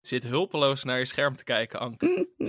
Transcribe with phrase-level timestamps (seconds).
[0.00, 2.28] zit hulpeloos naar je scherm te kijken, Anke.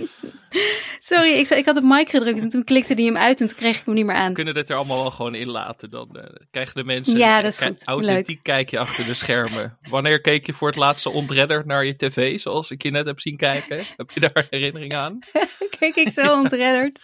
[0.98, 3.56] Sorry, ik, ik had op mic gedrukt en toen klikte die hem uit en toen
[3.56, 4.28] kreeg ik hem niet meer aan.
[4.28, 5.90] We kunnen dit er allemaal wel gewoon in laten.
[5.90, 7.82] Dan uh, krijgen de mensen ja, dat is goed.
[7.84, 9.78] authentiek kijkje achter de schermen.
[9.88, 13.20] Wanneer keek je voor het laatste ontredder naar je tv, zoals ik je net heb
[13.20, 13.84] zien kijken?
[13.96, 15.18] Heb je daar herinnering aan?
[15.78, 17.00] Keek ik zo ontredderd.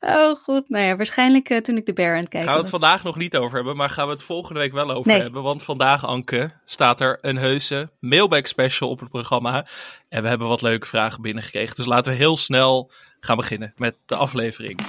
[0.00, 2.62] Oh goed, nou ja, waarschijnlijk uh, toen ik de Bear aan het kijken Gaan we
[2.64, 2.80] het was.
[2.80, 5.20] vandaag nog niet over hebben, maar gaan we het volgende week wel over Nee.
[5.20, 5.42] hebben.
[5.42, 9.66] Want vandaag, Anke, staat er een heuse mailback special op het programma.
[10.10, 11.76] En we hebben wat leuke vragen binnengekregen.
[11.76, 14.80] Dus laten we heel snel gaan beginnen met de aflevering.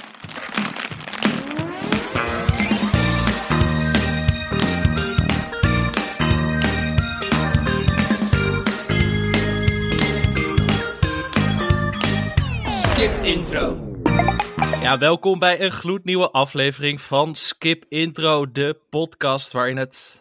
[12.68, 13.90] Skip intro.
[14.82, 20.21] Ja, welkom bij een gloednieuwe aflevering van Skip Intro, de podcast waarin het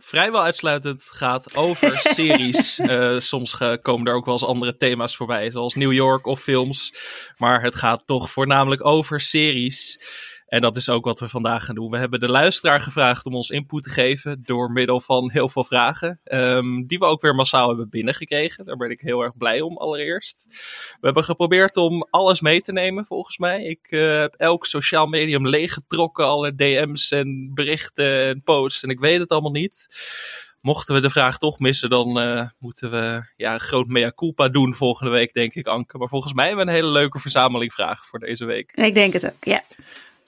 [0.00, 2.78] vrijwel uitsluitend gaat over series.
[2.78, 6.94] Eh, soms komen er ook wel eens andere thema's voorbij, zoals New York of films.
[7.36, 9.98] Maar het gaat toch voornamelijk over series.
[10.50, 11.90] En dat is ook wat we vandaag gaan doen.
[11.90, 15.64] We hebben de luisteraar gevraagd om ons input te geven door middel van heel veel
[15.64, 16.20] vragen.
[16.24, 18.64] ehm, die we ook weer massaal hebben binnengekregen.
[18.64, 20.46] Daar ben ik heel erg blij om allereerst.
[21.00, 23.64] We hebben geprobeerd om alles mee te nemen volgens mij.
[23.64, 26.26] Ik eh, heb elk sociaal medium leeggetrokken.
[26.26, 28.82] Alle DM's en berichten en posts.
[28.82, 29.86] En ik weet het allemaal niet.
[30.60, 34.48] Mochten we de vraag toch missen, dan eh, moeten we ja, een groot mea culpa
[34.48, 35.98] doen volgende week, denk ik, Anke.
[35.98, 38.72] Maar volgens mij hebben we een hele leuke verzameling vragen voor deze week.
[38.74, 39.62] Ik denk het ook, ja.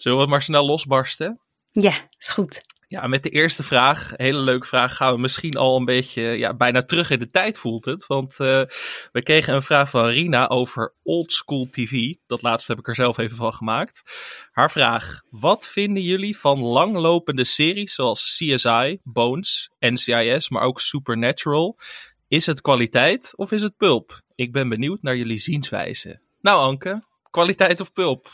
[0.02, 1.40] Zullen we het maar snel losbarsten?
[1.72, 2.62] Ja, is goed.
[2.88, 6.54] Ja, met de eerste vraag, hele leuke vraag, gaan we misschien al een beetje, ja,
[6.54, 8.06] bijna terug in de tijd voelt het.
[8.06, 8.62] Want uh,
[9.12, 12.14] we kregen een vraag van Rina over oldschool TV.
[12.26, 14.02] Dat laatste heb ik er zelf even van gemaakt.
[14.50, 21.78] Haar vraag, wat vinden jullie van langlopende series zoals CSI, Bones, NCIS, maar ook Supernatural?
[22.28, 24.20] Is het kwaliteit of is het pulp?
[24.34, 26.20] Ik ben benieuwd naar jullie zienswijze.
[26.40, 28.30] Nou Anke, kwaliteit of pulp?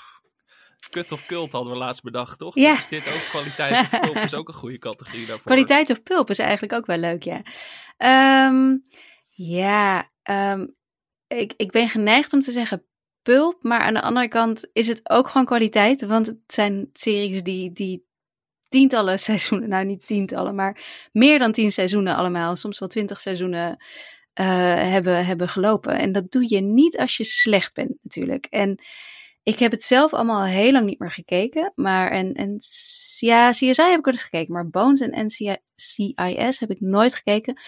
[0.90, 2.54] Kut of kult hadden we laatst bedacht, toch?
[2.54, 2.78] Ja.
[2.78, 5.46] Is dit ook kwaliteit of pulp is ook een goede categorie daarvoor.
[5.46, 7.42] Kwaliteit of pulp is eigenlijk ook wel leuk, ja.
[8.46, 8.82] Um,
[9.28, 10.74] ja, um,
[11.26, 12.86] ik, ik ben geneigd om te zeggen
[13.22, 17.42] pulp, maar aan de andere kant is het ook gewoon kwaliteit, want het zijn series
[17.42, 18.06] die, die
[18.68, 23.70] tientallen seizoenen, nou niet tientallen, maar meer dan tien seizoenen allemaal, soms wel twintig seizoenen
[24.40, 25.98] uh, hebben, hebben gelopen.
[25.98, 28.46] En dat doe je niet als je slecht bent natuurlijk.
[28.46, 28.78] En
[29.48, 31.72] ik heb het zelf allemaal heel lang niet meer gekeken.
[31.74, 32.58] Maar en, en
[33.18, 34.52] ja, CSI heb ik wel eens gekeken.
[34.52, 37.60] Maar Bones en NCIS heb ik nooit gekeken.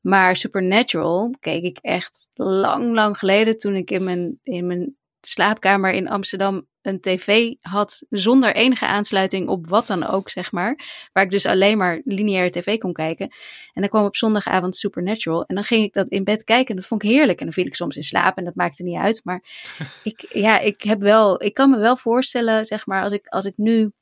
[0.00, 3.56] Maar Supernatural keek ik echt lang, lang geleden.
[3.56, 8.02] Toen ik in mijn, in mijn slaapkamer in Amsterdam een tv had.
[8.10, 10.80] Zonder enige aansluiting op wat dan ook, zeg maar.
[11.12, 13.26] Waar ik dus alleen maar lineaire tv kon kijken.
[13.72, 15.44] En dan kwam op zondagavond Supernatural.
[15.44, 16.68] En dan ging ik dat in bed kijken.
[16.68, 17.38] En dat vond ik heerlijk.
[17.38, 18.36] En dan viel ik soms in slaap.
[18.36, 19.20] En dat maakte niet uit.
[19.24, 19.42] Maar
[20.02, 21.42] ik, ja, ik heb wel.
[21.42, 23.92] Ik kan me wel voorstellen, zeg maar, als ik, als ik nu.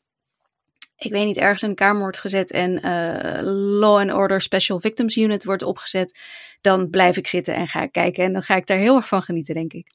[0.96, 3.38] Ik weet niet, ergens in de kamer wordt gezet en uh,
[3.80, 6.20] Law and Order Special Victims Unit wordt opgezet,
[6.60, 8.24] dan blijf ik zitten en ga ik kijken.
[8.24, 9.86] En dan ga ik daar heel erg van genieten, denk ik.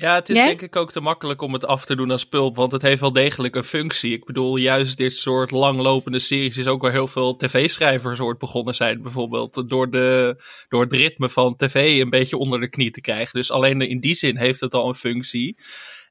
[0.00, 0.46] Ja, het is Jij?
[0.46, 3.00] denk ik ook te makkelijk om het af te doen als pulp, want het heeft
[3.00, 4.12] wel degelijk een functie.
[4.12, 8.74] Ik bedoel, juist dit soort langlopende series is ook wel heel veel tv-schrijvers ooit begonnen
[8.74, 10.36] zijn, bijvoorbeeld door, de,
[10.68, 13.38] door het ritme van tv een beetje onder de knie te krijgen.
[13.38, 15.58] Dus alleen in die zin heeft het al een functie.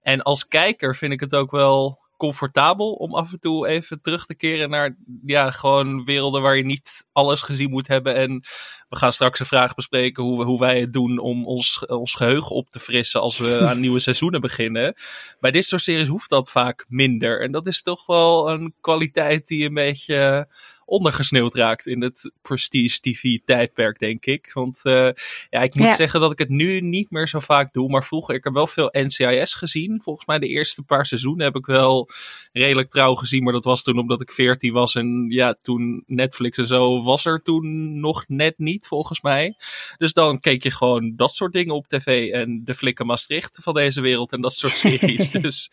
[0.01, 4.25] En als kijker vind ik het ook wel comfortabel om af en toe even terug
[4.25, 8.15] te keren naar ja, gewoon werelden waar je niet alles gezien moet hebben.
[8.15, 8.43] En
[8.89, 12.13] we gaan straks een vraag bespreken hoe, we, hoe wij het doen om ons, ons
[12.13, 14.93] geheugen op te frissen als we aan nieuwe seizoenen beginnen.
[15.39, 17.41] Bij dit soort series hoeft dat vaak minder.
[17.41, 20.47] En dat is toch wel een kwaliteit die een beetje
[20.87, 24.51] ondergesneeuwd raakt in het prestige TV tijdperk, denk ik.
[24.53, 25.09] Want uh,
[25.49, 25.95] ja, ik moet ja.
[25.95, 28.67] zeggen dat ik het nu niet meer zo vaak doe, maar vroeger ik heb wel
[28.67, 30.01] veel NCIS gezien.
[30.03, 32.09] Volgens mij de eerste paar seizoenen heb ik wel
[32.51, 36.57] redelijk trouw gezien, maar dat was toen omdat ik 14 was en ja, toen Netflix
[36.57, 39.55] en zo was er toen nog net niet, volgens mij.
[39.97, 43.73] Dus dan keek je gewoon dat soort dingen op tv en de flikken Maastricht van
[43.73, 45.31] deze wereld en dat soort series.
[45.31, 45.71] dus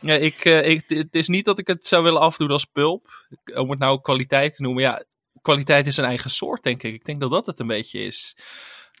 [0.00, 3.28] ja, ik, uh, ik, het is niet dat ik het zou willen afdoen als pulp,
[3.54, 4.82] om het nou kwaliteit te noemen.
[4.82, 5.04] Ja,
[5.42, 6.94] kwaliteit is een eigen soort, denk ik.
[6.94, 8.36] Ik denk dat dat het een beetje is.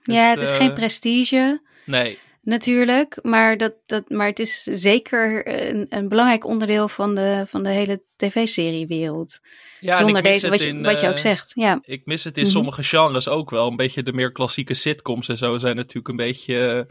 [0.02, 1.62] Ja, het, het is uh, geen prestige.
[1.84, 2.18] Nee.
[2.42, 7.62] Natuurlijk, maar, dat, dat, maar het is zeker een, een belangrijk onderdeel van de, van
[7.62, 9.40] de hele tv-seriewereld.
[9.80, 11.52] Ja, Zonder deze, wat je, wat je ook zegt.
[11.54, 11.78] Ja.
[11.82, 12.56] Ik mis het in mm -hmm.
[12.56, 13.66] sommige genres ook wel.
[13.66, 16.86] Een beetje de meer klassieke sitcoms en zo zijn natuurlijk een beetje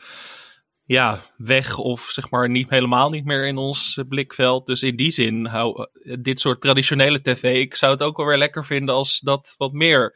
[0.89, 4.65] ja, weg of zeg maar niet helemaal niet meer in ons blikveld.
[4.65, 5.87] Dus in die zin hou
[6.19, 7.61] dit soort traditionele tv.
[7.61, 10.15] Ik zou het ook wel weer lekker vinden als dat wat meer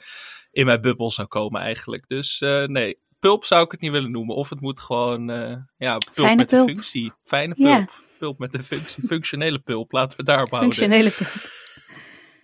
[0.52, 2.08] in mijn bubbel zou komen eigenlijk.
[2.08, 4.36] Dus uh, nee, pulp zou ik het niet willen noemen.
[4.36, 6.68] Of het moet gewoon, eh, ja, pulp Fijne met pulp.
[6.68, 7.12] een functie.
[7.24, 8.04] Fijne pulp.
[8.18, 9.04] Pulp met een functie.
[9.08, 9.92] Functionele pulp.
[9.92, 10.74] Laten we daarop houden.
[10.74, 11.62] Functionele pulp.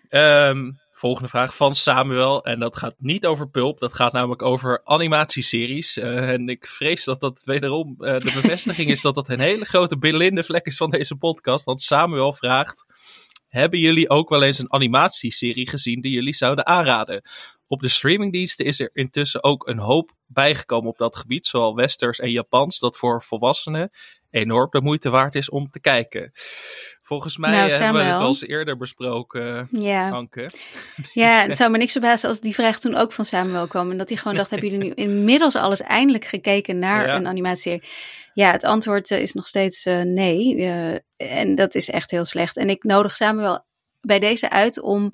[0.10, 2.46] Ehm, volgende vraag van Samuel.
[2.46, 3.80] En dat gaat niet over pulp.
[3.80, 5.98] Dat gaat namelijk over animatieseries.
[5.98, 9.66] Eh, en ik vrees dat dat wederom eh, de bevestiging is dat dat een hele
[9.66, 11.66] grote blinde vlek is van deze podcast.
[11.66, 12.86] Want Samuel vraagt:
[13.48, 17.22] Hebben jullie ook wel eens een animatieserie gezien die jullie zouden aanraden?
[17.68, 22.20] Op de streamingdiensten is er intussen ook een hoop bijgekomen op dat gebied, zowel westers
[22.20, 23.92] en Japans, dat voor volwassenen
[24.30, 26.32] enorm de moeite waard is om te kijken.
[27.02, 30.10] Volgens mij Nou, hebben we het wel eens eerder besproken, Ja.
[30.10, 30.50] Anke.
[31.14, 33.92] ja, het zou me niks verbazen als die vraag toen ook van Samuel kwam.
[33.92, 37.16] En dat hij gewoon dacht, hebben jullie nu inmiddels alles eindelijk gekeken naar Ja.
[37.16, 37.84] een animatieserie?
[38.34, 40.56] Ja, het antwoord eh, is nog steeds eh, nee.
[40.66, 40.96] Eh,
[41.40, 42.58] en dat is echt heel slecht.
[42.58, 43.66] En ik nodig Samuel
[44.02, 45.12] bij deze uit om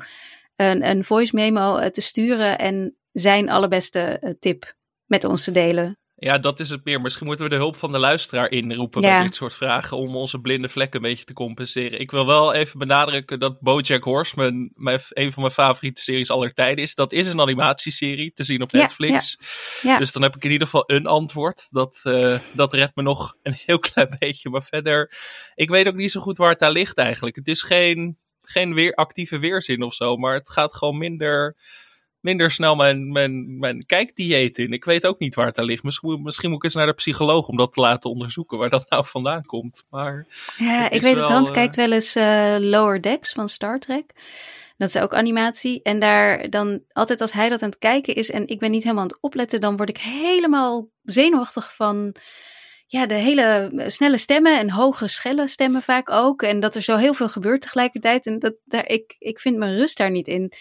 [0.55, 4.73] een, een voice memo te sturen en zijn allerbeste tip
[5.05, 5.97] met ons te delen.
[6.17, 7.01] Ja, dat is het meer.
[7.01, 9.15] Misschien moeten we de hulp van de luisteraar inroepen Ja.
[9.15, 11.99] bij dit soort vragen om onze blinde vlekken een beetje te compenseren.
[11.99, 16.53] Ik wil wel even benadrukken dat BoJack Horseman mijn, een van mijn favoriete series aller
[16.53, 16.95] tijden is.
[16.95, 19.37] Dat is een animatieserie te zien op Ja, Netflix.
[19.81, 19.97] ja.
[19.97, 21.67] Dus dan heb ik in ieder geval een antwoord.
[21.69, 24.49] Dat, eh, dat redt me nog een heel klein beetje.
[24.49, 25.11] Maar verder,
[25.55, 27.35] ik weet ook niet zo goed waar het aan ligt eigenlijk.
[27.35, 31.55] Het is geen, geen weer, actieve weerzin of zo, maar het gaat gewoon minder
[32.25, 34.73] minder snel mijn, mijn, mijn kijkdieet in.
[34.73, 35.83] Ik weet ook niet waar het aan ligt.
[35.83, 38.69] Misschien, moet- misschien moet ik eens naar de psycholoog om dat te laten onderzoeken waar
[38.69, 39.83] dat nou vandaan komt.
[39.89, 40.25] Maar
[40.57, 41.25] Ja, ik weet het.
[41.25, 44.13] Hans eh, kijkt wel eens eh, Lower Decks van Star Trek.
[44.77, 45.79] Dat is ook animatie.
[45.83, 48.83] En daar dan altijd als hij dat aan het kijken is en ik ben niet
[48.83, 52.15] helemaal aan het opletten, dan word ik helemaal zenuwachtig van
[52.87, 56.41] ja, de hele snelle stemmen en hoge schelle stemmen vaak ook.
[56.41, 58.25] En dat er zo heel veel gebeurt tegelijkertijd.
[58.25, 60.51] En dat, daar, ik, ik vind mijn rust daar niet in.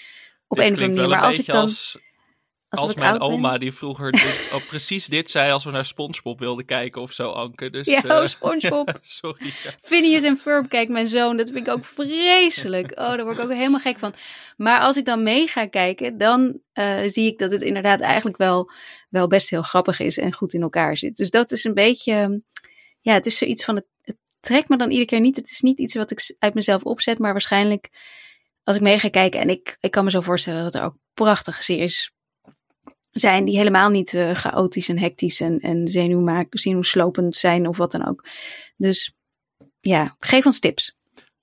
[0.49, 1.17] Op dit een of andere manier.
[1.17, 1.61] Maar als ik dan.
[1.61, 1.99] als,
[2.69, 6.39] Als, mijn ben- oma die vroeger dit- oh, precies dit zei als we naar Spongebob
[6.39, 7.71] wilden kijken of zo, Anke.
[7.71, 8.99] Dus, Ja, eh, oh, SpongeBob.
[9.21, 9.47] sorry.
[9.47, 9.71] ja.
[9.81, 11.37] Phineas en Ferb kijkt mijn zoon.
[11.37, 12.91] Dat vind ik ook vreselijk.
[12.91, 14.15] Oh, daar word ik ook helemaal gek van.
[14.57, 18.37] Maar als ik dan mee ga kijken, dan eh, zie ik dat het inderdaad eigenlijk
[18.37, 18.71] wel,
[19.09, 21.17] wel best heel grappig is en goed in elkaar zit.
[21.17, 22.43] Dus dat is een beetje,
[23.01, 25.37] ja, het is zoiets van, het, het trekt me dan iedere keer niet.
[25.37, 27.89] Het is niet iets wat ik uit mezelf opzet, maar waarschijnlijk
[28.65, 29.41] als ik mee ga kijken.
[29.41, 32.13] En ik, ik kan me zo voorstellen dat er ook prachtige series
[33.11, 35.89] zijn die helemaal niet eh, chaotisch en hectisch en, en
[36.51, 38.25] zenuwslopend zijn of wat dan ook.
[38.77, 39.13] Dus
[39.81, 40.97] ja, geef ons tips.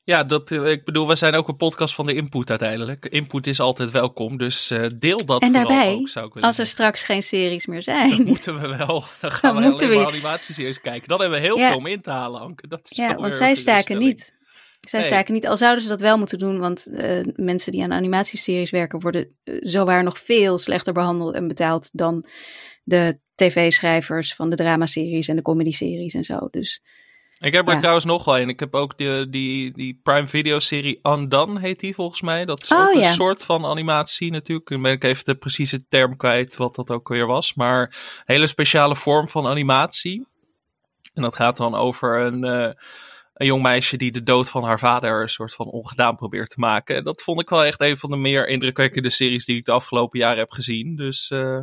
[0.03, 3.05] Ja, dat, eh, ik bedoel, we zijn ook een podcast van de input uiteindelijk.
[3.05, 6.57] Input is altijd welkom, dus eh, deel dat En daarbij, ook, zou ik willen Als
[6.59, 6.83] er zeggen.
[6.83, 8.23] straks geen series meer zijn.
[8.25, 8.87] moeten we wel.
[9.21, 11.07] Dan gaan Dan we moeten alleen we- maar animatieseries kijken.
[11.07, 11.67] Dan hebben we heel Ja.
[11.67, 12.67] veel om in te halen, Anke.
[12.67, 14.35] Dat is Ja, want zij staken niet.
[14.81, 15.09] Zij Nee.
[15.09, 15.47] staken niet.
[15.47, 19.35] Al zouden ze dat wel moeten doen, want eh, mensen die aan animatieseries werken worden
[19.43, 22.25] uh, zowaar nog veel slechter behandeld en betaald dan
[22.83, 26.47] de tv-schrijvers van de dramaseries en de comedy-series en zo.
[26.51, 26.81] Dus
[27.39, 27.79] Ik heb er Ja.
[27.79, 28.49] trouwens nog wel een.
[28.49, 32.45] Ik heb ook die, die, die Prime Video serie Undone, heet die volgens mij.
[32.45, 33.07] Dat is Oh, ook ja.
[33.07, 34.69] een soort van animatie natuurlijk.
[34.69, 37.53] Dan ben ik even de precieze term kwijt wat dat ook weer was.
[37.53, 40.27] Maar een hele speciale vorm van animatie.
[41.13, 42.69] En dat gaat dan over een, eh,
[43.41, 46.59] een jong meisje die de dood van haar vader een soort van ongedaan probeert te
[46.59, 46.95] maken.
[46.95, 49.71] En dat vond ik wel echt een van de meer indrukwekkende series die ik de
[49.71, 50.95] afgelopen jaren heb gezien.
[50.95, 51.59] Dus eh,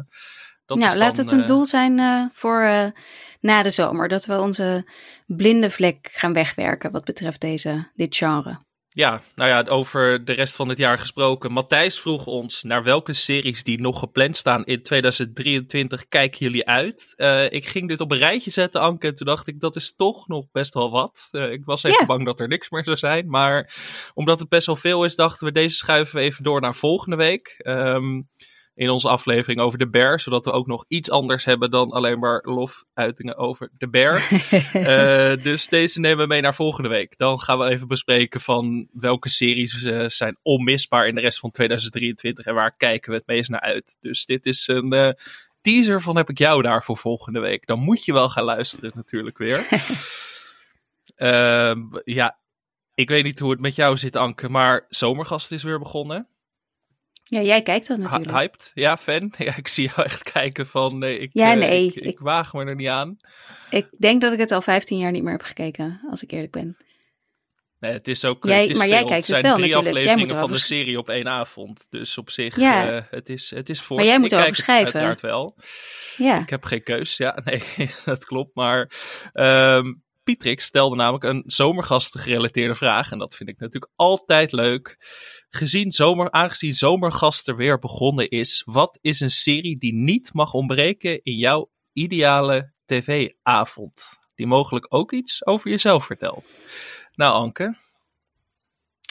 [0.66, 2.92] dat nou, laat dan, het een eh, doel zijn eh, voor
[3.40, 4.08] na de zomer.
[4.08, 4.88] Dat we onze
[5.26, 8.66] blinde vlek gaan wegwerken wat betreft deze, dit genre.
[8.98, 11.52] Ja, nou ja, over de rest van het jaar gesproken.
[11.52, 17.14] Matthijs vroeg ons naar welke series die nog gepland staan in 2023 kijken jullie uit.
[17.16, 19.94] Eh, ik ging dit op een rijtje zetten, Anke, en toen dacht ik dat is
[19.96, 21.28] toch nog best wel wat.
[21.30, 23.74] Eh, ik was even bang dat er niks meer zou zijn, maar
[24.14, 27.16] omdat het best wel veel is, dachten we deze schuiven we even door naar volgende
[27.16, 27.54] week.
[27.58, 28.20] Ehm,
[28.78, 32.18] in onze aflevering over de bear, zodat we ook nog iets anders hebben dan alleen
[32.18, 34.26] maar lofuitingen over de bear.
[34.72, 37.16] Eh, dus deze nemen we mee naar volgende week.
[37.16, 41.50] Dan gaan we even bespreken van welke series eh, zijn onmisbaar in de rest van
[41.50, 43.96] 2023 en waar kijken we het meest naar uit.
[44.00, 45.10] Dus dit is een eh,
[45.60, 47.66] teaser van heb ik jou daar voor volgende week.
[47.66, 49.66] Dan moet je wel gaan luisteren natuurlijk weer.
[51.16, 52.38] Ehm, ja,
[52.94, 56.28] ik weet niet hoe het met jou zit Anke, maar Zomergast is weer begonnen.
[57.30, 58.32] Ja, jij kijkt dat natuurlijk.
[58.32, 58.70] hyped?
[58.74, 59.32] Ja, fan?
[59.38, 62.18] Ja, ik zie jou echt kijken van nee, ik, Ja, eh, nee, ik, ik ik-
[62.18, 63.16] waag me er niet aan.
[63.70, 66.52] Ik denk dat ik het al 15 jaar niet meer heb gekeken, als ik eerlijk
[66.52, 66.76] ben.
[67.80, 68.44] Nee, het is ook.
[68.44, 69.94] Jij- het is maar jij kijkt het het zijn wel drie natuurlijk.
[69.94, 71.86] Jij afleveringen moet van de serie op één avond.
[71.90, 72.92] Dus op zich, Ja.
[72.92, 73.96] eh, het is, het is voor.
[73.96, 75.00] Maar jij moet erover kijk het schrijven.
[75.00, 75.56] Uiteraard wel.
[76.16, 77.16] Ja, Ik heb geen keus.
[77.16, 77.62] Ja, nee,
[78.04, 78.54] dat klopt.
[78.54, 78.90] Maar
[79.32, 79.92] ehm
[80.28, 83.10] Pietrix stelde namelijk een zomergast gerelateerde vraag.
[83.10, 84.96] En dat vind ik natuurlijk altijd leuk.
[85.48, 90.52] Gezien zomer, aangezien zomergast er weer begonnen is, wat is een serie die niet mag
[90.52, 94.04] ontbreken in jouw ideale tv-avond?
[94.34, 96.60] Die mogelijk ook iets over jezelf vertelt.
[97.14, 97.76] Nou, Anke.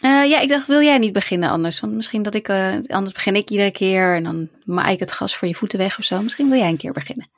[0.04, 1.80] Uh, ja, ik dacht, wil jij niet beginnen anders?
[1.80, 5.12] Want misschien dat ik, uh, anders begin ik iedere keer en dan maai ik het
[5.12, 6.22] gas voor je voeten weg of zo.
[6.22, 7.30] Misschien wil jij een keer beginnen.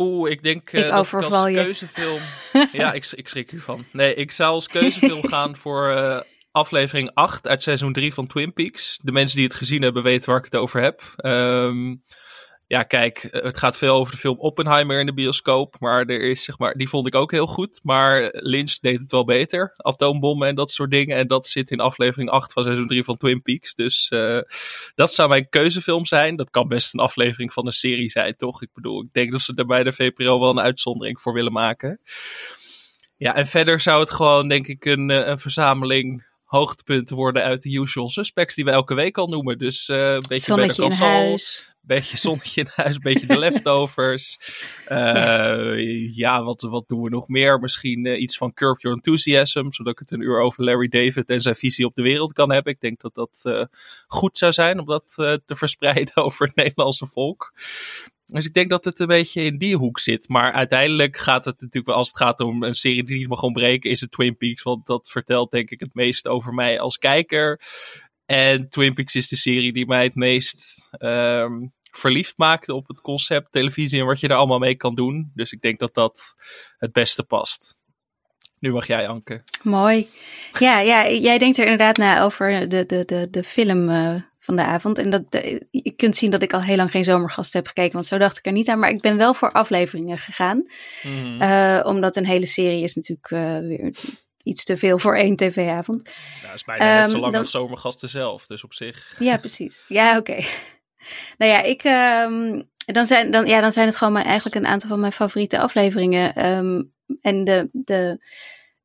[0.00, 2.20] Oeh, ik denk uh, ik dat ik als keuzefilm...
[2.72, 3.84] ja, ik, ik schrik hiervan.
[3.92, 8.98] Nee, ik zou als keuzefilm gaan voor aflevering 8 uit seizoen 3 van Twin Peaks.
[9.02, 11.02] De mensen die het gezien hebben weten waar ik het over heb.
[11.16, 12.02] Um,
[12.70, 15.76] ja, kijk, het gaat veel over de film Oppenheimer in de bioscoop.
[15.78, 17.80] Maar er is, zeg maar, die vond ik ook heel goed.
[17.82, 19.74] Maar Lynch deed het wel beter.
[19.76, 21.16] Atoombommen en dat soort dingen.
[21.16, 23.74] En dat zit in aflevering 8 van seizoen 3 van Twin Peaks.
[23.74, 24.40] Dus uh,
[24.94, 26.36] dat zou mijn keuzefilm zijn.
[26.36, 28.62] Dat kan best een aflevering van een serie zijn, toch?
[28.62, 31.52] Ik bedoel, ik denk dat ze er bij de VPRO wel een uitzondering voor willen
[31.52, 32.00] maken.
[33.16, 37.70] Ja, en verder zou het gewoon, denk ik, een, een verzameling hoogtepunten worden uit de
[37.70, 39.58] usual suspects die we elke week al noemen.
[39.58, 41.69] Dus uh, een beetje Zonnetje in huis.
[41.82, 44.38] Beetje zonnetje in huis, een beetje de leftovers.
[44.88, 45.74] Uh, ja.
[46.14, 47.58] ja, wat, wat doen we nog meer?
[47.58, 51.30] Misschien uh, iets van Curb Your Enthusiasm, zodat ik het een uur over Larry David
[51.30, 52.72] en zijn visie op de wereld kan hebben.
[52.72, 53.64] Ik denk dat dat uh,
[54.06, 57.52] goed zou zijn om dat te verspreiden over het Nederlandse volk.
[58.32, 60.28] Dus ik denk dat het een beetje in die hoek zit.
[60.28, 63.42] Maar uiteindelijk gaat het natuurlijk wel, als het gaat om een serie die niet mag
[63.42, 64.62] ontbreken, is het Twin Peaks.
[64.62, 67.60] Want dat vertelt denk ik het meest over mij als kijker.
[68.30, 73.00] En Twin Peaks is de serie die mij het meest um, verliefd maakte op het
[73.00, 75.30] concept televisie en wat je er allemaal mee kan doen.
[75.34, 76.34] Dus ik denk dat dat
[76.78, 77.76] het beste past.
[78.58, 79.42] Nu mag jij, Anke.
[79.62, 80.08] Mooi.
[80.58, 84.56] Ja, ja jij denkt er inderdaad na over de, de, de, de film uh, van
[84.56, 84.98] de avond.
[84.98, 87.92] En dat, de, je kunt zien dat ik al heel lang geen zomergast heb gekeken,
[87.92, 88.78] want zo dacht ik er niet aan.
[88.78, 90.66] Maar ik ben wel voor afleveringen gegaan.
[91.02, 91.42] Mm.
[91.42, 93.94] Uh, omdat een hele serie is natuurlijk uh, weer
[94.42, 96.04] iets te veel voor één tv-avond.
[96.04, 97.40] Nou, dat is bijna um, net zo lang dan...
[97.40, 99.14] als zomergasten zelf, dus op zich.
[99.18, 99.84] Ja, precies.
[99.88, 100.30] Ja, oké.
[100.30, 100.46] Okay.
[101.38, 104.66] Nou ja, ik, um, dan, zijn, dan, ja, dan zijn het gewoon maar eigenlijk een
[104.66, 106.46] aantal van mijn favoriete afleveringen.
[106.46, 108.24] Um, en de, de,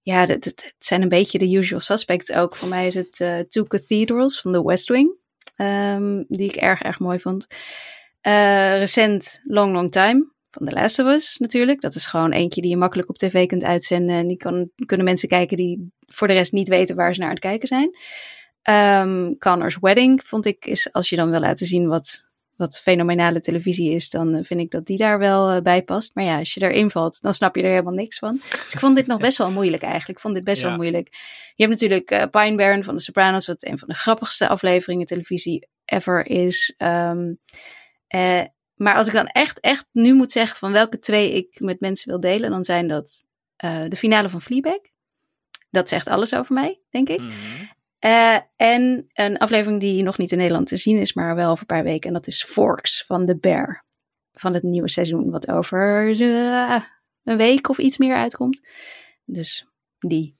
[0.01, 2.55] ja, het, het zijn een beetje de usual suspects ook.
[2.55, 5.15] Voor mij is het uh, Two Cathedrals van The West Wing,
[6.27, 7.47] die ik erg, erg mooi vond.
[8.21, 11.81] Uh, recent Long Long Time van The Last of Us natuurlijk.
[11.81, 14.15] Dat is gewoon eentje die je makkelijk op tv kunt uitzenden.
[14.15, 17.29] En die kan, kunnen mensen kijken die voor de rest niet weten waar ze naar
[17.29, 17.97] aan het kijken zijn.
[18.69, 23.39] Um, Connor's Wedding vond ik, is als je dan wil laten zien wat, wat fenomenale
[23.39, 26.15] televisie is, dan vind ik dat die daar wel uh, bij past.
[26.15, 28.39] Maar ja, als je erin valt, dan snap je er helemaal niks van.
[28.49, 30.11] Dus ik vond dit nog best wel moeilijk eigenlijk.
[30.11, 30.67] Ik vond dit best ja.
[30.67, 31.07] wel moeilijk.
[31.55, 35.05] Je hebt natuurlijk uh, Pine Barren van The Sopranos, wat een van de grappigste afleveringen
[35.05, 36.73] televisie ever is.
[36.77, 37.39] Um,
[38.15, 38.41] uh,
[38.75, 42.09] maar als ik dan echt, echt nu moet zeggen van welke twee ik met mensen
[42.09, 43.23] wil delen, dan zijn dat
[43.87, 44.79] de finale van Fleabag.
[45.69, 47.19] Dat zegt alles over mij, denk ik.
[47.19, 47.69] Mm -hmm.
[48.05, 51.59] Uh, en een aflevering die nog niet in Nederland te zien is, maar wel over
[51.59, 52.07] een paar weken.
[52.07, 53.83] En dat is Forks van The Bear.
[54.33, 56.81] Van het nieuwe seizoen, wat over uh,
[57.23, 58.61] een week of iets meer uitkomt.
[59.23, 59.67] Dus
[59.99, 60.35] die.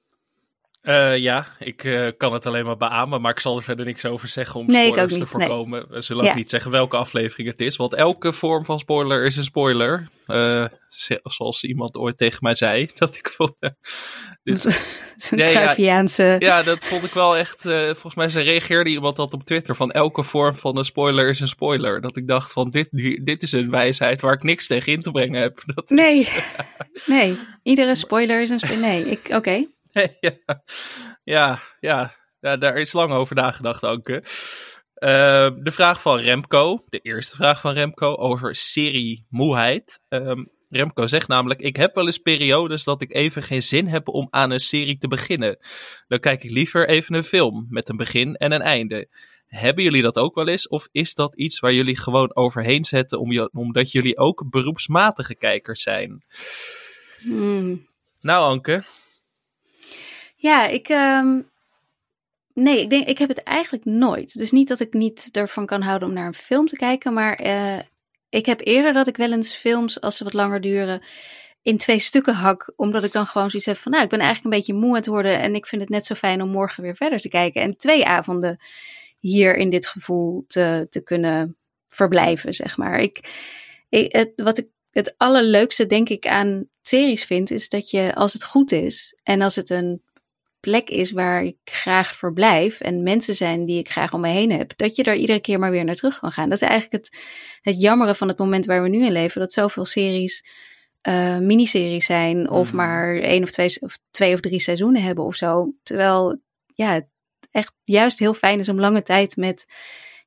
[0.86, 4.06] Uh, ja, ik uh, kan het alleen maar beamen, maar ik zal er verder niks
[4.06, 5.78] over zeggen om nee, spoilers te voorkomen.
[5.80, 5.88] Nee.
[5.90, 9.36] We zullen ook niet zeggen welke aflevering het is, want elke vorm van spoiler is
[9.36, 10.08] een spoiler.
[10.26, 10.66] Uh,
[11.22, 13.52] zoals iemand ooit tegen mij zei, dat ik vond...
[15.16, 16.22] Zo'n nee, Cruyffiaanse...
[16.22, 17.60] Ja, ja, dat vond ik wel echt...
[17.96, 21.48] volgens mij reageerde iemand dat op Twitter, van elke vorm van een spoiler is een
[21.48, 22.00] spoiler.
[22.00, 22.88] Dat ik dacht van, dit,
[23.24, 25.62] dit is een wijsheid waar ik niks tegen in te brengen heb.
[25.74, 28.80] Dat nee, is, nee, iedere spoiler is een spoiler.
[28.88, 29.36] Nee, ik, oké.
[29.36, 29.68] Okay.
[30.20, 30.62] ja,
[31.24, 34.08] ja, ja, ja, daar is lang over nagedacht ook.
[34.08, 34.20] Uh,
[35.56, 40.00] de vraag van Remco, de eerste vraag van Remco over serie moeheid.
[40.08, 44.08] Um, Remco zegt namelijk: Ik heb wel eens periodes dat ik even geen zin heb
[44.08, 45.58] om aan een serie te beginnen.
[46.08, 49.08] Dan kijk ik liever even een film met een begin en een einde.
[49.46, 50.68] Hebben jullie dat ook wel eens?
[50.68, 55.82] Of is dat iets waar jullie gewoon overheen zetten om, omdat jullie ook beroepsmatige kijkers
[55.82, 56.24] zijn?
[57.22, 57.86] Hmm.
[58.20, 58.84] Nou, Anke,
[60.36, 60.88] ja, ik.
[60.88, 61.50] Um,
[62.54, 64.38] nee, ik denk, ik heb het eigenlijk nooit.
[64.38, 67.46] Dus niet dat ik niet ervan kan houden om naar een film te kijken, maar
[67.46, 67.78] uh,
[68.28, 71.02] ik heb eerder dat ik wel eens films, als ze wat langer duren,
[71.62, 72.72] in twee stukken hak.
[72.76, 74.96] Omdat ik dan gewoon zoiets heb van, nou, ik ben eigenlijk een beetje moe aan
[74.96, 77.62] het worden en ik vind het net zo fijn om morgen weer verder te kijken.
[77.62, 78.60] En twee avonden
[79.18, 83.00] hier in dit gevoel te, te kunnen verblijven, zeg maar.
[83.00, 83.20] Ik,
[83.88, 88.32] ik, het, wat ik het allerleukste, denk ik, aan series vind, is dat je, als
[88.32, 90.02] het goed is en als het een
[90.66, 94.52] plek is waar ik graag verblijf en mensen zijn die ik graag om me heen
[94.52, 96.48] heb, dat je daar iedere keer maar weer naar terug kan gaan.
[96.48, 97.18] Dat is eigenlijk het,
[97.60, 100.44] het jammere van het moment waar we nu in leven, dat zoveel series
[101.08, 102.76] uh, miniseries zijn of mm.
[102.76, 105.72] maar één of twee, of twee of drie seizoenen hebben of zo.
[105.82, 106.40] Terwijl
[106.74, 107.06] ja, het
[107.50, 109.66] echt juist heel fijn is om lange tijd met,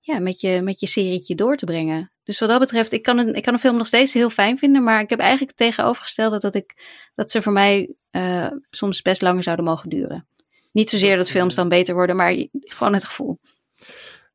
[0.01, 2.11] ja, met, je, met je serietje door te brengen.
[2.23, 4.57] Dus wat dat betreft, ik kan, een, ik kan een film nog steeds heel fijn
[4.57, 4.83] vinden.
[4.83, 6.73] Maar ik heb eigenlijk het tegenovergestelde dat, ik,
[7.15, 10.27] dat ze voor mij uh, soms best langer zouden mogen duren.
[10.71, 13.39] Niet zozeer dat films dan beter worden, maar gewoon het gevoel.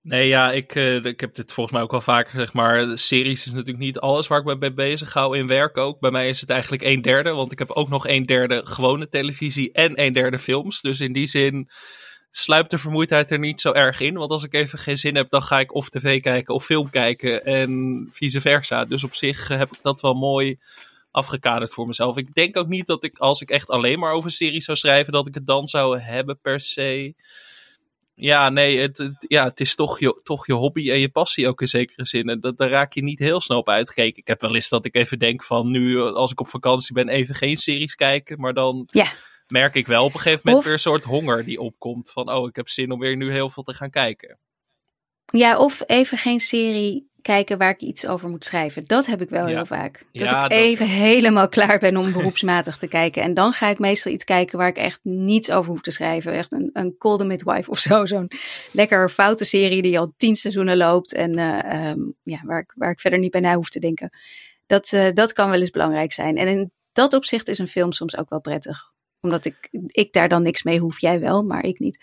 [0.03, 3.47] Nee, ja, ik, uh, ik heb dit volgens mij ook wel vaker gezegd, maar series
[3.47, 6.01] is natuurlijk niet alles waar ik me mee bezig hou in werk ook.
[6.01, 9.09] Bij mij is het eigenlijk een derde, want ik heb ook nog een derde gewone
[9.09, 10.81] televisie en een derde films.
[10.81, 11.69] Dus in die zin
[12.31, 14.15] sluipt de vermoeidheid er niet zo erg in.
[14.15, 16.91] Want als ik even geen zin heb, dan ga ik of tv kijken of film
[16.91, 18.85] kijken en vice versa.
[18.85, 20.59] Dus op zich heb ik dat wel mooi
[21.15, 22.17] afgekaderd voor mezelf.
[22.17, 25.13] Ik denk ook niet dat ik, als ik echt alleen maar over series zou schrijven,
[25.13, 27.15] dat ik het dan zou hebben per se.
[28.15, 31.61] Ja, nee, het, ja, het is toch je, toch je hobby en je passie ook
[31.61, 32.29] in zekere zin.
[32.29, 34.19] En dat, daar raak je niet heel snel op uitgekeken.
[34.21, 37.09] Ik heb wel eens dat ik even denk van nu, als ik op vakantie ben,
[37.09, 38.41] even geen series kijken.
[38.41, 39.07] Maar dan ja.
[39.47, 42.13] merk ik wel op een gegeven moment weer een soort honger die opkomt.
[42.13, 44.39] Van, oh, ik heb zin om weer nu heel veel te gaan kijken.
[45.27, 48.85] Ja, of even geen serie kijken waar ik iets over moet schrijven.
[48.85, 49.55] Dat heb ik wel Ja.
[49.55, 49.99] heel vaak.
[49.99, 53.23] Dat Ja, ik dat- even helemaal klaar ben om beroepsmatig te kijken.
[53.23, 56.33] En dan ga ik meestal iets kijken waar ik echt niets over hoef te schrijven.
[56.33, 58.07] Echt een, een Call the Midwife of zo.
[58.07, 58.31] Zo'n
[58.73, 61.15] lekker foute serie die al tien seizoenen loopt.
[61.15, 64.11] En eh, ehm, ja, waar, ik, waar ik verder niet bij na hoef te denken.
[64.67, 66.37] Dat, eh, dat kan wel eens belangrijk zijn.
[66.37, 68.93] En in dat opzicht is een film soms ook wel prettig.
[69.21, 71.01] Omdat ik, ik daar dan niks mee hoef.
[71.01, 71.99] Jij wel, maar ik niet.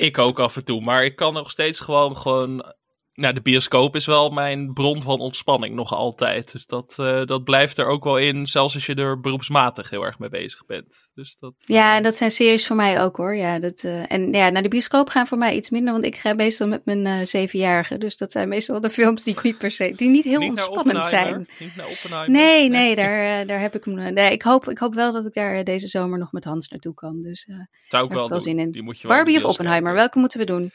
[0.00, 2.74] Ik ook af en toe, maar ik kan nog steeds gewoon, gewoon
[3.14, 6.52] nou, de bioscoop is wel mijn bron van ontspanning nog altijd.
[6.52, 10.02] Dus dat, eh, dat blijft er ook wel in, zelfs als je er beroepsmatig heel
[10.02, 11.10] erg mee bezig bent.
[11.14, 13.34] Dus dat, Ja, en dat zijn series voor mij ook hoor.
[13.36, 16.16] Ja, dat, eh, en ja, naar de bioscoop gaan voor mij iets minder, want ik
[16.16, 17.98] ga meestal met mijn eh, zevenjarige.
[17.98, 20.48] Dus dat zijn meestal de films die ik niet per se, die niet heel niet
[20.48, 21.48] ontspannend zijn.
[21.58, 22.30] Niet naar Oppenheimer?
[22.30, 24.12] Nee, nee, daar, eh, daar heb ik hem.
[24.12, 26.68] Nee, ik hoop, ik hoop wel dat ik daar eh, deze zomer nog met Hans
[26.68, 27.22] naartoe kan.
[27.22, 27.54] Dus eh,
[27.88, 28.40] Zou ik wel, ik wel doen.
[28.40, 28.70] zin in.
[28.70, 30.70] Die moet je Barbie of Oppenheimer, welke moeten we doen?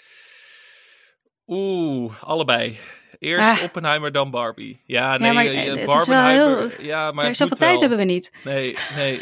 [1.47, 2.77] Oeh, allebei.
[3.19, 3.63] Eerst Ah.
[3.63, 4.81] Oppenheimer, dan Barbie.
[4.85, 7.79] Ja, nee, maar, eh, eh, is Barbenheimer- wel heel- Ja, maar Maar zoveel tijd wel.
[7.79, 8.31] hebben we niet.
[8.43, 9.21] Nee, nee.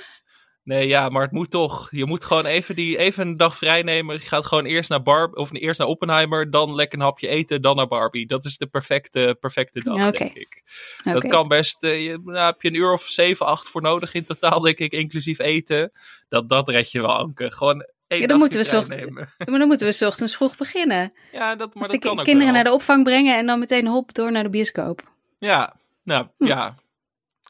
[0.64, 1.88] Nee, ja, maar het moet toch.
[1.92, 4.16] Je moet gewoon even, die, even een dag vrij nemen.
[4.16, 7.62] Je gaat gewoon eerst naar Barb, of eerst naar Oppenheimer, dan lekker een hapje eten,
[7.62, 8.28] dan naar Barbie.
[8.28, 10.64] Dat is de perfecte, perfecte dag, Ja, denk ik.
[11.04, 11.84] Dat kan best.
[11.84, 14.78] eh, je, nou, heb je een uur of zeven, acht voor nodig in totaal, denk
[14.80, 15.92] ik, inclusief eten.
[16.30, 17.52] Dat, dat red je wel, Anke.
[17.52, 17.86] Gewoon
[18.22, 19.30] Ja, dan moeten we ochtend- nemen.
[19.50, 21.14] Maar dan moeten we ochtends vroeg beginnen.
[21.32, 22.62] Ja, dat, maar Dus dat de kan ook kinderen wel.
[22.62, 25.02] naar de opvang brengen en dan meteen hop door naar de bioscoop.
[25.40, 26.46] Ja, nou Hm.
[26.46, 26.76] ja.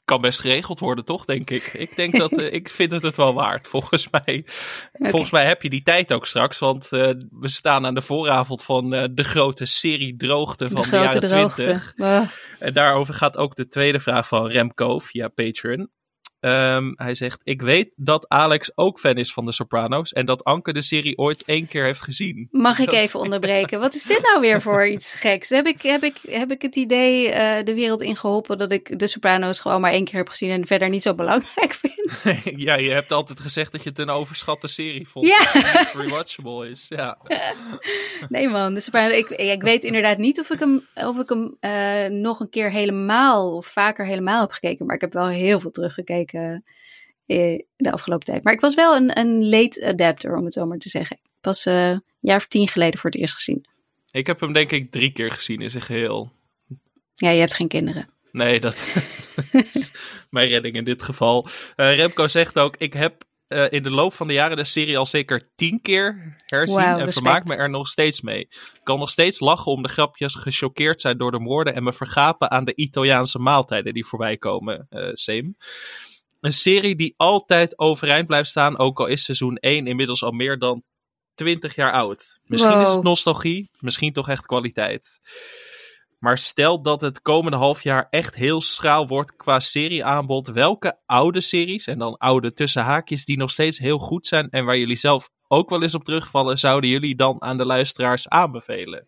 [0.06, 1.64] Kan best geregeld worden, toch, denk ik.
[1.74, 4.46] Ik denk dat, eh, ik vind het het wel waard, volgens mij.
[4.94, 8.64] Volgens mij heb je die tijd ook straks, want eh, we staan aan de vooravond
[8.64, 11.64] van eh, de grote serie Droogte van de de, jaren droogte.
[11.64, 11.94] 20.
[11.98, 12.22] Oh.
[12.60, 15.90] En daarover gaat ook de tweede vraag van Remco via Patreon.
[16.44, 20.44] Ehm, hij zegt, ik weet dat Alex ook fan is van de Sopranos en dat
[20.44, 22.48] Anke de serie ooit één keer heeft gezien.
[22.52, 23.80] Mag ik Dat- even onderbreken?
[23.80, 25.50] Wat is dit nou weer voor iets geks?
[25.50, 29.08] Heb ik, heb ik, heb ik het idee eh, de wereld ingeholpen dat ik de
[29.08, 32.42] Sopranos gewoon maar één keer heb gezien en verder niet zo belangrijk vind?
[32.56, 35.28] ja, je hebt altijd gezegd dat je het een overschatte serie vond.
[35.28, 35.52] Ja.
[35.62, 36.86] Die rewatchable is.
[36.90, 37.18] Ja.
[38.30, 41.58] Nee man, de Sopranos, ik, ik weet inderdaad niet of ik hem, of ik hem
[41.60, 44.86] eh, nog een keer helemaal of vaker helemaal heb gekeken.
[44.86, 48.44] Maar ik heb wel heel veel teruggekeken eh, de afgelopen tijd.
[48.44, 51.20] Maar ik was wel een, een late adapter, om het zo maar te zeggen.
[51.42, 53.66] Pas eh, een jaar of tien geleden voor het eerst gezien.
[54.12, 56.32] Ik heb hem denk ik drie keer gezien in zijn geheel.
[57.14, 58.10] Ja, je hebt geen kinderen.
[58.32, 58.84] Nee, dat
[59.52, 59.92] is
[60.30, 61.48] mijn redding in dit geval.
[61.76, 64.98] Eh, Remco zegt ook, ik heb eh, in de loop van de jaren de serie
[64.98, 67.14] al zeker tien keer herzien en respect.
[67.14, 68.40] vermaak me er nog steeds mee.
[68.40, 71.94] Ik kan nog steeds lachen om de grapjes, gechoqueerd zijn door de moorden en me
[71.94, 74.88] vergapen aan de Italiaanse maaltijden die voorbij komen.
[74.90, 75.54] eh same.
[76.44, 80.60] Een serie die altijd overeind blijft staan, ook al is seizoen 1 inmiddels al meer
[80.60, 80.84] dan
[81.34, 82.40] 20 jaar oud.
[82.44, 85.20] Misschien is het nostalgie, misschien toch echt kwaliteit.
[86.20, 90.48] Maar stel dat het komende half jaar echt heel schraal wordt qua serieaanbod.
[90.48, 94.66] Welke oude series, en dan oude tussen haakjes, die nog steeds heel goed zijn en
[94.66, 99.08] waar jullie zelf ook wel eens op terugvallen, zouden jullie dan aan de luisteraars aanbevelen?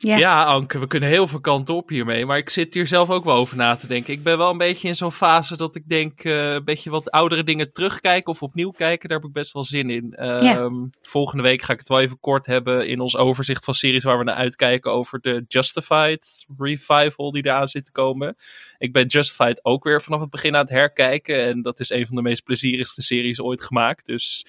[0.00, 0.16] Ja.
[0.16, 0.44] Ja.
[0.44, 2.26] Anke, we kunnen heel veel kanten op hiermee.
[2.26, 4.12] Maar ik zit hier zelf ook wel over na te denken.
[4.12, 6.24] Ik ben wel een beetje in zo'n fase dat ik denk...
[6.24, 9.08] eh, een beetje wat oudere dingen terugkijken of opnieuw kijken.
[9.08, 10.14] Daar heb ik best wel zin in.
[10.14, 12.88] Ehm, Volgende week ga ik het wel even kort hebben...
[12.88, 14.92] in ons overzicht van series waar we naar uitkijken...
[14.92, 18.36] over de Justified revival die eraan zit te komen.
[18.78, 21.44] Ik ben Justified ook weer vanaf het begin aan het herkijken.
[21.44, 24.06] En dat is een van de meest plezierigste series ooit gemaakt.
[24.06, 24.42] Dus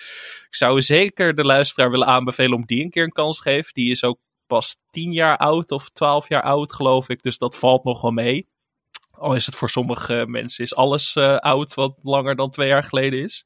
[0.47, 2.57] ik zou zeker de luisteraar willen aanbevelen...
[2.57, 3.73] om die een keer een kans te geven.
[3.73, 7.21] Die is ook pas 10 jaar oud of 12 jaar oud, geloof ik.
[7.21, 8.47] Dus dat valt nog wel mee.
[9.19, 12.83] Al is het voor sommige mensen, is alles uh, oud wat langer dan twee jaar
[12.83, 13.45] geleden is.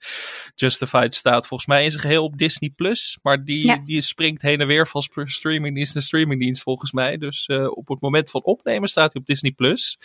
[0.56, 3.20] Justified staat volgens mij in zijn geheel op Disney Plus.
[3.22, 7.18] Maar die, die springt heen en weer van streamingdienst naar streamingdienst volgens mij.
[7.18, 9.98] Dus uh, op het moment van opnemen staat hij op Disney Plus.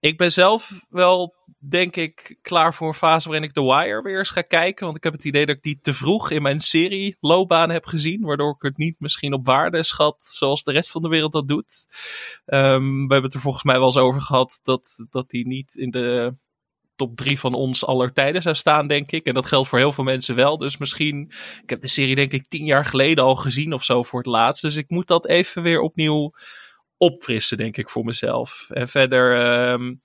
[0.00, 4.18] Ik ben zelf wel, denk ik, klaar voor een fase waarin ik The Wire weer
[4.18, 4.84] eens ga kijken.
[4.84, 7.84] Want ik heb het idee dat ik die te vroeg in mijn serie loopbaan heb
[7.86, 8.22] gezien.
[8.22, 11.48] Waardoor ik het niet misschien op waarde schat zoals de rest van de wereld dat
[11.48, 11.86] doet.
[12.46, 14.79] Um, we hebben het er volgens mij wel eens over gehad dat,
[15.10, 16.34] dat die niet in de
[16.96, 19.26] top drie van ons aller tijden zou staan, denk ik.
[19.26, 20.56] En dat geldt voor heel veel mensen wel.
[20.56, 24.02] Dus misschien, ik heb de serie denk ik tien jaar geleden al gezien of zo
[24.02, 24.62] voor het laatst.
[24.62, 26.32] Dus ik moet dat even weer opnieuw
[26.96, 28.66] opfrissen, denk ik, voor mezelf.
[28.70, 30.02] En verder, um,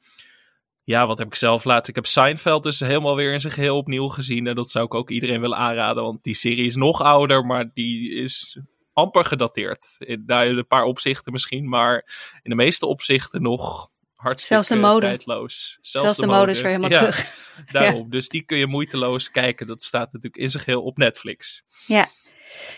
[0.83, 1.89] ja, wat heb ik zelf laatst?
[1.89, 4.47] Ik heb Seinfeld dus helemaal weer in zijn geheel opnieuw gezien.
[4.47, 7.71] En dat zou ik ook iedereen willen aanraden, want die serie is nog ouder, maar
[7.73, 8.59] die is
[8.93, 9.95] amper gedateerd.
[9.99, 11.95] In nou, een paar opzichten misschien, maar
[12.43, 15.05] in de meeste opzichten nog hartstikke Zelfs de mode.
[15.05, 15.77] tijdloos.
[15.81, 17.25] Zelfs, de, mode is weer helemaal terug.
[17.71, 19.67] Daarom, dus die kun je moeiteloos kijken.
[19.67, 21.63] Dat staat natuurlijk in zijn geheel op Netflix.
[21.87, 22.09] Ja,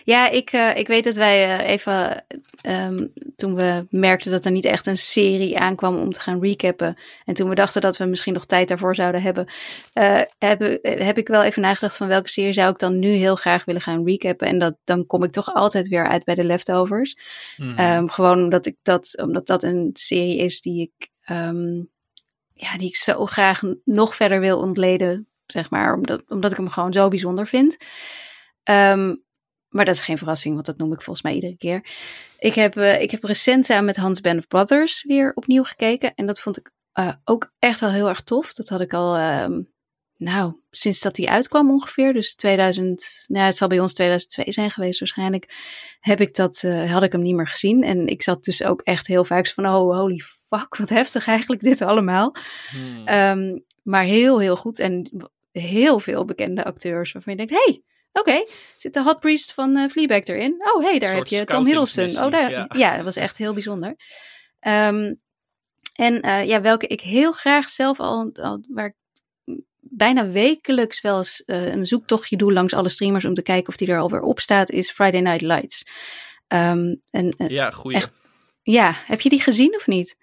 [0.03, 2.25] ja, ik, uh, ik weet dat wij uh, even,
[2.63, 6.97] um, toen we merkten dat er niet echt een serie aankwam om te gaan recappen.
[7.25, 9.47] En toen we dachten dat we misschien nog tijd daarvoor zouden hebben,
[9.93, 13.35] uh, heb, heb ik wel even nagedacht van welke serie zou ik dan nu heel
[13.35, 14.47] graag willen gaan recappen.
[14.47, 17.17] En dat, dan kom ik toch altijd weer uit bij de leftovers.
[17.57, 17.79] Mm.
[17.79, 21.89] Um, gewoon omdat, ik dat, omdat dat een serie is die ik, um,
[22.53, 25.27] ja, die ik zo graag nog verder wil ontleden.
[25.45, 27.77] Zeg maar, omdat, omdat ik hem gewoon zo bijzonder vind.
[28.63, 29.25] Um,
[29.69, 31.85] maar dat is geen verrassing, want dat noem ik volgens mij iedere keer.
[32.39, 36.13] Ik heb, uh, ik heb recent samen met Hans Band of Brothers weer opnieuw gekeken.
[36.15, 38.53] En dat vond ik uh, ook echt wel heel erg tof.
[38.53, 39.47] Dat had ik al, uh,
[40.17, 42.13] nou, sinds dat die uitkwam ongeveer.
[42.13, 45.55] Dus 2000, nou het zal bij ons 2002 zijn geweest waarschijnlijk.
[45.99, 47.83] Heb ik dat, eh, had ik hem niet meer gezien.
[47.83, 51.61] En ik zat dus ook echt heel vaak van, oh holy fuck, wat heftig eigenlijk
[51.61, 52.35] dit allemaal.
[52.69, 53.07] Hmm.
[53.07, 54.79] Um, maar heel, heel goed.
[54.79, 55.11] En
[55.51, 57.81] heel veel bekende acteurs waarvan je denkt, hey,
[58.19, 60.55] Oké, okay, zit de Hot Priest van uh, Fleabag erin?
[60.73, 62.23] Oh, hey, daar heb je Tom Hiddleston.
[62.23, 62.69] Oh, daar, ja.
[62.77, 62.95] ja.
[62.95, 63.95] dat was echt heel bijzonder.
[64.67, 65.21] Um,
[65.93, 68.95] en uh, ja, welke ik heel graag zelf al, al waar ik
[69.79, 73.75] bijna wekelijks wel eens uh, een zoektochtje doe langs alle streamers om te kijken of
[73.75, 75.83] die er alweer op staat, is Friday Night Lights.
[76.47, 77.97] Um, en, ja, goeie.
[77.97, 78.11] Echt,
[78.63, 80.15] ja, heb je die gezien of niet?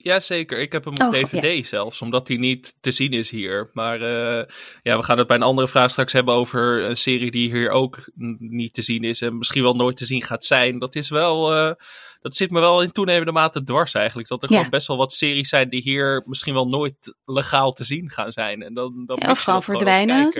[0.00, 3.70] Jazeker, ik heb hem op oh, DVD zelfs, omdat hij niet te zien is hier.
[3.72, 4.44] Maar uh,
[4.82, 7.70] ja, we gaan het bij een andere vraag straks hebben over een serie die hier
[7.70, 10.78] ook niet te zien is en misschien wel nooit te zien gaat zijn.
[10.78, 11.72] Dat is wel, uh,
[12.20, 14.28] dat zit me wel in toenemende mate dwars eigenlijk.
[14.28, 14.56] Dat er ja.
[14.56, 18.32] gewoon best wel wat series zijn die hier misschien wel nooit legaal te zien gaan
[18.32, 18.62] zijn.
[18.62, 20.26] En dan, dan ja, of gewoon verdwijnen.
[20.26, 20.34] Of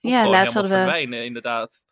[0.00, 1.84] ja, laatst hadden we verdwijnen, inderdaad.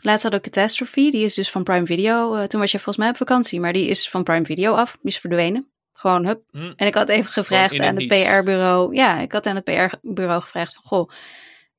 [0.00, 2.36] Laatst hadden we Catastrophe, die is dus van Prime Video.
[2.36, 4.92] Uh, toen was je volgens mij op vakantie, maar die is van Prime Video af.
[4.92, 5.70] Die is verdwenen.
[5.96, 6.42] Gewoon hup.
[6.50, 6.72] Mm.
[6.76, 8.94] En ik had even gevraagd aan het PR-bureau.
[8.94, 11.10] Ja, ik had aan het PR-bureau gevraagd van goh,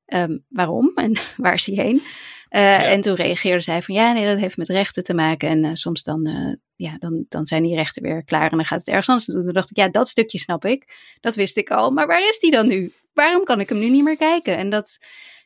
[0.05, 1.95] um, waarom en waar is hij heen?
[1.95, 2.83] Uh, ja.
[2.83, 5.49] En toen reageerde zij van ja, nee, dat heeft met rechten te maken.
[5.49, 8.65] En uh, soms dan, uh, ja, dan, dan zijn die rechten weer klaar en dan
[8.65, 9.43] gaat het ergens anders doen.
[9.43, 10.95] Toen dacht ik, ja, dat stukje snap ik.
[11.19, 11.91] Dat wist ik al.
[11.91, 12.91] Maar waar is die dan nu?
[13.13, 14.57] Waarom kan ik hem nu niet meer kijken?
[14.57, 14.97] En dat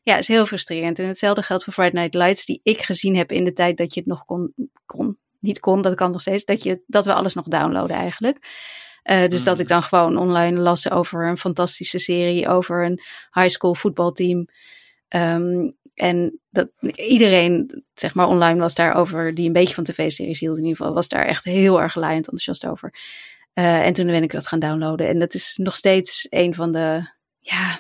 [0.03, 0.99] ja, is heel frustrerend.
[0.99, 3.93] En hetzelfde geldt voor Friday Night Lights, die ik gezien heb in de tijd dat
[3.93, 4.53] je het nog kon,
[4.86, 8.38] kon niet kon, dat kan nog steeds, dat, je, dat we alles nog downloaden eigenlijk.
[9.04, 9.73] Uh, dus dat ik mm.
[9.73, 13.01] dan gewoon online las over een fantastische serie, over een
[13.32, 14.47] high school voetbalteam.
[15.10, 20.58] Um, en dat iedereen, zeg maar, online was daarover, die een beetje van tv-series hield
[20.58, 22.93] in ieder geval, was daar echt heel erg laaiend enthousiast over.
[23.54, 25.08] Uh, en toen ben ik dat gaan downloaden.
[25.08, 27.80] En dat is nog steeds een van de, ja,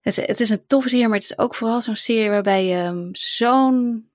[0.00, 2.82] het, het is een toffe serie, maar het is ook vooral zo'n serie waarbij je
[2.82, 4.08] um, zo'n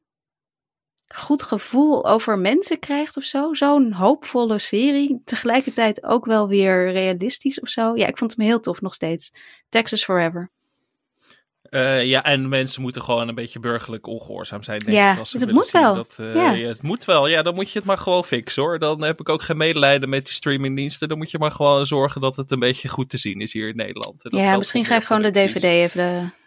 [1.15, 3.53] goed gevoel over mensen krijgt of zo.
[3.53, 5.21] Zo'n hoopvolle serie.
[5.23, 7.95] Tegelijkertijd ook wel weer realistisch of zo.
[7.95, 9.31] Ja, ik vond hem heel tof nog steeds.
[9.69, 10.51] Texas Forever.
[11.69, 14.79] Uh, ja, en mensen moeten gewoon een beetje burgerlijk ongehoorzaam zijn.
[14.79, 15.95] Denk ja, ik, als het moet wel.
[15.95, 16.51] Dat, uh, ja.
[16.51, 16.67] ja.
[16.67, 17.27] het moet wel.
[17.27, 18.79] Ja, dan moet je het maar gewoon fixen hoor.
[18.79, 21.09] Dan heb ik ook geen medelijden met die streamingdiensten.
[21.09, 23.69] Dan moet je maar gewoon zorgen dat het een beetje goed te zien is hier
[23.69, 24.21] in Nederland.
[24.21, 26.40] ja, misschien ga ik gewoon de DVD even de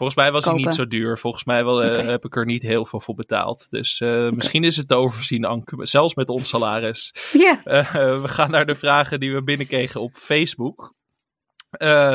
[0.00, 0.60] Volgens mij was kopen.
[0.60, 1.18] hij niet zo duur.
[1.18, 3.66] Volgens mij wel, uh, heb ik er niet heel veel voor betaald.
[3.70, 4.30] Dus okay.
[4.30, 5.86] misschien is het te overzien, Anke.
[5.86, 7.12] Zelfs met ons salaris.
[7.32, 7.60] Ja.
[7.64, 10.94] Uh, we gaan naar de vragen die we binnenkregen op Facebook.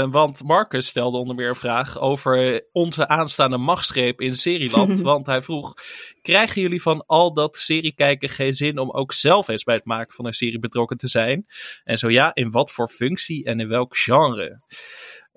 [0.10, 5.02] want Marcus stelde onder meer een vraag over onze aanstaande machtsgreep in Serieland.
[5.12, 5.74] want hij vroeg:
[6.22, 10.16] Krijgen jullie van al dat seriekijken geen zin om ook zelf eens bij het maken
[10.16, 11.46] van een serie betrokken te zijn?
[11.84, 14.62] En zo ja, in wat voor functie en in welk genre?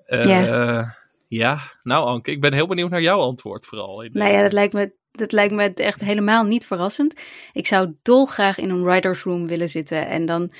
[0.05, 0.97] Ja.
[1.29, 4.03] Ja, nou Anke, ik ben heel benieuwd naar jouw antwoord vooral.
[4.11, 7.21] Nou ja, dat lijkt, me, dat lijkt me echt helemaal niet verrassend.
[7.53, 10.51] Ik zou dolgraag in een writer's room willen zitten en dan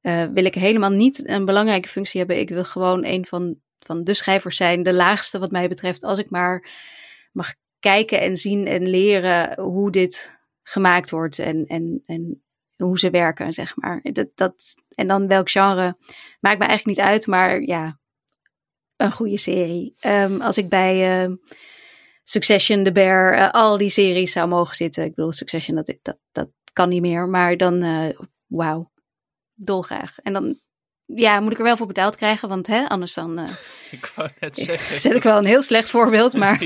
[0.00, 2.38] eh, wil ik helemaal niet een belangrijke functie hebben.
[2.38, 6.04] Ik wil gewoon een van, van de schrijvers zijn, de laagste wat mij betreft.
[6.04, 6.70] Als ik maar
[7.32, 12.42] mag kijken en zien en leren hoe dit gemaakt wordt en, en, en
[12.76, 14.00] hoe ze werken, zeg maar.
[14.02, 15.96] Dat, dat, en dan welk genre
[16.40, 17.98] maakt me eigenlijk niet uit, maar ja,
[18.96, 19.94] een goede serie.
[20.00, 21.34] Ehm, als ik bij uh,
[22.22, 25.04] Succession, The Bear, uh, al die series zou mogen zitten.
[25.04, 27.28] Ik bedoel, Succession, dat, dat, dat kan niet meer.
[27.28, 28.08] Maar dan, uh,
[28.46, 28.90] wauw,
[29.54, 30.18] dolgraag.
[30.18, 30.58] En dan
[31.06, 33.38] ja, moet ik er wel voor betaald krijgen, want hè, anders dan.
[33.38, 33.48] Uh,
[33.90, 34.98] ik wou net zeggen.
[34.98, 36.58] Zet ik wel een heel slecht voorbeeld, maar.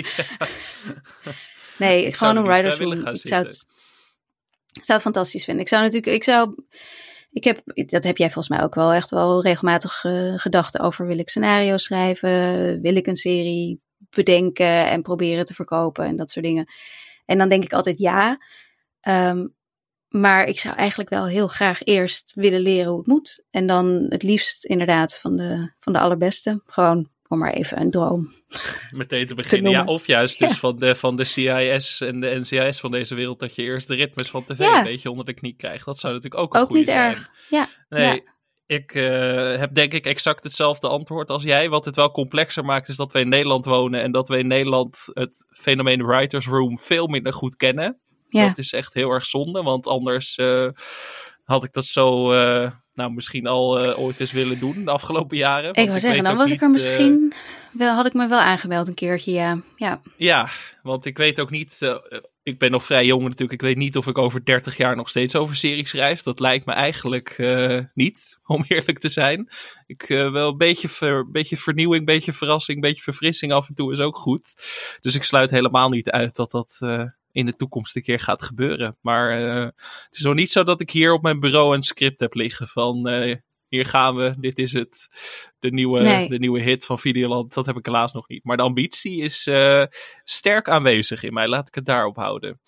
[1.78, 2.92] nee, ik gewoon een writer's room.
[2.92, 3.66] Ik zou het,
[4.72, 5.62] ik zou het fantastisch vinden.
[5.62, 6.54] Ik zou natuurlijk, ik zou.
[7.30, 11.06] Ik heb, dat heb jij volgens mij ook wel echt wel regelmatig uh, gedacht over.
[11.06, 12.80] Wil ik scenario's schrijven?
[12.80, 16.72] Wil ik een serie bedenken en proberen te verkopen en dat soort dingen?
[17.24, 18.38] En dan denk ik altijd ja.
[19.08, 19.56] Um,
[20.08, 23.44] maar ik zou eigenlijk wel heel graag eerst willen leren hoe het moet.
[23.50, 26.62] En dan het liefst inderdaad van de, van de allerbeste.
[26.66, 28.28] Gewoon om maar even een droom.
[28.96, 29.70] Meteen te beginnen.
[29.70, 33.40] ja, of juist dus van, de, van de CIS en de NCIS van deze wereld.
[33.40, 34.78] Dat je eerst de ritmes van tv ja.
[34.78, 35.84] een beetje onder de knie krijgt.
[35.84, 37.10] Dat zou natuurlijk ook een Ook niet zijn.
[37.10, 37.30] erg.
[37.48, 37.68] Ja.
[37.88, 38.22] Nee.
[38.66, 41.68] Ik uh, heb denk ik exact hetzelfde antwoord als jij.
[41.68, 44.02] Wat het wel complexer maakt is dat we in Nederland wonen.
[44.02, 48.00] En dat we in Nederland het fenomeen Writers Room veel minder goed kennen.
[48.26, 48.46] Ja.
[48.46, 50.68] Dat is echt heel erg zonde, want anders uh,
[51.44, 55.36] had ik dat zo, uh, nou misschien al uh, ooit eens willen doen de afgelopen
[55.36, 55.74] jaren.
[55.74, 57.34] Ik wou zeggen, dan was ik er misschien,
[57.72, 59.60] wel, had ik me wel aangemeld een keertje, ja.
[59.76, 60.48] Ja, ja
[60.82, 61.78] want ik weet ook niet,
[62.42, 65.08] ik ben nog vrij jong natuurlijk, ik weet niet of ik over 30 jaar nog
[65.08, 66.22] steeds over series schrijf.
[66.22, 67.36] Dat lijkt me eigenlijk
[67.94, 69.48] niet, om eerlijk te zijn.
[69.86, 73.74] Ik wel een beetje, ver, beetje vernieuwing, een beetje verrassing, een beetje verfrissing af en
[73.74, 74.54] toe is ook goed.
[75.00, 76.78] Dus ik sluit helemaal niet uit dat dat
[77.38, 78.96] in de toekomst een keer gaat gebeuren.
[79.00, 79.62] Maar uh,
[80.04, 82.66] het is nog niet zo dat ik hier op mijn bureau een script heb liggen
[82.66, 83.36] van uh,
[83.68, 85.08] hier gaan we, dit is het,
[85.60, 86.28] de nieuwe, nee.
[86.28, 87.54] de nieuwe hit van Videoland.
[87.54, 88.44] Dat heb ik helaas nog niet.
[88.44, 89.84] Maar de ambitie is uh,
[90.24, 92.60] sterk aanwezig in mij, laat ik het daarop houden.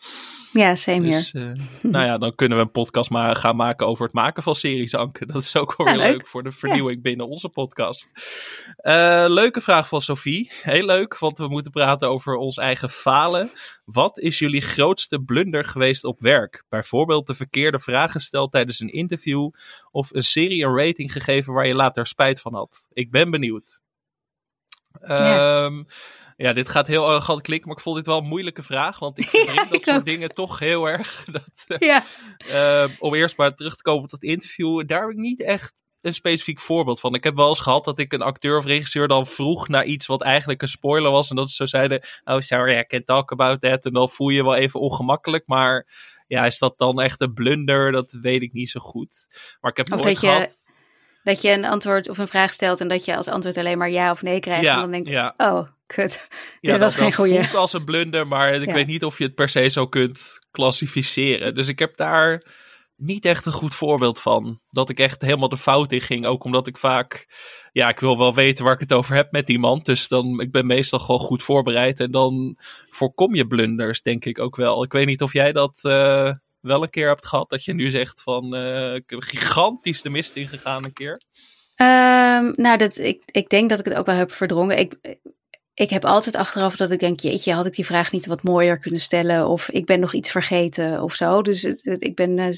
[0.53, 1.57] Ja, same dus, hier.
[1.83, 4.95] nou ja, dan kunnen we een podcast maar gaan maken over het maken van series,
[4.95, 5.27] Anke.
[5.27, 6.13] Dat is ook wel ja, weer leuk.
[6.13, 7.03] leuk voor de vernieuwing ja.
[7.03, 8.13] binnen onze podcast.
[8.83, 10.51] Uh, leuke vraag van Sophie.
[10.63, 13.51] Heel leuk, want we moeten praten over ons eigen falen.
[13.85, 16.65] Wat is jullie grootste blunder geweest op werk?
[16.69, 19.51] Bijvoorbeeld de verkeerde vraag gesteld tijdens een interview
[19.91, 22.80] of een serie een rating gegeven waar je later spijt van had.
[22.93, 23.81] Ik ben benieuwd.
[25.01, 25.65] Ja.
[25.65, 25.87] Um,
[26.37, 28.99] ja, dit gaat heel arrogant klinken, maar ik vond dit wel een moeilijke vraag.
[28.99, 30.05] Want ik vind Ja, dat soort ook.
[30.05, 31.25] dingen toch heel erg.
[31.33, 32.05] Dat, eh, Ja,
[32.39, 34.87] eh, om eerst maar terug te komen op dat interview.
[34.87, 37.15] Daar heb ik niet echt een specifiek voorbeeld van.
[37.15, 40.07] Ik heb wel eens gehad dat ik een acteur of regisseur dan vroeg naar iets
[40.07, 41.31] wat eigenlijk een spoiler was.
[41.31, 43.85] En dat ze zo zeiden, oh sorry, I can't talk about that.
[43.85, 45.47] En dan voel je je wel even ongemakkelijk.
[45.47, 45.87] Maar
[46.27, 47.93] ja, is dat dan echt een blunder?
[47.93, 49.29] Dat weet ik niet zo goed.
[49.61, 50.69] Maar ik heb Of nooit je gehad...
[51.23, 53.91] dat je een antwoord of een vraag stelt en dat je als antwoord alleen maar
[53.91, 54.63] ja of nee krijgt.
[54.63, 55.35] Ja, en dan denk je, ja.
[55.37, 56.29] oh, kut.
[56.61, 57.35] Ja, Dit was dat, geen dat goeie.
[57.35, 60.39] voelt als een blunder, maar ik weet niet of je het per se zo kunt
[60.51, 61.55] klassificeren.
[61.55, 62.43] Dus ik heb daar
[62.97, 64.61] niet echt een goed voorbeeld van.
[64.71, 66.27] Dat ik echt helemaal de fout in ging.
[66.27, 67.27] Ook omdat ik vaak,
[67.73, 69.87] ja, ik wil wel weten waar ik het over heb met iemand.
[69.87, 72.01] Dus dan, ik ben meestal gewoon goed voorbereid.
[72.01, 74.83] En dan voorkom je blunders, denk ik ook wel.
[74.83, 77.51] Ik weet niet of jij dat eh, wel een keer hebt gehad.
[77.51, 81.21] Dat je nu zegt van, eh, ik heb gigantisch de mist ingegaan een keer.
[81.75, 84.79] Ehm, nou, dat, ik, ik denk dat ik het ook wel heb verdrongen.
[84.79, 85.19] Ik,
[85.75, 88.79] ik heb altijd achteraf dat ik denk, jeetje, had ik die vraag niet wat mooier
[88.79, 89.49] kunnen stellen?
[89.49, 91.43] Of ik ben nog iets vergeten of zo.
[91.43, 92.49] Dus ik ben eh,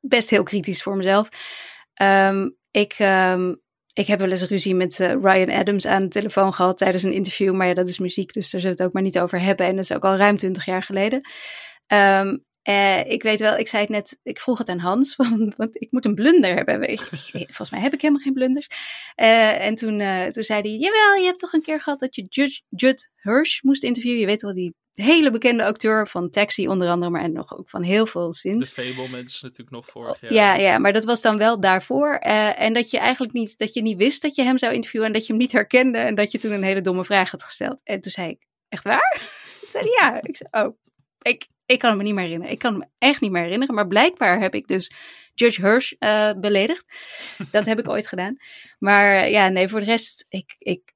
[0.00, 1.28] best heel kritisch voor mezelf.
[1.94, 3.54] Ehm, ik, ehm,
[3.92, 7.12] ik heb wel eens ruzie met eh, Ryan Adams aan de telefoon gehad tijdens een
[7.12, 7.54] interview.
[7.54, 9.66] Maar ja, dat is muziek, dus daar zullen we het ook maar niet over hebben.
[9.66, 11.20] En dat is ook al ruim twintig jaar geleden.
[12.68, 15.82] Eh, ik weet wel, ik zei het net, ik vroeg het aan Hans, want, want
[15.82, 16.90] ik moet een blunder hebben.
[16.90, 17.00] Ik,
[17.32, 18.66] volgens mij heb ik helemaal geen blunders.
[19.14, 22.14] Eh, en toen, eh, toen zei hij, jawel, je hebt toch een keer gehad dat
[22.14, 24.20] je Judge, Judd Hirsch moest interviewen.
[24.20, 27.70] Je weet wel, die hele bekende acteur van Taxi onder andere, maar en nog ook
[27.70, 28.70] van heel veel De sinds.
[28.72, 30.32] Fablemans natuurlijk nog vorig jaar.
[30.32, 32.14] Ja, ja, maar dat was dan wel daarvoor.
[32.14, 35.12] En dat je eigenlijk niet, dat je niet wist dat je hem zou interviewen en
[35.12, 37.80] dat je hem niet herkende en dat je toen een hele domme vraag had gesteld.
[37.84, 39.20] En toen zei ik, echt waar?
[39.60, 40.22] Toen zei hij, ja.
[40.22, 40.76] Ik zei, oh,
[41.22, 42.52] ik, ik kan het me niet meer herinneren.
[42.52, 43.74] Ik kan het me echt niet meer herinneren.
[43.74, 44.92] Maar blijkbaar heb ik dus
[45.34, 46.84] Judge Hirsch eh, beledigd.
[47.50, 48.36] Dat heb ik ooit gedaan.
[48.78, 50.92] Maar eh, ja, nee, voor de rest, ik, ik,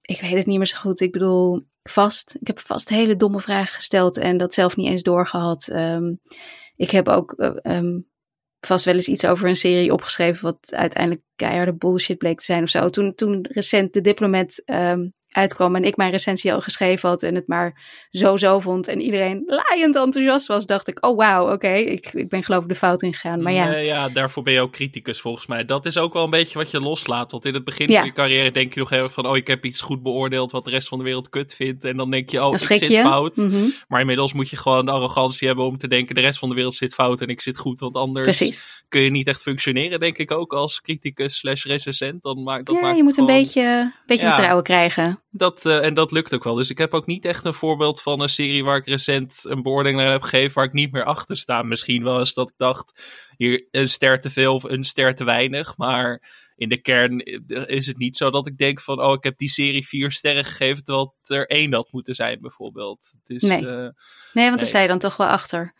[0.00, 1.00] ik weet het niet meer zo goed.
[1.00, 2.36] Ik bedoel, vast.
[2.40, 5.68] Ik heb vast hele domme vragen gesteld en dat zelf niet eens doorgehad.
[5.68, 6.14] Ehm,
[6.76, 8.00] ik heb ook eh, ehm,
[8.60, 12.62] vast wel eens iets over een serie opgeschreven wat uiteindelijk keiharde bullshit bleek te zijn
[12.62, 12.90] of zo.
[12.90, 17.34] Toen, toen recent de diplomat ehm, uitkwam en ik mijn recensie al geschreven had en
[17.34, 21.72] het maar zo zo vond en iedereen laaiend enthousiast was, dacht ik, oh wauw, oké,
[21.72, 23.42] ik, ik ben geloof ik de fout ingegaan.
[23.42, 23.68] Maar ja.
[23.68, 25.64] Nee, ja, daarvoor ben je ook criticus volgens mij.
[25.64, 27.30] Dat is ook wel een beetje wat je loslaat.
[27.30, 27.96] Want in het begin Ja.
[27.98, 30.52] van je carrière denk je nog heel erg van, oh, ik heb iets goed beoordeeld
[30.52, 31.84] wat de rest van de wereld kut vindt.
[31.84, 33.00] En dan denk je, oh, ik zit je.
[33.00, 33.36] fout.
[33.36, 36.48] Mhm, Maar inmiddels moet je gewoon de arrogantie hebben om te denken, de rest van
[36.48, 37.80] de wereld zit fout en ik zit goed.
[37.80, 38.82] Want anders Precies.
[38.88, 42.22] kun je niet echt functioneren, denk ik ook, als criticus slash recensent.
[42.22, 44.30] Dan maakt, dat ja, maakt je moet een beetje, beetje Ja.
[44.34, 45.18] vertrouwen krijgen.
[45.36, 46.54] Dat, eh, en dat lukt ook wel.
[46.54, 49.62] Dus ik heb ook niet echt een voorbeeld van een serie waar ik recent een
[49.62, 51.62] beoordeling naar heb gegeven waar ik niet meer achter sta.
[51.62, 53.02] Misschien wel eens dat ik dacht,
[53.36, 55.76] hier een ster te veel of een ster te weinig.
[55.76, 56.22] Maar
[56.56, 57.18] in de kern
[57.66, 60.44] is het niet zo dat ik denk van, oh, ik heb die serie vier sterren
[60.44, 63.12] gegeven terwijl het er één had moeten zijn bijvoorbeeld.
[63.24, 63.58] Is, Nee.
[63.58, 63.94] eh, Nee, want
[64.34, 64.66] daar Nee.
[64.66, 65.74] sta je dan toch wel achter.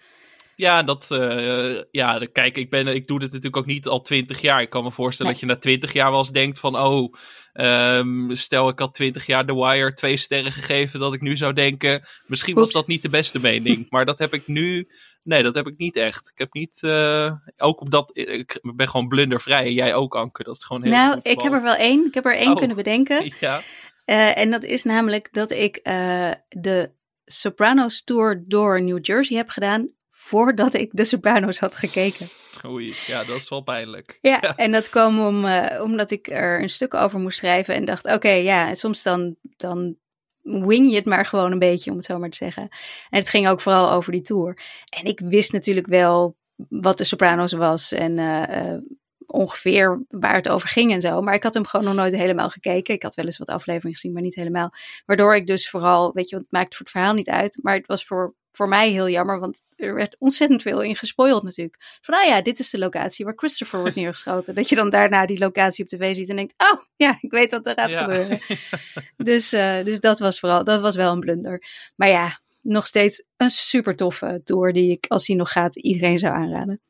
[0.56, 4.40] Ja, dat, eh, ja, kijk, ik, ben, ik doe dit natuurlijk ook niet al twintig
[4.40, 4.60] jaar.
[4.62, 5.40] Ik kan me voorstellen Nee.
[5.40, 7.14] dat je na twintig jaar wel eens denkt van, oh,
[7.52, 11.52] ehm, stel ik had twintig jaar The Wire twee sterren gegeven, dat ik nu zou
[11.52, 13.86] denken, misschien was dat niet de beste mening.
[13.90, 14.88] maar dat heb ik nu,
[15.22, 16.30] nee, dat heb ik niet echt.
[16.32, 19.64] Ik heb niet, eh, ook op dat, ik ben gewoon blundervrij.
[19.64, 22.06] En jij ook, Anke, dat is gewoon heel nou, ik heb er wel één.
[22.06, 22.56] Ik heb er één Oh.
[22.56, 23.32] kunnen bedenken.
[23.40, 23.60] Ja,
[24.04, 26.90] Eh, en dat is namelijk dat ik eh, de
[27.24, 29.88] Sopranos Tour door New Jersey heb gedaan
[30.24, 32.28] voordat ik de Sopranos had gekeken.
[32.66, 34.18] oei, ja, dat is wel pijnlijk.
[34.20, 37.84] Ja, en dat kwam om, eh, omdat ik er een stuk over moest schrijven en
[37.84, 39.96] dacht, oké, ja, en soms dan, dan
[40.42, 42.62] wing je het maar gewoon een beetje, om het zo maar te zeggen.
[43.10, 44.62] En het ging ook vooral over die tour.
[44.98, 46.36] En ik wist natuurlijk wel
[46.68, 48.78] wat de Sopranos was en eh, eh,
[49.26, 51.22] ongeveer waar het over ging en zo.
[51.22, 52.94] Maar ik had hem gewoon nog nooit helemaal gekeken.
[52.94, 54.72] Ik had wel eens wat afleveringen gezien, maar niet helemaal.
[55.06, 57.58] Waardoor ik dus vooral, weet je, want het maakt voor het verhaal niet uit.
[57.62, 61.42] Maar het was voor, voor mij heel jammer, want er werd ontzettend veel in gespoild
[61.42, 61.76] natuurlijk.
[62.00, 64.54] Van, nou ja, dit is de locatie waar Christopher wordt neergeschoten.
[64.54, 67.50] dat je dan daarna die locatie op tv ziet en denkt, oh ja, ik weet
[67.50, 68.02] wat er gaat Ja.
[68.02, 68.38] gebeuren.
[69.16, 71.62] dus, eh, dus dat was vooral, dat was wel een blunder.
[71.96, 76.18] Maar ja, nog steeds een super toffe tour die ik, als die nog gaat, iedereen
[76.18, 76.80] zou aanraden.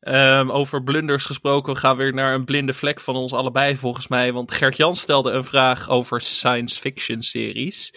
[0.00, 4.08] Ehm, over blunders gesproken, we gaan weer naar een blinde vlek van ons allebei volgens
[4.08, 4.32] mij.
[4.32, 7.92] Want Gert-Jan stelde een vraag over science fiction series.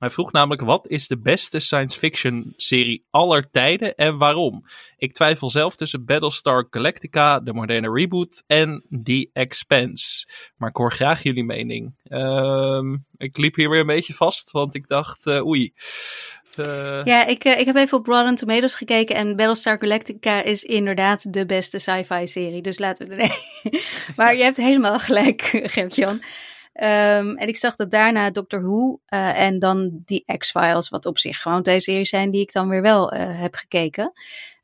[0.00, 4.64] Hij vroeg namelijk, wat is de beste science fiction serie aller tijden en waarom?
[4.96, 10.26] Ik twijfel zelf tussen Battlestar Galactica, de moderne reboot, en The Expanse.
[10.56, 11.94] Maar ik hoor graag jullie mening.
[12.04, 15.72] Ehm, ik liep hier weer een beetje vast, want ik dacht, eh, oei.
[16.56, 20.64] Eh, Ja, ik, eh, ik heb even op Rotten Tomatoes gekeken en Battlestar Galactica is
[20.64, 22.62] inderdaad de beste sci-fi serie.
[22.62, 23.36] Dus laten we er...
[24.16, 25.42] maar je hebt helemaal gelijk,
[25.74, 26.22] Gert-Jan.
[26.80, 31.18] Ehm, en ik zag dat daarna Doctor Who eh, en dan die X-Files, wat op
[31.18, 34.12] zich gewoon twee series zijn die ik dan weer wel eh, heb gekeken.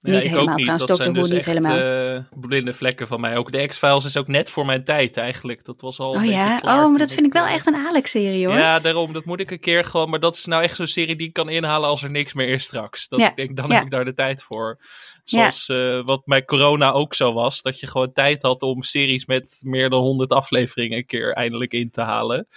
[0.07, 0.65] Ja, niet ik helemaal niet.
[0.65, 2.17] trouwens, Dat Doctor Who dus niet echt, helemaal.
[2.17, 3.37] eh, blinde vlekken van mij.
[3.37, 5.65] Ook de X-Files is ook net voor mijn tijd eigenlijk.
[5.65, 8.47] Dat was al oh ja, oh, maar dat vind ik wel eh, echt een Alex-serie
[8.47, 8.57] hoor.
[8.57, 9.13] Ja, daarom.
[9.13, 10.11] Dat moet ik een keer gewoon.
[10.11, 12.49] Maar dat is nou echt zo'n serie die ik kan inhalen als er niks meer
[12.49, 13.09] is straks.
[13.09, 13.75] Dat Ja, ik denk, dan ja.
[13.75, 14.79] heb ik daar de tijd voor.
[15.25, 17.63] Zoals eh, wat bij corona ook zo was.
[17.63, 21.73] Dat je gewoon tijd had om series met meer dan 100 afleveringen een keer eindelijk
[21.73, 22.49] in te halen.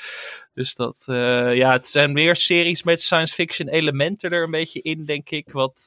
[0.54, 1.04] Dus dat,
[1.54, 5.52] ja, het zijn weer series met science fiction elementen er een beetje in, denk ik.
[5.52, 5.84] Wat,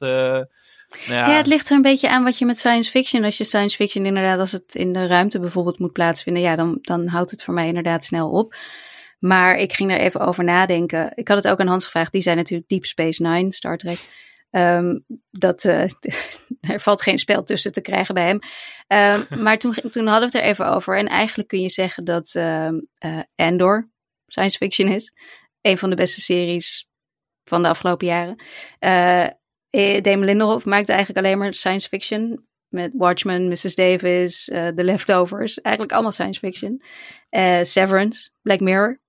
[1.07, 3.25] ja, het ligt er een beetje aan wat je met science fiction.
[3.25, 6.79] Als je science fiction inderdaad, als het in de ruimte bijvoorbeeld moet plaatsvinden, ja, dan,
[6.81, 8.55] dan houdt het voor mij inderdaad snel op.
[9.19, 11.13] Maar ik ging er even over nadenken.
[11.15, 12.13] Ik had het ook aan Hans gevraagd.
[12.13, 13.99] Die zei natuurlijk Deep Space Nine, Star Trek.
[14.51, 14.99] Ehm,
[15.31, 15.83] dat, eh,
[16.73, 18.39] er valt geen spel tussen te krijgen bij hem.
[18.87, 20.99] Ehm, maar toen, toen hadden we het er even over.
[20.99, 23.91] En eigenlijk kun je zeggen dat ehm eh, Andor
[24.27, 25.13] science fiction is.
[25.61, 26.89] Een van de beste series
[27.45, 28.43] van de afgelopen jaren.
[28.79, 29.27] Eh
[29.73, 30.27] eh, Damon
[30.65, 32.47] maakte eigenlijk alleen maar science fiction.
[32.69, 33.75] Met Watchmen, Mrs.
[33.75, 35.61] Davis, eh The Leftovers.
[35.61, 36.83] Eigenlijk allemaal science fiction.
[37.29, 39.02] Eh, Severance, Black Mirror.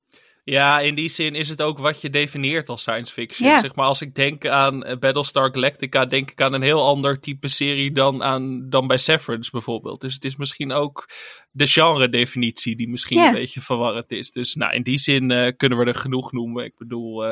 [0.46, 3.50] Ja, in die zin is het ook wat je definieert als science fiction.
[3.50, 3.60] Ja.
[3.60, 7.20] Zeg maar, als ik denk aan eh, Battlestar Galactica, denk ik aan een heel ander
[7.20, 10.02] type serie dan, aan, dan bij Severance bijvoorbeeld.
[10.02, 11.10] Dus het is misschien ook
[11.52, 13.28] de genre-definitie die misschien Ja.
[13.28, 14.32] een beetje verwarrend is.
[14.32, 16.64] Dus nou, in die zin eh, kunnen we er genoeg noemen.
[16.64, 17.30] Ik bedoel, eh,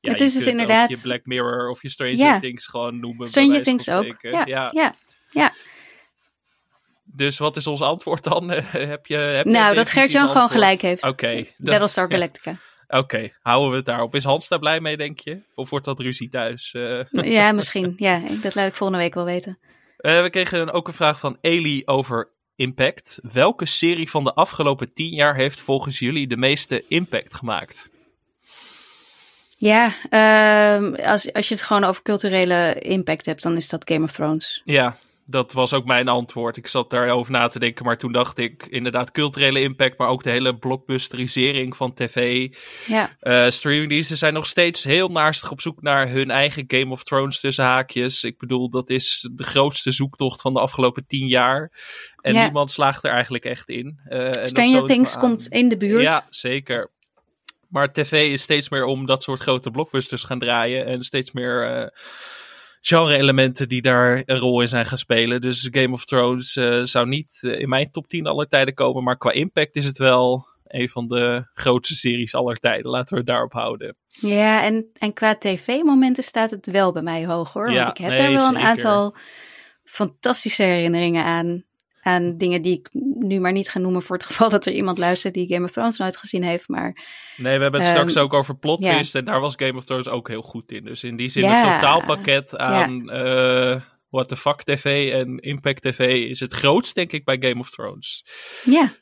[0.00, 2.40] ja, Het je is dus inderdaad- je Black Mirror of je Stranger Ja.
[2.40, 3.26] Things gewoon noemen.
[3.26, 4.04] Stranger Things ook.
[4.04, 4.48] spreken.
[4.48, 4.70] Ja,
[5.30, 5.52] ja.
[7.16, 8.50] Dus wat is ons antwoord dan?
[8.94, 11.02] heb je, heb je Nou, dat Gert-Jan gewoon gelijk heeft.
[11.02, 11.34] Oké.
[11.36, 12.54] dat- Battlestar Galactica.
[12.88, 14.14] Oké, houden we het daarop.
[14.14, 15.40] Is Hans daar blij mee, denk je?
[15.54, 16.74] Of wordt dat ruzie thuis?
[16.74, 17.00] Eh,
[17.38, 17.94] ja, misschien.
[17.96, 19.58] Ja, dat laat ik volgende week wel weten.
[19.96, 23.18] eh, we kregen ook een vraag van Eli over impact.
[23.32, 27.90] Welke serie van de afgelopen tien jaar heeft volgens jullie de meeste impact gemaakt?
[29.58, 34.04] Ja, ehm, als, als je het gewoon over culturele impact hebt, dan is dat Game
[34.04, 34.60] of Thrones.
[34.64, 34.96] Ja,
[35.26, 36.56] dat was ook mijn antwoord.
[36.56, 40.22] Ik zat daarover na te denken, maar toen dacht ik inderdaad culturele impact, maar ook
[40.22, 42.48] de hele blockbusterisering van tv.
[42.86, 43.10] Ja.
[43.22, 47.40] Uh, streamingdiensten zijn nog steeds heel naastig op zoek naar hun eigen Game of Thrones
[47.40, 48.24] tussen haakjes.
[48.24, 51.72] Ik bedoel, dat is de grootste zoektocht van de afgelopen tien jaar.
[52.20, 52.42] En Ja.
[52.42, 54.00] niemand slaagt er eigenlijk echt in.
[54.08, 56.02] Uh, Stranger Things komt in de buurt.
[56.02, 56.92] Ja, zeker.
[57.68, 60.86] Maar tv is steeds meer om dat soort grote blockbusters gaan draaien.
[60.86, 61.86] En steeds meer eh,
[62.86, 65.40] genre-elementen die daar een rol in zijn gaan spelen.
[65.40, 69.02] Dus Game of Thrones eh, zou niet eh, in mijn top 10 aller tijden komen.
[69.02, 72.90] Maar qua impact is het wel een van de grootste series aller tijden.
[72.90, 73.96] Laten we het daarop houden.
[74.08, 77.70] Ja, en, en qua tv-momenten staat het wel bij mij hoog hoor.
[77.70, 79.16] Ja, Want ik heb nee, daar wel een aantal
[79.84, 81.64] fantastische herinneringen aan.
[82.06, 82.88] Aan dingen die ik
[83.18, 85.70] nu maar niet ga noemen voor het geval dat er iemand luistert die Game of
[85.70, 86.68] Thrones nooit gezien heeft.
[86.68, 86.92] Maar
[87.36, 89.14] Nee, we hebben het Ehm, straks ook over plot twist.
[89.14, 90.84] En daar was Game of Thrones ook heel goed in.
[90.84, 91.60] Dus in die zin Ja.
[91.60, 97.12] het totaalpakket aan eh What the Fuck TV en Impact TV is het grootst, denk
[97.12, 98.24] ik, bij Game of Thrones.
[98.64, 98.92] ja,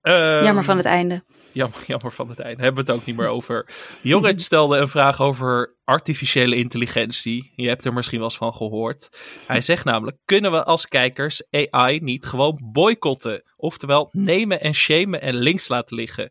[0.00, 1.24] Ehm, jammer van het einde.
[1.52, 2.62] Jammer, jammer van het einde.
[2.62, 3.68] Hebben we het ook niet meer over.
[4.02, 7.52] Jorrit stelde een vraag over artificiële intelligentie.
[7.56, 9.08] Je hebt er misschien wel eens van gehoord.
[9.46, 13.42] Hij zegt namelijk: kunnen we als kijkers AI niet gewoon boycotten?
[13.56, 16.30] Oftewel nemen en shamen en links laten liggen.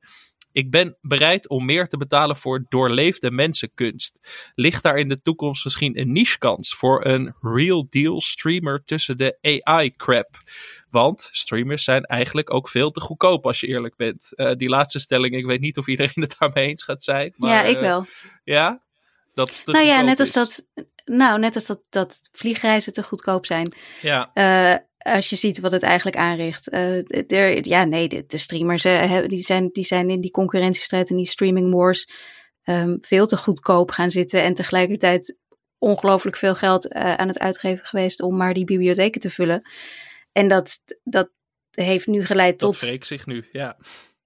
[0.57, 4.29] Ik ben bereid om meer te betalen voor doorleefde mensenkunst.
[4.55, 9.17] Ligt daar in de toekomst misschien een niche kans voor een real deal streamer tussen
[9.17, 10.41] de AI crap?
[10.89, 14.35] Want streamers zijn eigenlijk ook veel te goedkoop als je eerlijk bent.
[14.35, 17.33] Eh, die laatste stelling, ik weet niet of iedereen het daarmee eens gaat zijn.
[17.35, 18.05] Maar, ja, ik eh, wel.
[18.43, 18.81] ja?
[19.33, 20.33] Dat nou ja, net als is.
[20.33, 20.65] dat,
[21.05, 23.73] nou, net als dat, dat vliegreizen te goedkoop zijn.
[24.01, 26.71] Ja, Eh, als je ziet wat het eigenlijk aanricht.
[26.71, 28.81] Er, ja, nee, de, de streamers
[29.27, 32.09] die, zijn, die zijn in die concurrentiestrijd en die streaming wars
[32.63, 34.43] ehm, veel te goedkoop gaan zitten.
[34.43, 35.35] En tegelijkertijd
[35.77, 39.61] ongelooflijk veel geld aan het uitgeven geweest om maar die bibliotheken te vullen.
[40.37, 41.29] En dat, dat
[41.71, 43.45] heeft nu geleid dat tot, wreekt zich nu.
[43.51, 43.77] Ja,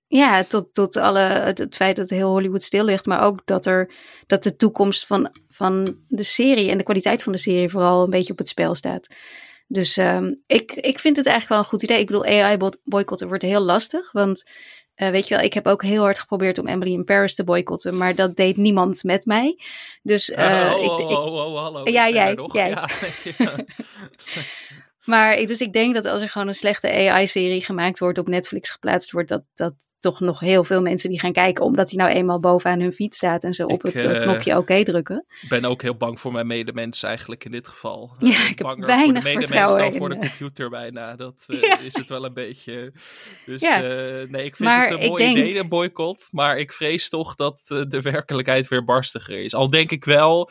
[0.08, 3.06] ja, tot, tot alle, het, het feit dat heel Hollywood stil ligt.
[3.06, 3.94] Maar ook dat, er,
[4.28, 8.10] dat de toekomst van, van de serie en de kwaliteit van de serie vooral een
[8.10, 9.16] beetje op het spel staat.
[9.68, 12.00] Dus ehm, ik, ik vind het eigenlijk wel een goed idee.
[12.00, 14.12] Ik bedoel, AI bot- boycotten wordt heel lastig.
[14.12, 14.50] Want
[14.94, 17.44] eh, weet je wel, ik heb ook heel hard geprobeerd om Emily in Paris te
[17.44, 17.98] boycotten.
[17.98, 19.60] Maar dat deed niemand met mij.
[20.02, 21.90] Dus eh, oh, ik, oh, ik, oh, oh, hallo.
[21.90, 22.70] Ja, jij, jij.
[22.70, 22.90] Ja,
[23.38, 23.56] ja.
[25.06, 28.28] Maar ik- dus ik denk dat als er gewoon een slechte AI-serie gemaakt wordt, op
[28.28, 31.98] Netflix geplaatst wordt, dat, dat toch nog heel veel mensen die gaan kijken, omdat die
[31.98, 34.84] nou eenmaal bovenaan hun feed staat en ze op Ik, het eh, eh, knopje oké
[34.84, 35.26] drukken.
[35.42, 38.12] Ik ben ook heel bang voor mijn medemens eigenlijk in dit geval.
[38.20, 41.16] Ja, Eh, ik heb weinig voor de vertrouwen dan in, voor de computer bijna.
[41.16, 41.80] Dat Ja.
[41.80, 42.92] is het wel een beetje.
[43.46, 43.80] Dus Ja.
[43.80, 46.28] nee, ik vind Maar het een mooi denk- idee, een boycott.
[46.32, 49.54] Maar ik vrees toch dat de werkelijkheid weer barstiger is.
[49.54, 50.50] Al denk ik wel,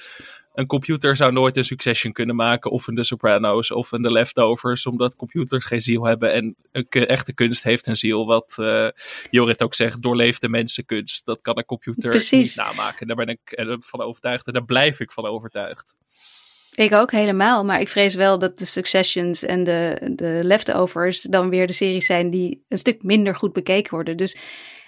[0.60, 2.70] een computer zou nooit een Succession kunnen maken.
[2.70, 4.86] Of een The Sopranos of een The Leftovers.
[4.86, 6.32] Omdat computers geen ziel hebben.
[6.32, 8.26] En een echte kunst heeft een ziel.
[8.26, 8.88] Wat eh
[9.30, 11.26] Jorrit ook zegt, doorleefde mensenkunst.
[11.26, 12.56] Dat kan een computer Precies.
[12.56, 13.06] niet namaken.
[13.06, 14.46] Daar ben ik eh, van overtuigd.
[14.46, 15.94] En daar blijf ik van overtuigd.
[16.74, 21.48] Ik ook helemaal, maar ik vrees wel dat de Successions en de, de Leftovers dan
[21.48, 24.16] weer de series zijn die een stuk minder goed bekeken worden.
[24.16, 24.36] Dus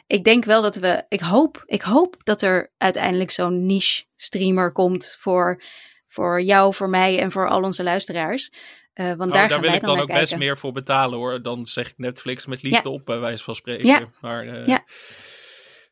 [0.07, 4.73] ik denk wel dat we, ik hoop, ik hoop dat er uiteindelijk zo'n niche streamer
[4.73, 5.63] komt voor,
[6.07, 8.53] voor jou, voor mij en voor al onze luisteraars.
[8.93, 11.43] Eh, want Oh, daar daar wil ik dan ook best meer voor betalen hoor.
[11.43, 13.87] Dan zeg ik Netflix met liefde op, bij wijze van spreken.
[13.87, 14.03] Ja.
[14.21, 14.85] Maar eh, Ja.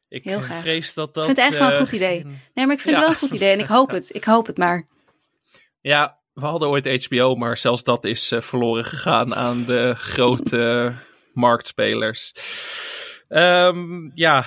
[0.09, 0.61] ik Heel eh, graag.
[0.61, 1.29] vrees dat dat...
[1.29, 2.21] Ik vind het eigenlijk wel een eh, goed idee.
[2.21, 3.03] geen- Nee, maar ik vind Ja.
[3.03, 4.15] het wel een goed idee en ik hoop het.
[4.15, 4.87] Ik hoop het maar.
[5.81, 10.93] Ja, we hadden ooit HBO, maar zelfs dat is eh, verloren gegaan aan de grote
[11.33, 12.33] marktspelers.
[13.31, 14.45] Ehm, ja,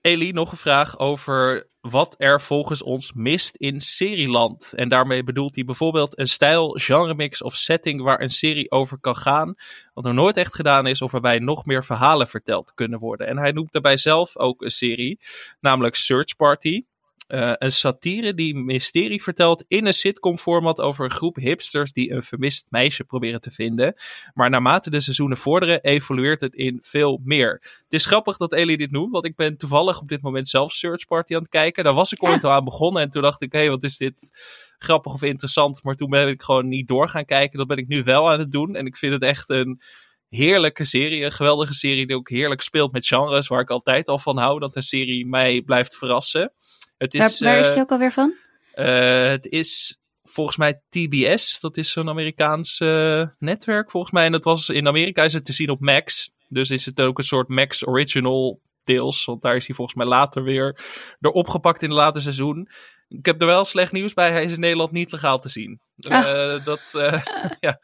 [0.00, 4.72] Elie, nog een vraag over wat er volgens ons mist in serieland.
[4.74, 9.16] En daarmee bedoelt hij bijvoorbeeld een stijl, genremix of setting waar een serie over kan
[9.16, 9.54] gaan.
[9.94, 13.26] Wat nog nooit echt gedaan is of waarbij nog meer verhalen verteld kunnen worden.
[13.26, 15.20] En hij noemt daarbij zelf ook een serie,
[15.60, 16.84] namelijk Search Party.
[17.26, 22.22] Eh, een satire die mysterie vertelt in een sitcom-format over een groep hipsters die een
[22.22, 23.94] vermist meisje proberen te vinden.
[24.34, 27.60] Maar naarmate de seizoenen vorderen, evolueert het in veel meer.
[27.62, 30.72] Het is grappig dat Ellie dit noemt, want ik ben toevallig op dit moment zelf
[30.72, 31.84] Search Party aan het kijken.
[31.84, 33.96] Daar was ik ooit al aan begonnen en toen dacht ik, hé, hey, wat is
[33.96, 34.30] dit
[34.78, 35.82] grappig of interessant.
[35.82, 37.58] Maar toen ben ik gewoon niet door gaan kijken.
[37.58, 39.80] Dat ben ik nu wel aan het doen en ik vind het echt een
[40.28, 44.18] heerlijke serie, een geweldige serie die ook heerlijk speelt met genres waar ik altijd al
[44.18, 46.52] van hou, dat een serie mij blijft verrassen.
[46.98, 48.34] Het Waar, is, waar is eh, die ook alweer van?
[48.72, 51.60] eh, het is volgens mij TBS.
[51.60, 52.78] Dat is zo'n Amerikaans
[53.38, 54.24] netwerk volgens mij.
[54.24, 56.30] En dat was in Amerika is het te zien op Max.
[56.48, 59.24] Dus is het ook een soort Max original deels.
[59.24, 60.78] Want daar is hij volgens mij later weer
[61.18, 62.68] door opgepakt in het late seizoen.
[63.08, 64.30] Ik heb er wel slecht nieuws bij.
[64.30, 65.80] Hij is in Nederland niet legaal te zien.
[66.08, 66.54] Ah.
[66.54, 67.22] Eh, dat, eh,
[67.60, 67.80] ja.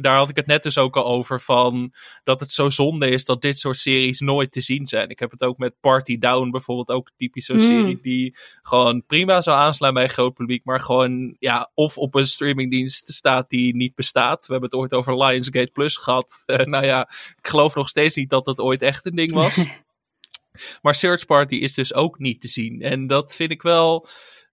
[0.00, 1.92] Daar had ik het net dus ook al over van
[2.24, 5.08] dat het zo zonde is dat dit soort series nooit te zien zijn.
[5.08, 7.62] Ik heb het ook met Party Down bijvoorbeeld ook typisch zo'n Mm.
[7.62, 12.14] serie die gewoon prima zou aanslaan bij een groot publiek, maar gewoon ja, of op
[12.14, 14.46] een streamingdienst staat die niet bestaat.
[14.46, 16.28] We hebben het ooit over Lionsgate Plus gehad.
[16.50, 19.56] Eh, nou ja, ik geloof nog steeds niet dat dat ooit echt een ding was.
[20.82, 22.82] Maar Search Party is dus ook niet te zien.
[22.82, 24.08] En dat vind ik wel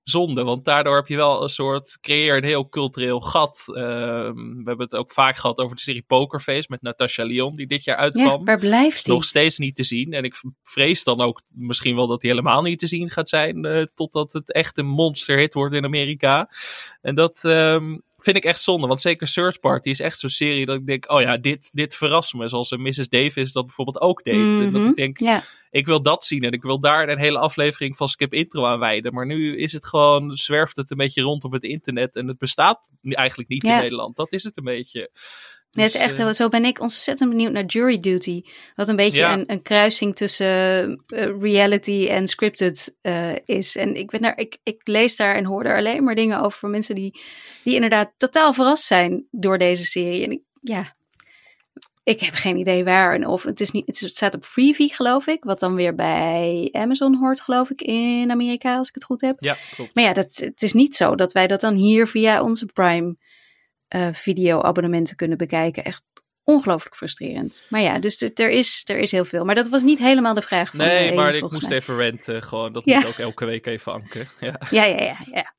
[0.09, 3.63] zonde, want daardoor heb je wel een soort, creëer een heel cultureel gat.
[3.67, 7.67] Ehm, we hebben het ook vaak gehad over de serie Pokerface met Natasha Lyon, die
[7.67, 8.45] dit jaar Ja, uitkwam.
[8.45, 9.15] waar blijft hij?
[9.15, 10.13] Nog steeds niet te zien.
[10.13, 10.33] En ik
[10.63, 13.65] vrees dan ook misschien wel dat hij helemaal niet te zien gaat zijn.
[13.65, 16.49] eh, totdat het echt een monsterhit wordt in Amerika.
[17.01, 18.87] En dat ehm, vind ik echt zonde.
[18.87, 21.95] Want zeker Search Party is echt zo'n serie dat ik denk: oh ja, dit, dit
[21.95, 22.47] verrast me.
[22.47, 23.09] Zoals Mrs.
[23.09, 24.35] Davis dat bijvoorbeeld ook deed.
[24.35, 24.89] En dat Mhm.
[24.89, 26.43] ik denk: Ja, ik wil dat zien.
[26.43, 29.13] En ik wil daar een hele aflevering van Skip Intro aan wijden.
[29.13, 32.15] Maar nu is het gewoon, zwerft het een beetje rond op het internet.
[32.15, 33.69] En het bestaat eigenlijk niet in.
[33.69, 34.15] Nederland.
[34.15, 35.11] Dat is het een beetje.
[35.77, 38.41] Nee, het is Dus, echt eh, heel, zo ben ik ontzettend benieuwd naar Jury Duty.
[38.75, 39.33] Wat een beetje Ja.
[39.33, 40.47] een, een kruising tussen
[41.07, 43.75] eh, reality en scripted eh, is.
[43.75, 46.59] En ik, ben daar, ik, ik lees daar en hoor daar alleen maar dingen over
[46.59, 47.19] van mensen die,
[47.63, 50.23] die inderdaad totaal verrast zijn door deze serie.
[50.23, 50.95] En ik, ja,
[52.03, 53.13] ik heb geen idee waar.
[53.13, 55.43] En of het, is niet, het staat op Freevee, geloof ik.
[55.43, 59.35] Wat dan weer bij Amazon hoort, geloof ik, in Amerika, als ik het goed heb.
[59.39, 59.95] Ja, klopt.
[59.95, 63.15] Maar ja, dat, het is niet zo dat wij dat dan hier via onze Prime
[63.87, 65.83] eh video-abonnementen kunnen bekijken.
[65.83, 66.03] Echt
[66.43, 67.61] ongelooflijk frustrerend.
[67.69, 69.45] Maar ja, dus er is, er is heel veel.
[69.45, 71.77] Maar dat was niet helemaal de vraag van Nee, maar ik moest mij.
[71.77, 72.43] even renten.
[72.43, 72.95] Gewoon, dat Ja.
[72.97, 74.27] moet ook elke week even anken.
[74.39, 74.59] Ja.
[74.69, 75.53] Ja, ja, ja, ja.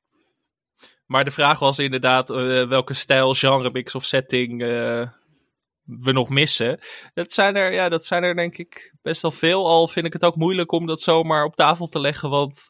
[1.05, 5.07] Maar de vraag was inderdaad eh, welke stijl, genre, mix of setting eh,
[5.97, 6.79] we nog missen.
[7.13, 9.67] Dat zijn, er, ja, dat zijn er denk ik best wel veel.
[9.67, 12.29] Al vind ik het ook moeilijk om dat zomaar op tafel te leggen.
[12.29, 12.69] Want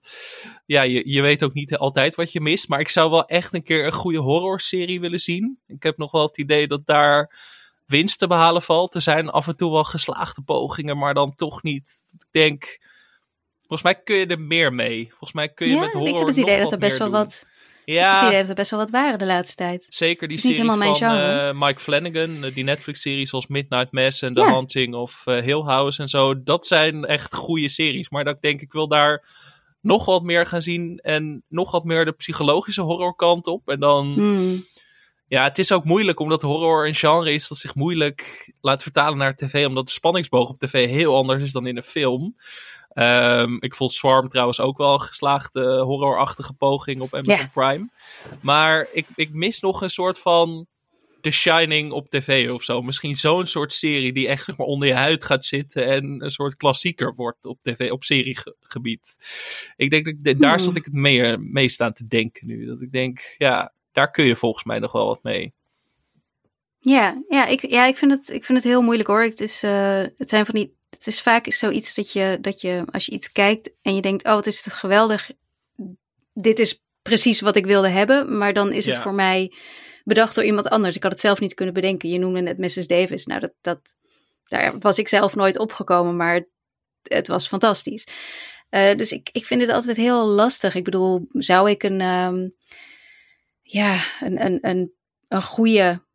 [0.66, 2.68] ja, je, je weet ook niet altijd wat je mist.
[2.68, 5.60] Maar ik zou wel echt een keer een goede horrorserie willen zien.
[5.68, 7.38] Ik heb nog wel het idee dat daar
[7.86, 8.96] winst te behalen valt.
[8.96, 12.12] Er zijn af en toe wel geslaagde pogingen, maar dan toch niet.
[12.14, 12.88] Ik denk...
[13.60, 15.08] Volgens mij kun je er meer mee.
[15.10, 17.10] Volgens mij kun je Ja, met horror ik heb het idee dat er best wel
[17.10, 17.18] doen.
[17.18, 17.46] wat.
[17.94, 19.86] Ja, Het idee dat er best wel wat waren de laatste tijd.
[19.90, 24.42] Zeker die helemaal van eh, Mike Flanagan, eh, die Netflix-series zoals Midnight Mass en The
[24.42, 24.48] Ja.
[24.50, 26.44] Haunting of eh, Hill House en zo.
[26.44, 28.10] Dat zijn echt goede series.
[28.10, 29.26] Maar dat ik denk, ik wil daar
[29.82, 33.70] nog wat meer gaan zien en nog wat meer de psychologische horrorkant op.
[33.70, 34.66] En dan, Hmm.
[35.28, 39.18] ja, het is ook moeilijk omdat horror een genre is dat zich moeilijk laat vertalen
[39.18, 42.36] naar tv, omdat de spanningsboog op tv heel anders is dan in een film.
[42.90, 47.50] Ehm, ik vond Swarm trouwens ook wel een geslaagde horrorachtige poging op Amazon Ja.
[47.54, 47.90] Prime.
[48.42, 50.68] Maar ik, ik mis nog een soort van
[51.22, 52.82] The Shining op tv of zo.
[52.82, 56.32] Misschien zo'n soort serie die echt zeg maar, onder je huid gaat zitten en een
[56.32, 59.18] soort klassieker wordt op tv, op seriegebied.
[59.76, 60.64] Ik denk dat daar Hmm.
[60.66, 62.66] zat ik het meer, meest aan te denken nu.
[62.66, 65.54] Dat ik denk, ja, daar kun je volgens mij nog wel wat mee.
[66.80, 69.22] Ja, ja, ik, ja ik, vind het, ik vind het heel moeilijk hoor.
[69.24, 70.78] Het is, eh, het zijn van die.
[70.90, 74.26] Het is vaak zoiets dat je, dat je, als je iets kijkt en je denkt,
[74.26, 75.32] oh, het is geweldig.
[76.34, 78.38] Dit is precies wat ik wilde hebben.
[78.38, 79.02] Maar dan is het Ja.
[79.02, 79.54] voor mij
[80.04, 80.96] bedacht door iemand anders.
[80.96, 82.10] Ik had het zelf niet kunnen bedenken.
[82.10, 82.88] Je noemde net Mrs.
[82.88, 83.26] Davis.
[83.26, 83.80] Nou, dat, dat,
[84.44, 86.48] daar was ik zelf nooit opgekomen, maar het,
[87.04, 88.08] het was fantastisch.
[88.70, 90.76] Eh, dus ik, ik vind het altijd heel lastig.
[90.76, 92.50] Ik bedoel, zou ik een, ehm,
[93.62, 94.94] ja, een, een, een,
[95.28, 96.08] een goede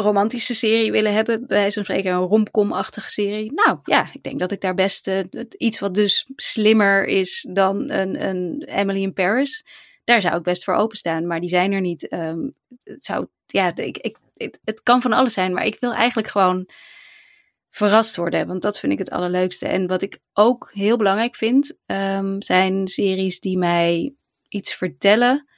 [0.00, 3.52] romantische serie willen hebben, bij zo'n spreken een romcom-achtige serie.
[3.52, 5.24] Nou ja, ik denk dat ik daar best eh,
[5.56, 9.64] iets wat dus slimmer is dan een, een Emily in Paris.
[10.04, 12.08] Daar zou ik best voor openstaan, maar die zijn er niet.
[12.08, 12.38] Ehm,
[12.82, 16.68] het zou, ja, ik, ik, het kan van alles zijn, maar ik wil eigenlijk gewoon
[17.70, 19.66] verrast worden, want dat vind ik het allerleukste.
[19.66, 24.14] En wat ik ook heel belangrijk vind, ehm, zijn series die mij
[24.48, 25.48] iets vertellen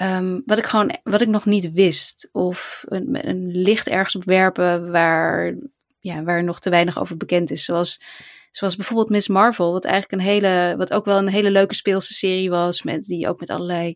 [0.00, 2.28] Ehm, wat ik gewoon, wat ik nog niet wist.
[2.32, 5.54] Of een, een licht ergens op werpen waar,
[5.98, 7.64] ja, waar nog te weinig over bekend is.
[7.64, 8.00] Zoals,
[8.50, 12.14] zoals bijvoorbeeld Miss Marvel, wat eigenlijk een hele, wat ook wel een hele leuke speelse
[12.14, 12.82] serie was.
[12.82, 13.94] Met, die ook met allerlei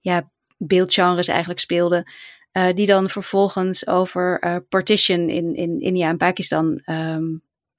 [0.00, 2.06] ja, beeldgenres eigenlijk speelde.
[2.52, 7.24] eh, die dan vervolgens over eh, partition in, in India en Pakistan ehm,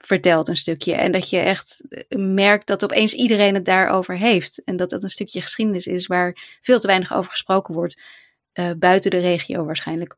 [0.06, 0.94] vertelt een stukje.
[0.94, 1.82] En dat je echt
[2.18, 4.64] merkt dat opeens iedereen het daarover heeft.
[4.64, 8.02] En dat dat een stukje geschiedenis is waar veel te weinig over gesproken wordt.
[8.54, 10.16] eh, buiten de regio waarschijnlijk.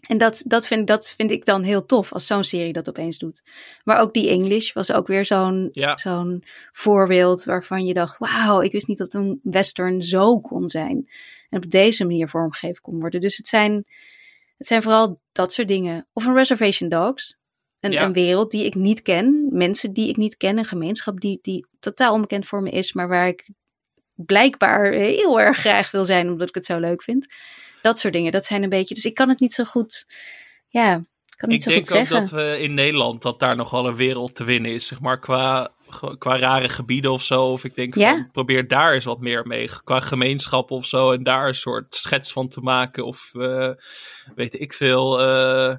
[0.00, 3.18] En dat, dat, vind, dat vind ik dan heel tof als zo'n serie dat opeens
[3.18, 3.42] doet.
[3.84, 5.96] Maar ook die English was ook weer zo'n Ja.
[5.96, 11.10] zo'n voorbeeld waarvan je dacht: wauw, ik wist niet dat een western zo kon zijn.
[11.50, 13.20] En op deze manier vormgegeven kon worden.
[13.20, 13.84] Dus het zijn,
[14.58, 16.06] het zijn vooral dat soort dingen.
[16.12, 17.38] Of een Reservation Dogs.
[17.80, 18.02] Een, Ja.
[18.02, 21.66] een wereld die ik niet ken, mensen die ik niet ken, een gemeenschap die, die
[21.78, 23.48] totaal onbekend voor me is, maar waar ik
[24.14, 27.26] blijkbaar heel erg graag wil zijn omdat ik het zo leuk vind.
[27.82, 28.94] Dat soort dingen, dat zijn een beetje.
[28.94, 30.06] Dus ik kan het niet zo goed.
[30.68, 32.36] Ja, ik kan het niet Ik zo goed denk ook zeggen.
[32.38, 35.18] dat we in Nederland dat daar nog wel een wereld te winnen is, zeg maar
[35.18, 35.72] qua,
[36.18, 37.44] qua rare gebieden of zo.
[37.44, 38.10] Of ik denk Ja.
[38.10, 41.94] van probeer daar eens wat meer mee, qua gemeenschap of zo, en daar een soort
[41.94, 43.04] schets van te maken.
[43.04, 43.70] Of eh,
[44.34, 45.20] weet ik veel.
[45.20, 45.76] eh,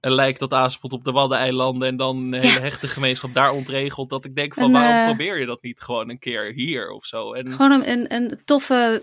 [0.00, 4.10] een lijk dat aanspoelt op de Waddeneilanden en dan een hele hechte gemeenschap daar ontregelt.
[4.10, 6.90] Dat ik denk van Een, waarom eh, probeer je dat niet gewoon een keer hier
[6.90, 7.32] of zo?
[7.32, 9.02] En Gewoon een, een, een toffe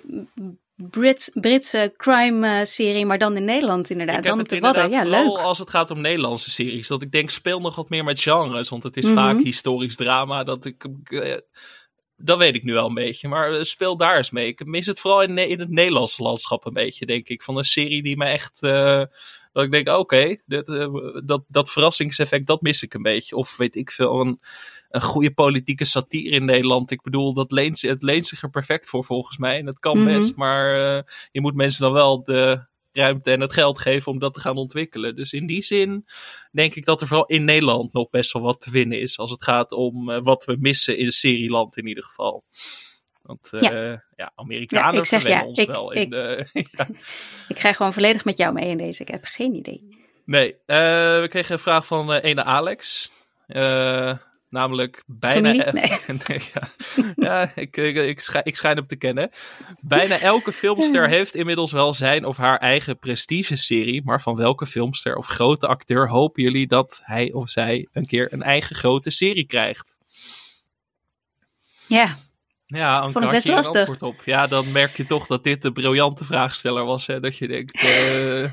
[0.75, 4.17] Brit, Britse crime-serie, maar dan in Nederland inderdaad.
[4.17, 4.89] Ik dan op de Wadden.
[4.89, 5.37] Ja, leuk.
[5.37, 6.87] als het gaat om Nederlandse series.
[6.87, 8.69] Dat ik denk, speel nog wat meer met genres.
[8.69, 9.13] Want het is Mhm.
[9.13, 10.43] vaak historisch drama.
[10.43, 10.87] Dat ik...
[11.03, 11.35] eh,
[12.17, 13.27] dat weet ik nu wel een beetje.
[13.27, 14.47] Maar eh, speel daar eens mee.
[14.47, 17.41] Ik mis het vooral in, in het Nederlandse landschap een beetje, denk ik.
[17.43, 18.63] Van een serie die me echt...
[18.63, 19.01] eh,
[19.55, 20.87] dat ik denk, oké, eh,
[21.25, 23.35] dat, dat verrassingseffect, dat mis ik een beetje.
[23.35, 24.39] Of weet ik veel, een,
[24.89, 26.91] een goede politieke satire in Nederland.
[26.91, 29.57] Ik bedoel, dat leent, het leent zich er perfect voor volgens mij.
[29.59, 30.05] En dat kan Mhm.
[30.07, 30.35] best.
[30.35, 34.33] Maar eh, je moet mensen dan wel de ruimte en het geld geven om dat
[34.33, 35.15] te gaan ontwikkelen.
[35.15, 36.05] Dus in die zin
[36.51, 39.17] denk ik dat er vooral in Nederland nog best wel wat te winnen is.
[39.17, 42.43] Als het gaat om eh, wat we missen in serieland in ieder geval.
[43.25, 44.03] Want eh, ja.
[44.15, 45.43] Ja, Amerikanen ik zeg ja.
[45.43, 45.91] ons Ik- wel.
[45.91, 46.87] In ik- de, ja.
[47.47, 49.01] Ik ga gewoon volledig met jou mee in deze.
[49.01, 49.97] Ik heb geen idee.
[50.25, 50.77] Nee, eh,
[51.21, 53.11] we kregen een vraag van eh, ene Alex.
[53.47, 54.17] Eh,
[54.49, 55.49] namelijk bijna...
[55.49, 55.71] Familie?
[55.71, 55.99] Nee.
[56.27, 56.61] Nee, ja,
[57.15, 59.29] ja ik, ik, ik, schijn, ik schijn hem te kennen.
[59.79, 64.01] Bijna elke filmster heeft inmiddels wel zijn of haar eigen prestige-serie.
[64.03, 68.33] Maar van welke filmster of grote acteur hopen jullie dat hij of zij een keer
[68.33, 69.97] een eigen grote serie krijgt?
[71.87, 72.17] Ja,
[72.67, 74.01] Ja, Anke, Vond ik best een lastig.
[74.01, 74.21] op?
[74.23, 77.07] Ja, dan merk je toch dat dit de briljante vraagsteller was.
[77.07, 77.19] Hè?
[77.19, 77.81] Dat je denkt...
[77.83, 78.51] eh,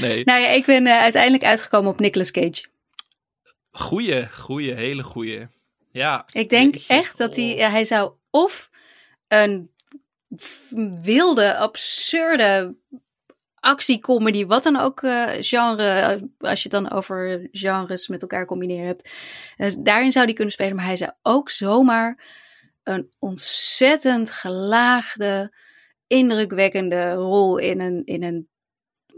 [0.02, 0.24] nee.
[0.24, 2.64] nou ja, ik ben eh, uiteindelijk uitgekomen op Nicolas Cage.
[3.70, 5.46] Goeie, goeie, hele goeie.
[5.92, 6.26] Ja.
[6.32, 7.70] Ik denk jeetje, echt dat hij, oh.
[7.70, 8.70] hij zou of
[9.28, 9.70] een
[11.02, 12.76] wilde, absurde
[13.60, 18.46] actiecomedy, wat dan ook eh, genre, eh, als je het dan over genres met elkaar
[18.46, 19.10] combineren hebt.
[19.56, 22.24] Dus daarin zou hij kunnen spelen, maar hij zou ook zomaar
[22.82, 25.54] een ontzettend gelaagde,
[26.06, 28.48] indrukwekkende rol in een, in een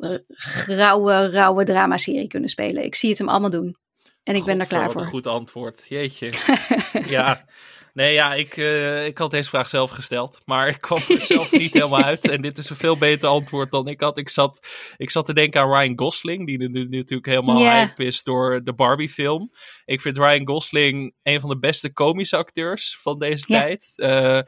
[0.01, 2.85] eh, grauwe, rauwe dramaserie kunnen spelen.
[2.85, 3.77] Ik zie het hem allemaal doen.
[4.23, 5.01] En ik ben daar klaar voor.
[5.01, 5.87] een goed antwoord.
[5.89, 6.31] Jeetje.
[7.07, 7.45] ja.
[7.93, 10.43] Nee, ja, ik, eh, ik had deze vraag zelf gesteld.
[10.45, 12.29] Maar ik kwam er zelf niet helemaal uit.
[12.29, 14.19] En dit is een veel beter antwoord dan ik had.
[14.19, 14.67] Ik zat,
[14.97, 16.47] ik zat te denken aan Ryan Gosling.
[16.47, 17.73] Die nu, nu natuurlijk helemaal Ja.
[17.87, 19.51] hype is door de Barbie-film.
[19.85, 23.93] Ik vind Ryan Gosling een van de beste komische acteurs van deze tijd.
[23.97, 24.41] Eh,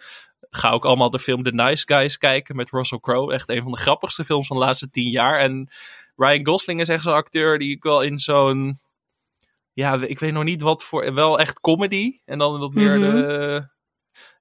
[0.50, 3.32] ga ook allemaal de film The Nice Guys kijken met Russell Crowe.
[3.34, 5.38] Echt een van de grappigste films van de laatste tien jaar.
[5.38, 5.68] En
[6.16, 8.78] Ryan Gosling is echt zo'n acteur die ik wel in zo'n...
[9.74, 11.14] Ja, ik weet nog niet wat voor...
[11.14, 12.18] Wel echt comedy.
[12.24, 13.00] En dan wat meer Mhm.
[13.16, 13.72] de...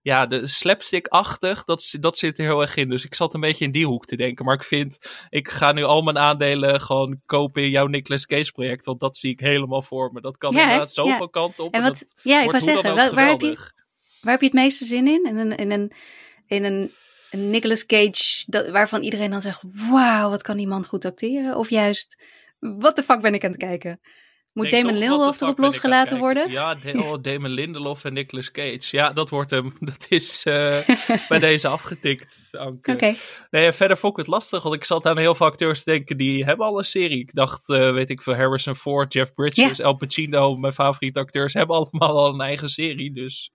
[0.01, 2.89] Ja, de slapstick-achtig, dat, dat zit er heel erg in.
[2.89, 4.45] Dus ik zat een beetje in die hoek te denken.
[4.45, 4.97] Maar ik vind,
[5.29, 8.85] ik ga nu al mijn aandelen gewoon kopen in jouw Nicolas Cage project.
[8.85, 10.21] Want dat zie ik helemaal voor me.
[10.21, 11.27] Dat kan Ja, inderdaad zoveel Ja.
[11.31, 11.73] kanten op.
[11.73, 13.57] En wat, dat ja, ik wou zeggen, wel- waar, heb je,
[14.21, 15.25] waar heb je het meeste zin in?
[15.25, 15.91] In een, in een,
[16.47, 16.91] in een,
[17.31, 21.57] een Nicolas Cage dat, waarvan iedereen dan zegt, wauw, wat kan die man goed acteren?
[21.57, 22.23] Of juist,
[22.59, 23.99] wat de fuck ben ik aan het kijken?
[24.53, 26.51] Moet Denk Damon Lindelof erop losgelaten worden?
[26.51, 28.87] Ja, oh, Damon Lindelof en Nicolas Cage.
[28.91, 29.73] Ja, dat wordt hem.
[29.93, 30.77] Dat is eh,
[31.29, 32.49] bij deze afgetikt.
[32.51, 33.15] Oké,
[33.49, 36.17] Nee, verder vond ik het lastig, want ik zat aan heel veel acteurs te denken
[36.17, 37.19] die hebben al een serie.
[37.19, 41.53] Ik dacht, eh, weet ik veel, Harrison Ford, Jeff Bridges, Al Pacino, mijn favoriete acteurs,
[41.53, 43.13] hebben allemaal al een eigen serie.
[43.13, 43.51] Dus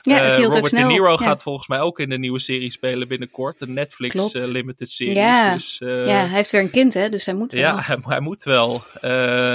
[0.00, 1.24] Ja, het eh, Robert De Niro op, ja.
[1.26, 3.60] gaat volgens mij ook in de nieuwe serie spelen binnenkort.
[3.60, 5.16] Een Netflix limited series.
[5.16, 5.52] Ja.
[5.52, 7.60] Dus, ja, hij heeft weer een kind hè, dus hij moet wel.
[7.60, 8.82] ja, hij, hij moet wel.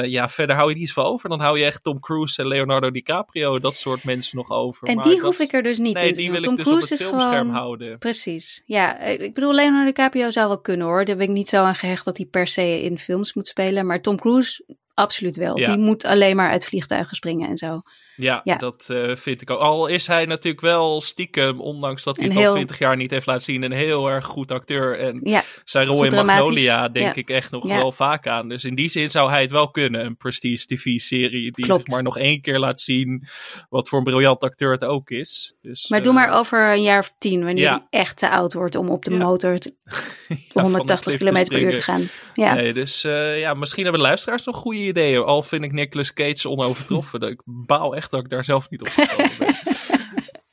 [0.06, 1.30] Ja, verder hou je niet zoveel over.
[1.30, 4.88] Dan hou je echt Tom Cruise en Leonardo DiCaprio, dat soort mensen nog over.
[4.88, 6.58] en Maar die hoef ik er dus niet Nee, in te die wil Tom ik
[6.58, 7.56] dus op Cruise het filmscherm gewoon...
[7.56, 7.98] houden.
[7.98, 8.64] Precies.
[8.66, 11.06] Ja, ik bedoel, Leonardo DiCaprio zou wel kunnen hoor.
[11.06, 13.86] Daar ben ik niet zo aan gehecht dat hij per se in films moet spelen.
[13.86, 15.60] Maar Tom Cruise, absoluut wel.
[15.60, 15.68] Ja.
[15.68, 17.82] Die moet alleen maar uit vliegtuigen springen en zo.
[18.16, 18.56] Ja, Ja.
[18.56, 19.60] dat eh, vind ik ook.
[19.60, 23.26] Al is hij natuurlijk wel stiekem, ondanks dat hij het al twintig jaar niet heeft
[23.26, 25.00] laten zien, een heel erg goed acteur.
[25.00, 26.26] En Ja, zijn rol in.
[26.26, 27.22] Magnolia denk Ja.
[27.22, 28.50] ik echt nog wel vaak aan.
[28.50, 31.82] Dus in die zin zou hij het wel kunnen, een prestige tv-serie die Klopt.
[31.82, 33.24] zeg maar nog één keer laat zien
[33.70, 35.54] wat voor een briljant acteur het ook is.
[35.62, 38.54] Dus, maar doe eh, maar over een jaar of tien, wanneer hij echt te oud
[38.54, 39.74] wordt om op de motor te-
[40.28, 42.08] ja, van de 180 cliff km per uur te gaan.
[42.34, 42.54] Ja.
[42.54, 45.24] Nee, dus eh, ja, misschien hebben de luisteraars nog goede ideeën.
[45.24, 47.22] Al vind ik Nicolas Cage onovertroffen.
[47.32, 49.56] ik baal echt dat ik daar zelf niet op gekomen ben.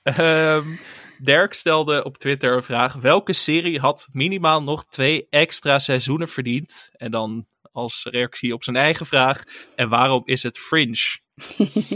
[0.03, 0.77] Ehm,
[1.19, 2.95] Dirk stelde op Twitter een vraag.
[2.95, 6.91] Welke serie had minimaal nog twee extra seizoenen verdiend?
[6.93, 9.43] En dan als reactie op zijn eigen vraag.
[9.77, 11.19] En waarom is het Fringe?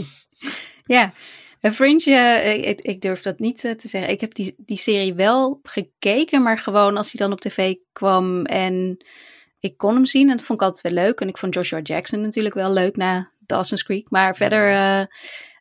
[0.95, 1.13] ja,
[1.61, 4.11] Fringe, uh, ik, ik, durf dat niet uh, te zeggen.
[4.11, 8.45] Ik heb die, die serie wel gekeken, maar gewoon als hij dan op tv kwam
[8.45, 8.97] en
[9.59, 10.29] ik kon hem zien.
[10.29, 11.19] En dat vond ik altijd wel leuk.
[11.19, 14.09] En ik vond Joshua Jackson natuurlijk wel leuk na Dawson's Creek.
[14.09, 15.05] Maar verder uh,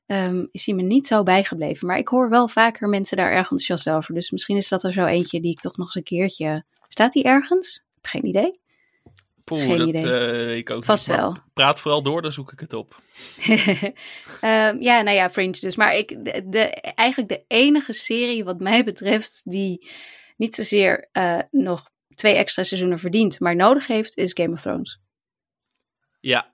[0.07, 1.87] um, is hij me niet zo bijgebleven.
[1.87, 4.15] Maar ik hoor wel vaker mensen daar erg enthousiast over.
[4.15, 6.65] Dus misschien is dat er zo eentje die ik toch nog eens een keertje...
[6.89, 7.83] Staat hij ergens?
[8.03, 8.61] Geen idee.
[9.45, 10.05] Poeh, Geen dat idee.
[10.05, 11.37] Uh, ik ook Vast niet, wel.
[11.53, 13.01] Praat vooral door, dan zoek ik het op.
[13.49, 15.77] um, ja, nou ja, Fringe dus.
[15.77, 19.89] Maar ik, de, de, eigenlijk de enige serie wat mij betreft die
[20.37, 25.01] niet zozeer uh, nog twee extra seizoenen verdient, maar nodig heeft, is Game of Thrones.
[26.21, 26.53] Ja,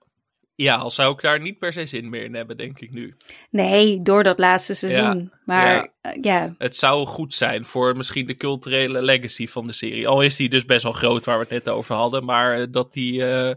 [0.63, 3.17] ja, al zou ik daar niet per se zin meer in hebben, denk ik nu.
[3.51, 5.31] Nee, door dat laatste seizoen.
[5.33, 6.15] Ja, maar ja.
[6.15, 6.55] Uh, ja.
[6.59, 10.09] Het zou goed zijn voor misschien de culturele legacy van de serie.
[10.09, 12.25] Al is die dus best wel groot, waar we het net over hadden.
[12.25, 13.13] Maar dat die.
[13.13, 13.53] Uh,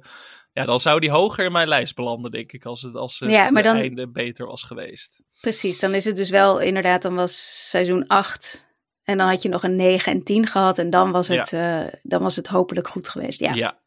[0.54, 3.32] ja, dan zou die hoger in mijn lijst belanden, denk ik, als het, als het
[3.32, 5.24] ja, maar dan, einde beter was geweest.
[5.42, 8.68] Precies, dan is het dus wel inderdaad, dan was seizoen 8
[9.04, 11.82] en dan had je nog een 9 en 10 gehad en dan was het, uh,
[12.04, 13.40] dan was het hopelijk goed geweest.
[13.40, 13.83] Ja, ja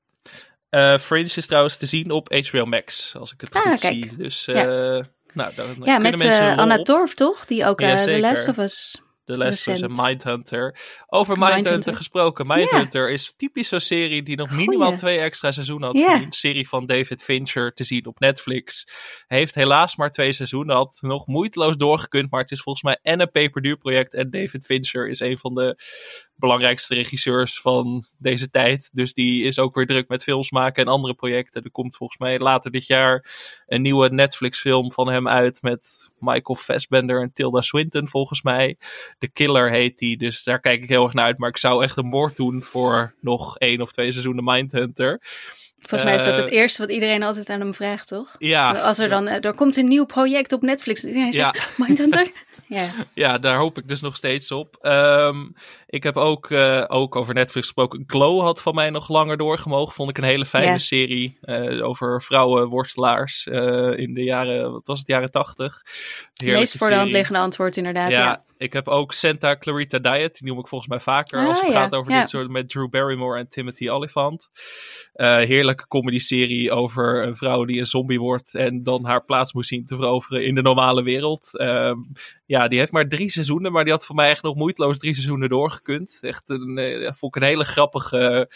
[0.71, 3.93] Uh, Fringe is trouwens te zien op HBO Max, als ik het ah, goed kijk.
[3.93, 4.17] zie.
[4.17, 5.03] Dus uh, ja.
[5.33, 7.45] nou, dan ja, met uh, Anna Torf, toch?
[7.45, 10.77] Die ook ja, The Last of Us The Last of Us en Mindhunter.
[11.07, 12.47] Over Mindhunter Mind gesproken.
[12.47, 14.67] Mindhunter is typisch zo'n serie die nog Goeie.
[14.67, 15.97] minimaal twee extra seizoenen had.
[15.97, 16.23] Yeah.
[16.23, 18.89] Een serie van David Fincher te zien op Netflix.
[19.27, 20.77] Heeft helaas maar twee seizoenen.
[20.77, 22.31] Had nog moeiteloos doorgekund.
[22.31, 24.15] Maar het is volgens mij en een peperduur project.
[24.15, 25.79] En David Fincher is een van de
[26.37, 28.91] belangrijkste regisseurs van deze tijd.
[28.93, 31.63] Dus die is ook weer druk met films maken en andere projecten.
[31.63, 33.25] Er komt volgens mij later dit jaar
[33.67, 38.77] een nieuwe Netflix-film van hem uit met Michael Fassbender en Tilda Swinton volgens mij.
[39.19, 41.39] The Killer heet die, dus daar kijk ik heel erg naar uit.
[41.39, 45.21] Maar ik zou echt een moord doen voor nog één of twee seizoenen Mindhunter.
[45.79, 48.35] Volgens mij is dat het eerste wat iedereen altijd aan hem vraagt, toch?
[48.39, 48.79] Ja.
[48.79, 51.05] Als er dan, er komt een nieuw project op Netflix.
[51.05, 51.65] Iedereen zegt, ja.
[51.87, 52.31] Mindhunter?
[52.69, 52.91] Ja.
[53.15, 54.79] ja, daar hoop ik dus nog steeds op.
[54.83, 55.55] Um,
[55.87, 58.05] ik heb ook, uh, ook over Netflix gesproken.
[58.07, 59.95] Glow had van mij nog langer doorgemogen.
[59.95, 64.99] Vond ik een hele fijne serie uh, over vrouwenworstelaars uh, in de jaren, wat was
[64.99, 65.83] het, jaren tachtig.
[66.45, 68.11] Meest voor de hand liggende antwoord inderdaad.
[68.11, 70.39] Ja, ja, ik heb ook Santa Clarita Diet.
[70.39, 71.81] Die noem ik volgens mij vaker ah, als het ja.
[71.81, 74.49] gaat over dit soort met Drew Barrymore en Timothy Olyphant.
[75.13, 79.87] heerlijke comedy-serie over een vrouw die een zombie wordt en dan haar plaats moet zien
[79.87, 81.51] te veroveren in de normale wereld.
[82.47, 85.15] ja, die heeft maar drie seizoenen, maar die had voor mij echt nog moeiteloos drie
[85.15, 85.49] seizoenen
[85.87, 86.19] doorgekund.
[86.21, 88.51] Echt een, vond ik een hele grappige,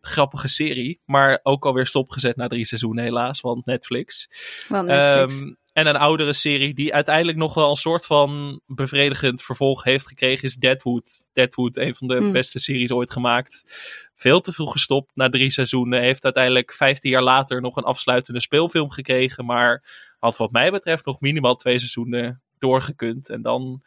[0.00, 1.00] grappige serie.
[1.04, 4.28] Maar ook alweer stopgezet na drie seizoenen helaas, want Netflix.
[4.68, 5.40] Want Netflix.
[5.40, 10.06] Um, en een oudere serie die uiteindelijk nog wel een soort van bevredigend vervolg heeft
[10.06, 11.24] gekregen is Deadwood.
[11.32, 12.32] Deadwood, een van de hmm.
[12.32, 13.62] beste series ooit gemaakt.
[14.14, 16.00] Veel te vroeg gestopt na drie seizoenen.
[16.00, 19.44] Heeft uiteindelijk vijftien jaar later nog een afsluitende speelfilm gekregen.
[19.44, 19.84] Maar
[20.18, 23.28] had wat mij betreft nog minimaal twee seizoenen doorgekund.
[23.28, 23.82] En dan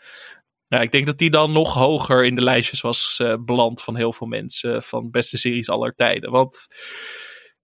[0.68, 3.95] ja, ik denk dat die dan nog hoger in de lijstjes was uh, beland van
[3.95, 4.84] heel veel mensen.
[4.84, 6.32] Van beste series aller tijden.
[6.32, 6.68] Want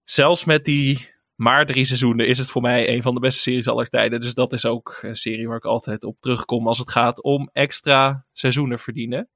[0.04, 3.68] zelfs met die maar drie seizoenen is het voor mij een van de beste series
[3.68, 4.20] aller tijden.
[4.20, 7.50] Dus dat is ook een serie waar ik altijd op terugkom als het gaat om
[7.52, 9.28] extra seizoenen verdienen.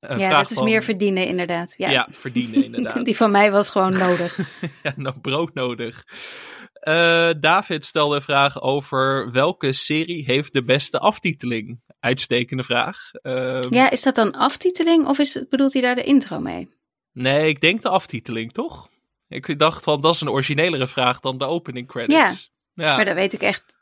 [0.00, 0.64] Een ja, dat is van...
[0.64, 1.74] meer verdienen inderdaad.
[1.76, 3.04] Ja, ja verdienen inderdaad.
[3.04, 4.38] die van mij was gewoon nodig.
[4.82, 6.04] ja, nog brood nodig.
[6.88, 11.80] Uh, David stelde een vraag over welke serie heeft de beste aftiteling?
[12.00, 13.10] Uitstekende vraag.
[13.22, 16.68] Uh, ja, is dat dan aftiteling of is, bedoelt hij daar de intro mee?
[17.12, 18.88] Nee, ik denk de aftiteling, toch?
[19.28, 22.50] Ik dacht van, dat is een originelere vraag dan de opening credits.
[22.74, 22.96] Ja, ja.
[22.96, 23.78] maar dat weet ik echt.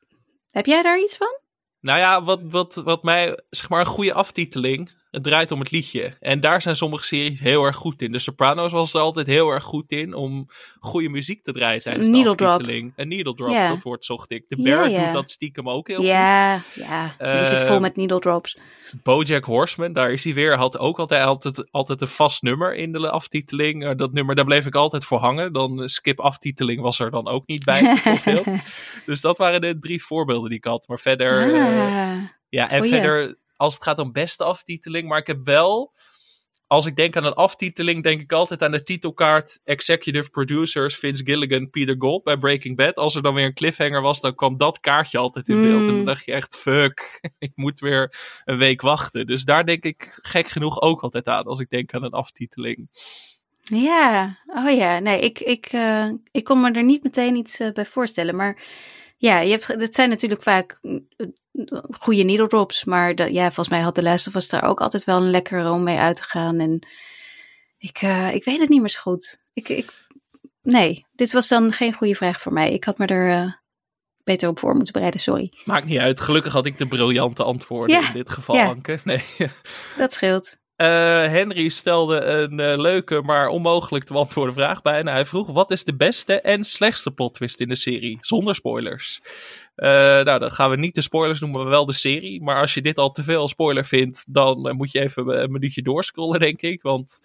[0.51, 1.39] Heb jij daar iets van?
[1.81, 5.71] Nou ja, wat, wat, wat mij, zeg maar, een goede aftiteling het draait om het
[5.71, 6.17] liedje.
[6.21, 8.13] En daar zijn sommige series heel erg goed in.
[8.13, 10.49] De Sopranos was er altijd heel erg goed in om
[10.79, 12.93] goede muziek te draaien tijdens needle de aftiteling.
[12.97, 13.69] Een needle drop, yeah.
[13.69, 14.49] dat woord zocht ik.
[14.49, 16.07] De Bear yeah, doet dat stiekem ook heel goed.
[16.07, 17.15] Ja, ja.
[17.19, 18.59] Uh, zit vol met needle drops.
[19.03, 20.57] Bojack Horseman, daar is hij weer.
[20.57, 23.85] Had ook altijd, altijd, altijd een vast nummer in de aftiteling.
[23.85, 25.53] Uh, dat nummer, daar bleef ik altijd voor hangen.
[25.53, 28.57] Dan skip aftiteling was er dan ook niet bij, bijvoorbeeld.
[29.07, 30.89] dus dat waren de drie voorbeelden die ik had.
[30.89, 31.55] Maar verder...
[31.55, 32.17] Ah.
[32.49, 35.09] ja, en verder als het gaat om beste aftiteling.
[35.09, 35.93] Maar ik heb wel,
[36.67, 41.25] als ik denk aan een aftiteling, denk ik altijd aan de titelkaart Executive Producers Vince
[41.25, 42.97] Gilligan, Peter Gold bij Breaking Bad.
[42.97, 45.83] Als er dan weer een cliffhanger was, dan kwam dat kaartje altijd in beeld.
[45.83, 45.89] Mm.
[45.89, 49.27] En dan dacht je echt, fuck, ik moet weer een week wachten.
[49.27, 52.89] Dus daar denk ik gek genoeg ook altijd aan als ik denk aan een aftiteling.
[53.61, 57.73] Ja, oh ja, nee, ik, ik, uh, ik kon me er niet meteen iets uh,
[57.73, 58.37] bij voorstellen.
[58.37, 58.63] Maar
[59.25, 60.81] ja, je hebt, het zijn natuurlijk vaak
[61.91, 62.85] goede needle drops.
[62.85, 65.31] Maar de, ja, volgens mij had de Last of Us daar ook altijd wel een
[65.31, 66.59] lekkere om mee uit te gaan.
[66.59, 66.87] En
[67.79, 69.43] ik, uh, ik weet het niet meer zo goed.
[69.53, 69.93] Ik, ik,
[70.63, 72.73] nee, dit was dan geen goede vraag voor mij.
[72.73, 73.53] Ik had me er uh,
[74.25, 75.53] beter op voor moeten bereiden, sorry.
[75.65, 76.21] Maakt niet uit.
[76.21, 78.67] Gelukkig had ik de briljante antwoorden Ja, in dit geval, ja.
[78.67, 78.99] Anke.
[79.05, 79.25] Nee.
[79.97, 80.57] Dat scheelt.
[80.77, 80.87] Eh,
[81.27, 85.13] Henry stelde een eh, leuke, maar onmogelijk te beantwoorden vraag bijna.
[85.13, 88.19] Hij vroeg, wat is de beste en slechtste plot twist in de serie?
[88.21, 89.21] Zonder spoilers.
[89.75, 92.43] Eh, nou, dan gaan we niet de spoilers noemen, maar wel de serie.
[92.43, 95.83] Maar als je dit al te veel spoiler vindt, dan moet je even een minuutje
[95.83, 96.83] doorscrollen, denk ik.
[96.83, 97.21] Want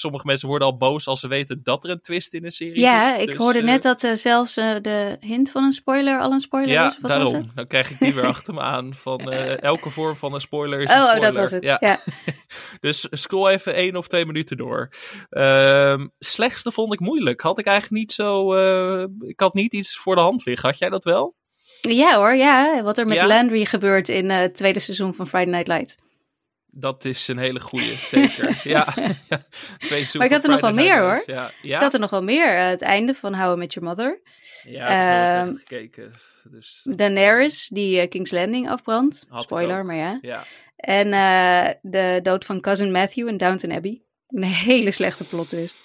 [0.00, 2.80] sommige mensen worden al boos als ze weten dat er een twist in een serie
[2.80, 3.20] Ja, zit.
[3.20, 6.32] ik Dus, hoorde eh, net dat eh, zelfs eh, de hint van een spoiler al
[6.32, 6.98] een spoiler ja, is.
[7.00, 7.50] Was daarom.
[7.54, 8.94] Dan krijg ik die weer achter me aan.
[8.94, 11.32] Van elke vorm van een spoiler is een Oh, oh, spoiler.
[11.32, 11.64] dat was het.
[11.64, 11.76] Ja.
[11.80, 11.98] Ja.
[12.80, 14.88] Dus scroll even één of twee minuten door.
[15.30, 17.40] Ehm, slechtste vond ik moeilijk.
[17.40, 18.54] Had ik eigenlijk niet zo.
[19.20, 20.68] ik had niet iets voor de hand liggen.
[20.68, 21.34] Had jij dat wel?
[21.80, 22.82] Ja hoor, ja.
[22.82, 23.26] Wat er met Ja?
[23.26, 25.96] Landry gebeurt in het tweede seizoen van Friday Night Lights.
[26.72, 28.60] Dat is een hele goeie, zeker.
[28.64, 28.84] ja.
[29.78, 31.22] Twee Maar ik had er nog wel meer, hoor.
[31.26, 31.76] Ja, ja.
[31.76, 32.56] Ik had er nog wel meer.
[32.56, 34.20] eh, het einde van How I Met Your Mother.
[34.64, 36.12] ja ik heb echt gekeken.
[36.50, 39.26] Dus, Daenerys, die eh, King's Landing afbrandt.
[39.28, 40.18] Had Spoiler, maar ja.
[40.20, 40.44] ja.
[40.76, 44.02] En eh, de dood van Cousin Matthew in Downton Abbey.
[44.28, 45.76] Een hele slechte plot twist.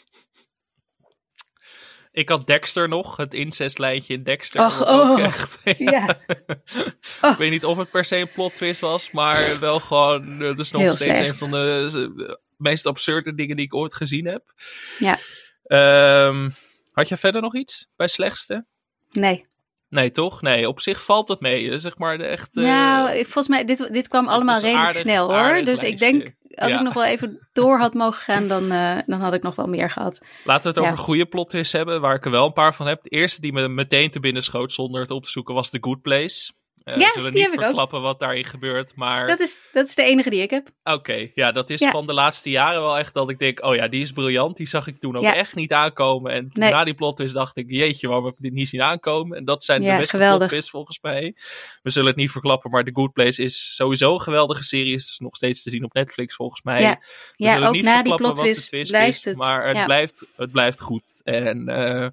[2.15, 4.61] Ik had Dexter nog, het incestlijntje in Dexter.
[4.61, 5.23] Ach, ook oh.
[5.23, 6.19] echt, Ja.
[7.31, 10.59] Ik weet niet of het per se een plot twist was, maar wel gewoon, het
[10.59, 11.29] is nog Heel steeds slecht.
[11.31, 14.53] een van de eh, meest absurde dingen die ik ooit gezien heb.
[14.99, 15.17] Ja.
[15.63, 16.49] Ehm,
[16.91, 18.65] had je verder nog iets bij slechtste?
[19.11, 19.45] Nee.
[19.89, 20.41] Nee, toch?
[20.41, 21.79] Nee, op zich valt het mee.
[21.79, 22.53] Zeg maar echt.
[22.53, 25.63] nou, volgens mij, dit, dit kwam allemaal redelijk aardig- snel hoor.
[25.63, 26.77] Dus ik denk, als Ja.
[26.77, 29.67] ik nog wel even door had mogen gaan, dan, eh, dan had ik nog wel
[29.67, 30.19] meer gehad.
[30.43, 30.91] Laten we het Ja.
[30.91, 33.03] over goede plot twists hebben, waar ik er wel een paar van heb.
[33.03, 35.77] De eerste die me meteen te binnen schoot zonder het op te zoeken was The
[35.81, 36.51] Good Place.
[36.85, 37.65] Eh, Ja, we zullen die niet heb ik ook.
[37.65, 39.27] verklappen wat daarin gebeurt, maar...
[39.27, 40.69] Dat is, dat is de enige die ik heb.
[40.83, 41.91] Oké, ja, dat is Ja.
[41.91, 44.57] van de laatste jaren wel echt dat ik denk, oh ja, die is briljant.
[44.57, 45.35] Die zag ik toen ook Ja.
[45.35, 46.31] echt niet aankomen.
[46.31, 46.71] En Nee.
[46.71, 49.37] na die plot twist dacht ik, jeetje, waarom heb ik dit niet zien aankomen?
[49.37, 50.37] En dat zijn Ja, de beste geweldig.
[50.37, 51.35] plot twists volgens mij.
[51.81, 54.93] We zullen het niet verklappen, maar The Good Place is sowieso een geweldige serie.
[54.93, 56.81] Is nog steeds te zien op Netflix volgens mij.
[56.81, 56.97] Ja.
[56.99, 57.05] We
[57.35, 59.37] Ja, zullen ook niet na die verklappen plot twist twist blijft is, het.
[59.37, 61.21] Maar het, blijft, het blijft goed.
[61.23, 62.07] En eh,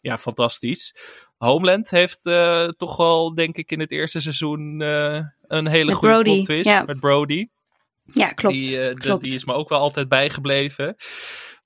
[0.00, 0.94] ja, fantastisch.
[1.44, 5.94] Homeland heeft eh, toch wel, denk ik, in het eerste seizoen eh, een hele Met
[5.94, 6.64] goede Brody, plot twist.
[6.68, 6.82] ja.
[6.82, 7.46] Met Brody.
[8.12, 8.54] ja, klopt.
[8.54, 10.96] Die, eh, de- die is me ook wel altijd bijgebleven.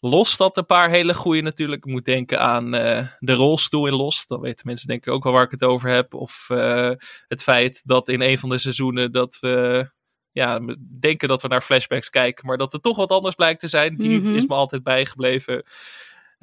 [0.00, 1.84] Los dat een paar hele goede natuurlijk.
[1.84, 2.70] Ik moet denken aan
[3.18, 4.26] de rolstoel in Los.
[4.26, 6.14] Dan weten mensen denk ik ook wel waar ik het over heb.
[6.14, 6.46] Of
[7.28, 9.88] het feit dat in een van de seizoenen dat we
[10.32, 10.60] ja,
[11.00, 12.46] denken dat we naar flashbacks kijken.
[12.46, 13.96] Maar dat het toch wat anders blijkt te zijn.
[13.96, 14.34] Die Mhm.
[14.34, 15.64] is me altijd bijgebleven.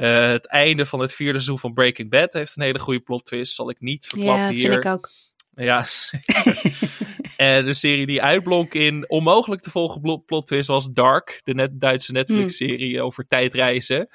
[0.02, 3.26] Eh, het einde van het vierde seizoen van Breaking Bad heeft een hele goede plot
[3.26, 3.56] twist.
[3.56, 4.72] Zal ik niet verklappen ja, hier.
[4.72, 5.10] vind ik ook.
[5.56, 5.86] Ja,
[7.38, 11.80] en de serie die uitblonk in onmogelijk te volgen plot twist was Dark, de net
[11.80, 14.08] Duitse Netflix-serie over tijdreizen.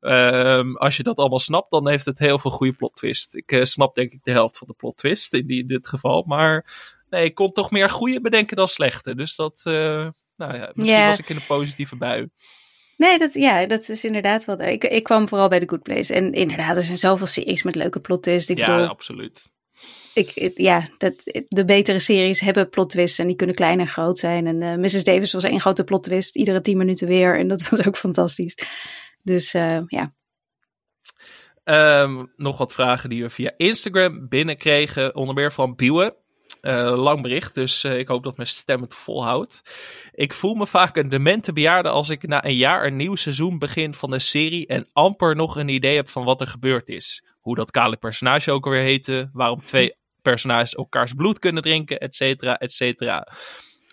[0.00, 3.34] Ehm, als je dat allemaal snapt, dan heeft het heel veel goede plot twist.
[3.34, 5.88] Ik eh, snap denk ik de helft van de plot twist in, die, in dit
[5.88, 6.66] geval, maar
[7.10, 9.14] nee, ik kon toch meer goede bedenken dan slechte.
[9.14, 11.06] Dus dat, eh, nou ja, misschien Ja.
[11.06, 12.28] was ik in een positieve bui.
[12.96, 14.60] Nee, dat, ja, dat is inderdaad wel.
[14.60, 16.14] Ik, ik kwam vooral bij The Good Place.
[16.14, 18.50] En inderdaad, er zijn zoveel series met leuke plot twists.
[18.50, 19.52] Ik ja, bedoel, absoluut.
[20.14, 21.14] ik, ja, dat,
[21.48, 24.46] de betere series hebben plot twists en die kunnen klein en groot zijn.
[24.46, 25.04] En eh, Mrs.
[25.04, 27.38] Davis was één grote plot twist, iedere tien minuten weer.
[27.38, 28.58] En dat was ook fantastisch.
[29.22, 30.12] Dus eh, ja,
[31.64, 35.14] Ehm, nog wat vragen die we via Instagram binnenkregen.
[35.14, 36.16] Onder meer van Biewe.
[36.64, 39.62] Eh, lang bericht, dus eh, ik hoop dat mijn stem het volhoudt.
[40.12, 43.58] Ik voel me vaak een demente bejaarde als ik na een jaar een nieuw seizoen
[43.58, 47.24] begin van een serie en amper nog een idee heb van wat er gebeurd is.
[47.40, 52.14] Hoe dat kale personage ook alweer heette, waarom twee personages elkaars bloed kunnen drinken, et
[52.14, 53.28] cetera, et cetera.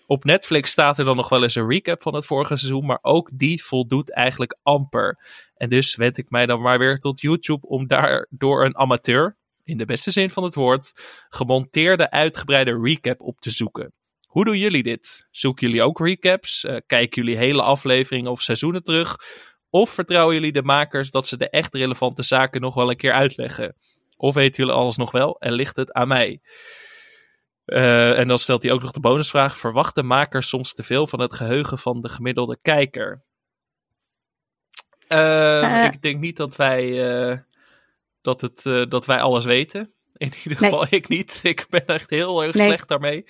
[0.06, 3.00] Op Netflix staat er dan nog wel eens een recap van het vorige seizoen, maar
[3.02, 5.20] ook die voldoet eigenlijk amper.
[5.56, 9.38] En dus wend ik mij dan maar weer tot YouTube om daar door een amateur,
[9.72, 10.92] in de beste zin van het woord,
[11.30, 13.94] gemonteerde uitgebreide recap op te zoeken.
[14.28, 15.28] Hoe doen jullie dit?
[15.30, 16.64] Zoeken jullie ook recaps?
[16.64, 19.16] Eh, kijken jullie hele afleveringen of seizoenen terug?
[19.70, 23.14] Of vertrouwen jullie de makers dat ze de echt relevante zaken nog wel een keer
[23.14, 23.76] uitleggen?
[24.18, 26.42] Of weten jullie alles nog wel en ligt het aan mij?
[27.66, 31.20] Eh, en dan stelt hij ook nog de bonusvraag: verwachten makers soms te veel van
[31.20, 33.24] het geheugen van de gemiddelde kijker?
[35.08, 35.94] Eh, Eh.
[35.94, 37.00] ik denk niet dat wij,
[38.22, 39.94] dat, het, eh, dat wij alles weten.
[40.18, 40.70] In ieder Nee.
[40.70, 41.40] geval ik niet.
[41.44, 42.68] Ik ben echt heel erg Nee.
[42.68, 43.26] slecht daarmee.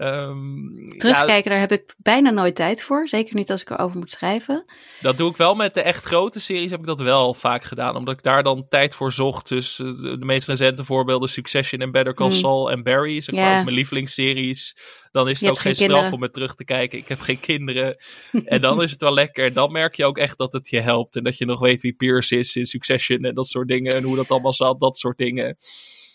[0.00, 3.08] Ehm, ja, Terugkijken, daar heb ik bijna nooit tijd voor.
[3.08, 4.64] Zeker niet als ik erover moet schrijven.
[5.00, 6.70] dat doe ik wel met de echt grote series.
[6.70, 7.96] Heb ik dat wel vaak gedaan.
[7.96, 9.48] Omdat ik daar dan tijd voor zocht.
[9.48, 12.36] Dus eh, de, meest recente voorbeelden: Succession en Better Call Hmm.
[12.36, 13.20] Saul en Barry.
[13.20, 13.58] Zeg maar Ja.
[13.58, 14.76] ook mijn lievelingsseries.
[15.10, 16.98] Dan is Je het ook geen geen straf om het terug te kijken.
[16.98, 17.96] Ik heb geen kinderen.
[18.44, 19.46] en dan is het wel lekker.
[19.46, 21.16] En dan merk je ook echt dat het je helpt.
[21.16, 23.92] En dat je nog weet wie Pierce is in Succession en dat soort dingen.
[23.92, 24.80] En hoe dat allemaal zat.
[24.80, 25.56] Dat soort dingen.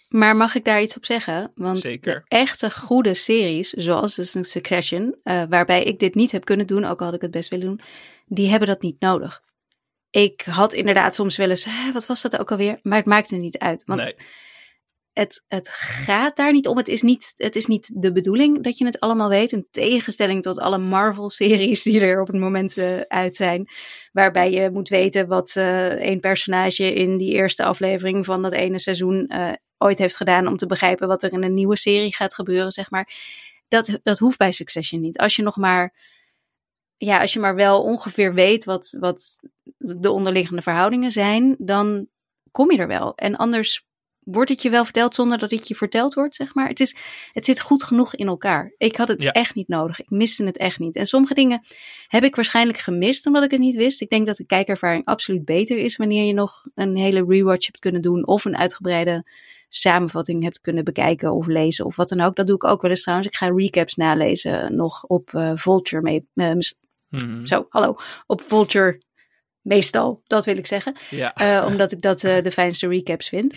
[0.09, 1.51] Maar mag ik daar iets op zeggen?
[1.55, 2.13] Want Zeker.
[2.27, 6.67] de echte goede series, zoals dus een Succession, eh, waarbij ik dit niet heb kunnen
[6.67, 7.79] doen, ook al had ik het best willen doen,
[8.25, 9.43] die hebben dat niet nodig.
[10.09, 12.79] Ik had inderdaad soms wel eens, "Hè, wat was dat ook alweer?
[12.81, 13.83] Maar het maakte niet uit.
[13.85, 14.15] Want nee.
[15.15, 16.77] Het, het gaat daar niet om.
[16.77, 19.51] Het is niet, het is niet de bedoeling dat je het allemaal weet.
[19.51, 23.67] In tegenstelling tot alle Marvel-series die er op het moment eh, uit zijn.
[24.11, 28.79] Waarbij je moet weten wat eh een personage in die eerste aflevering van dat ene
[28.79, 30.47] seizoen eh, ooit heeft gedaan.
[30.47, 33.09] Om te begrijpen wat er in een nieuwe serie gaat gebeuren, zeg maar.
[33.67, 35.17] Dat, dat hoeft bij Succession niet.
[35.17, 35.93] Als je nog maar.
[36.97, 39.39] Ja, als je maar wel ongeveer weet wat, wat
[39.77, 42.07] de onderliggende verhoudingen zijn, dan
[42.51, 43.15] kom je er wel.
[43.15, 43.85] En anders
[44.25, 46.67] wordt het je wel verteld zonder dat het je verteld wordt, zeg maar.
[46.67, 46.95] Het, is,
[47.33, 48.73] het zit goed genoeg in elkaar.
[48.77, 49.31] Ik had het Ja.
[49.31, 49.99] echt niet nodig.
[49.99, 50.95] Ik miste het echt niet.
[50.95, 51.65] En sommige dingen
[52.07, 54.01] heb ik waarschijnlijk gemist omdat ik het niet wist.
[54.01, 57.79] Ik denk dat de kijkervaring absoluut beter is wanneer je nog een hele rewatch hebt
[57.79, 59.25] kunnen doen of een uitgebreide
[59.69, 62.35] samenvatting hebt kunnen bekijken of lezen of wat dan ook.
[62.35, 63.29] Dat doe ik ook wel eens trouwens.
[63.29, 66.27] Ik ga recaps nalezen nog op eh, Vulture mee.
[66.33, 66.51] eh,
[67.09, 67.45] Mhm.
[67.45, 67.95] zo, hallo.
[68.25, 69.01] Op Vulture
[69.61, 70.95] meestal, dat wil ik zeggen.
[71.09, 71.33] Ja.
[71.33, 73.55] Eh, omdat ik dat de fijnste recaps vind.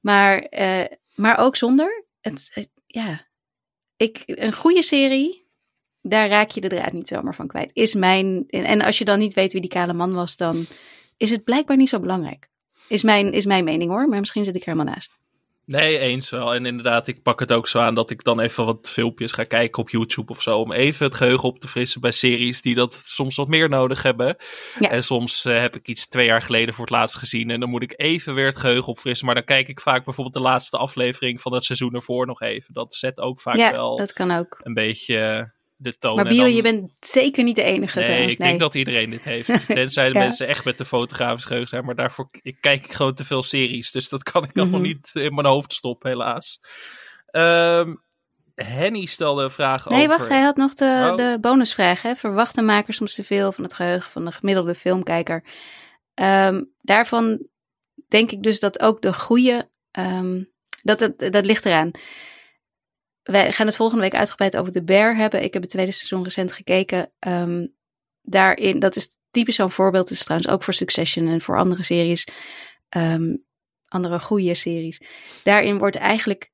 [0.00, 0.84] Maar, eh,
[1.14, 2.04] maar ook zonder.
[2.20, 3.26] Het, het- ja,
[3.96, 5.48] ik, een goede serie,
[6.02, 7.70] daar raak je de draad niet zomaar van kwijt.
[7.72, 10.64] Is mijn, en, als je dan niet weet wie die kale man was, dan
[11.16, 12.48] is het blijkbaar niet zo belangrijk.
[12.88, 15.18] Is mijn, is mijn mening hoor, maar misschien zit ik er helemaal naast.
[15.70, 16.54] Nee, eens wel.
[16.54, 19.42] En inderdaad, ik pak het ook zo aan dat ik dan even wat filmpjes ga
[19.42, 20.58] kijken op YouTube of zo.
[20.58, 24.02] Om even het geheugen op te frissen bij series die dat soms wat meer nodig
[24.02, 24.36] hebben.
[24.78, 24.90] Ja.
[24.90, 27.50] En soms eh, heb ik iets twee jaar geleden voor het laatst gezien.
[27.50, 29.26] En dan moet ik even weer het geheugen opfrissen.
[29.26, 32.74] Maar dan kijk ik vaak bijvoorbeeld de laatste aflevering van het seizoen ervoor nog even.
[32.74, 34.58] Dat zet ook vaak ja, wel dat kan ook.
[34.62, 35.52] een beetje
[35.82, 36.14] de toon.
[36.16, 38.32] Maar Bio, dan- je bent zeker niet de enige Nee, trouwens.
[38.32, 38.48] ik Nee.
[38.48, 39.66] denk dat iedereen dit heeft.
[39.66, 40.18] Tenzij de Ja.
[40.20, 41.84] mensen echt met de fotografisch geheugen zijn.
[41.84, 43.90] Maar daarvoor ik kijk ik gewoon te veel series.
[43.90, 44.88] Dus dat kan ik allemaal Mhm.
[44.88, 46.60] niet in mijn hoofd stoppen, helaas.
[47.26, 47.94] Ehm,
[48.54, 50.16] Henny stelde een vraag Nee, over...
[50.18, 51.16] wacht, hij had nog de, Oh.
[51.16, 52.02] de bonusvraag.
[52.02, 52.14] Hè?
[52.16, 55.44] Verwachten makers soms te veel van het geheugen van de gemiddelde filmkijker?
[56.14, 57.46] Ehm, daarvan
[58.08, 59.68] denk ik dus dat ook de goede.
[59.90, 60.42] ehm,
[60.82, 61.90] dat, het, dat ligt eraan.
[63.30, 65.42] Wij gaan het volgende week uitgebreid over The Bear hebben.
[65.42, 67.12] Ik heb het tweede seizoen recent gekeken.
[67.18, 67.66] Ehm,
[68.22, 70.10] daarin, dat is typisch zo'n voorbeeld.
[70.10, 72.26] Is trouwens ook voor Succession en voor andere series.
[72.88, 73.36] ehm,
[73.86, 75.00] andere goede series.
[75.44, 76.50] Daarin wordt eigenlijk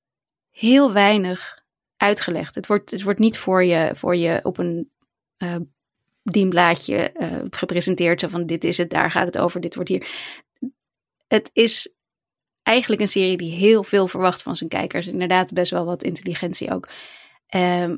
[0.50, 1.64] heel weinig
[1.96, 2.54] uitgelegd.
[2.54, 4.90] Het wordt, het wordt niet voor je, voor je op een
[5.36, 5.56] eh
[6.22, 8.20] dienblaadje eh, gepresenteerd.
[8.20, 10.08] Zo van dit is het, daar gaat het over, dit wordt hier.
[11.26, 11.95] Het is
[12.66, 15.06] eigenlijk een serie die heel veel verwacht van zijn kijkers.
[15.06, 16.88] Inderdaad, best wel wat intelligentie ook.
[17.46, 17.96] Ehm,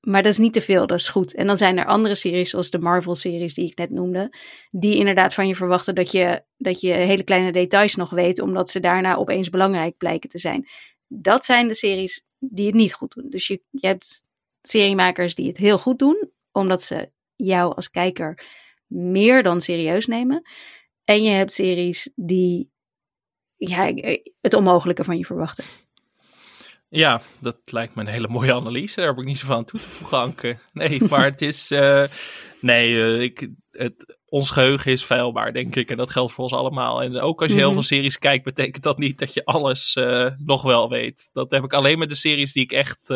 [0.00, 1.34] maar dat is niet te veel, dat is goed.
[1.34, 4.36] En dan zijn er andere series, zoals de Marvel-series die ik net noemde,
[4.70, 8.70] die inderdaad van je verwachten dat je, dat je hele kleine details nog weet, omdat
[8.70, 10.68] ze daarna opeens belangrijk blijken te zijn.
[11.08, 13.30] Dat zijn de series die het niet goed doen.
[13.30, 14.24] Dus je, je hebt
[14.62, 18.46] seriemakers die het heel goed doen, omdat ze jou als kijker
[18.86, 20.42] meer dan serieus nemen.
[21.04, 22.70] En je hebt series die
[23.68, 23.92] ja,
[24.40, 25.64] het onmogelijke van je verwachten.
[26.88, 28.96] Ja, dat lijkt me een hele mooie analyse.
[29.00, 30.58] Daar heb ik niet zoveel aan toe te voegen, Anke.
[30.72, 31.70] Nee, maar het is...
[31.70, 32.04] eh,
[32.60, 35.90] nee, eh, ik, het, ons geheugen is feilbaar, denk ik.
[35.90, 37.02] En dat geldt voor ons allemaal.
[37.02, 37.74] En ook als je heel Mhm.
[37.74, 41.28] veel series kijkt, betekent dat niet dat je alles eh, nog wel weet.
[41.32, 43.08] Dat heb ik alleen met de series die ik echt...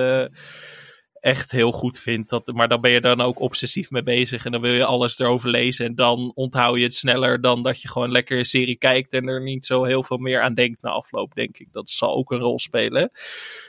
[1.24, 2.28] echt heel goed vind.
[2.28, 4.44] Dat, maar dan ben je dan ook obsessief mee bezig.
[4.44, 5.86] En dan wil je alles erover lezen.
[5.86, 9.12] En dan onthoud je het sneller dan dat je gewoon lekker een serie kijkt.
[9.12, 11.68] En er niet zo heel veel meer aan denkt na afloop, denk ik.
[11.72, 13.10] Dat zal ook een rol spelen.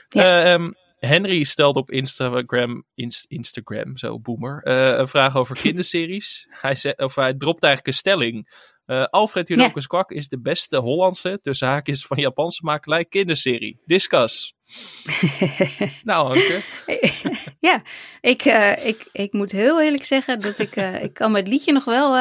[0.10, 0.44] Ja.
[0.44, 6.48] Ehm, Henry stelde op Instagram, Inst- Instagram, zo boomer, eh, een vraag over kinderseries.
[6.50, 8.50] hij, zei, of hij dropt eigenlijk een stelling.
[8.86, 13.80] Eh, Alfred Junokus Kwak is de beste Hollandse, tussen haakjes van Japanse makelij, kinderserie.
[13.86, 14.54] Discuss.
[16.04, 16.62] nou, Anke.
[17.60, 17.82] ja,
[18.22, 21.48] ik, eh, ik, ik moet heel eerlijk zeggen dat ik, eh, ik kan me het
[21.48, 22.16] liedje nog wel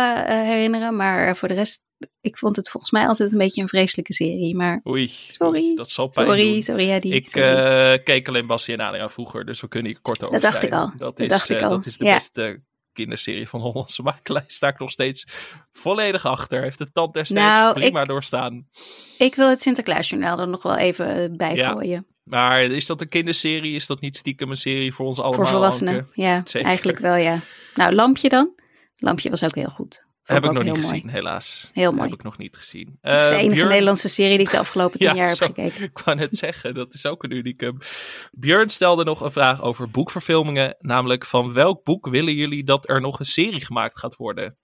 [0.44, 1.80] herinneren, maar voor de rest,
[2.20, 4.56] ik vond het volgens mij altijd een beetje een vreselijke serie.
[4.56, 5.74] Maar Oei, Sorry.
[5.74, 6.62] dat zal pijn sorry, doen.
[6.62, 7.12] sorry Eddie.
[7.14, 7.98] Ik sorry.
[8.02, 10.72] keek alleen Bassie en Adriaan vroeger, dus we kunnen hier kort over Dat dacht ik
[10.72, 10.86] al.
[10.90, 11.68] Dat Dat is, dacht ik al.
[11.70, 12.14] dat is de Ja.
[12.14, 12.62] beste
[12.94, 14.44] kinderserie van Hollandse makelij.
[14.46, 15.26] Sta ik nog steeds
[15.72, 16.62] volledig achter.
[16.62, 18.66] Heeft de tand destijds Nou, prima doorstaan.
[19.18, 21.72] Ik wil het Sinterklaasjournaal er nog wel even bij Ja.
[21.72, 22.06] gooien.
[22.24, 23.74] Maar is dat een kinderserie?
[23.74, 25.40] Is dat niet stiekem een serie voor ons allemaal?
[25.40, 26.10] Voor volwassenen, Anke?
[26.12, 26.40] ja.
[26.44, 26.68] Zeker.
[26.68, 27.38] Eigenlijk wel, ja.
[27.74, 28.50] Nou, Lampje dan?
[28.96, 30.03] Lampje was ook heel goed.
[30.24, 30.84] Heb ik nog niet mooi.
[30.86, 31.70] gezien, helaas.
[31.72, 32.08] Heel mooi.
[32.08, 32.98] Heb ik nog niet gezien.
[33.00, 35.28] Dat is de Eh, enige Björn- Nederlandse serie die ik de afgelopen tien Ja, jaar
[35.28, 35.46] heb zo.
[35.46, 35.84] gekeken.
[35.90, 37.78] Ik wou net zeggen, dat is ook een unicum.
[38.32, 40.76] Björn stelde nog een vraag over boekverfilmingen.
[40.80, 44.58] Namelijk, van welk boek willen jullie dat er nog een serie gemaakt gaat worden?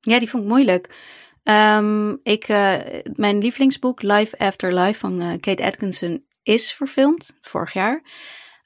[0.00, 0.94] Ja, die vond ik moeilijk.
[1.42, 2.74] Ehm, ik, eh,
[3.14, 8.02] mijn lievelingsboek Life After Life van eh, Kate Atkinson is verfilmd vorig jaar.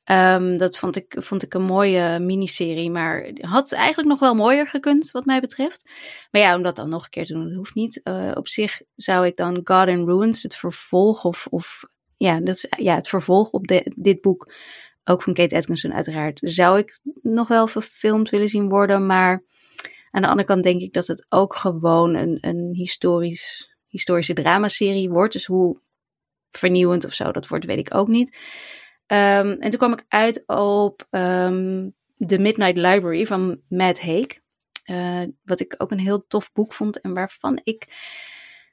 [0.07, 4.69] Ehm, dat vond ik, vond ik een mooie miniserie, maar had eigenlijk nog wel mooier
[4.69, 5.91] gekund wat mij betreft.
[6.31, 8.01] Maar ja, om dat dan nog een keer te doen, dat hoeft niet.
[8.03, 11.85] Eh, op zich zou ik dan God in Ruins, het vervolg of, of
[12.17, 14.53] ja, dat is, ja, het vervolg op dit boek,
[15.05, 19.45] ook van Kate Atkinson uiteraard, zou ik nog wel verfilmd willen zien worden, maar
[20.11, 25.11] aan de andere kant denk ik dat het ook gewoon een, een historisch, historische dramaserie
[25.11, 25.33] wordt.
[25.33, 25.81] Dus hoe
[26.51, 28.39] vernieuwend of zo dat wordt, weet ik ook niet.
[29.07, 31.89] Ehm, en toen kwam ik uit op ehm
[32.19, 34.27] The Midnight Library van Matt Haig.
[34.85, 37.87] Eh, wat ik ook een heel tof boek vond en waarvan ik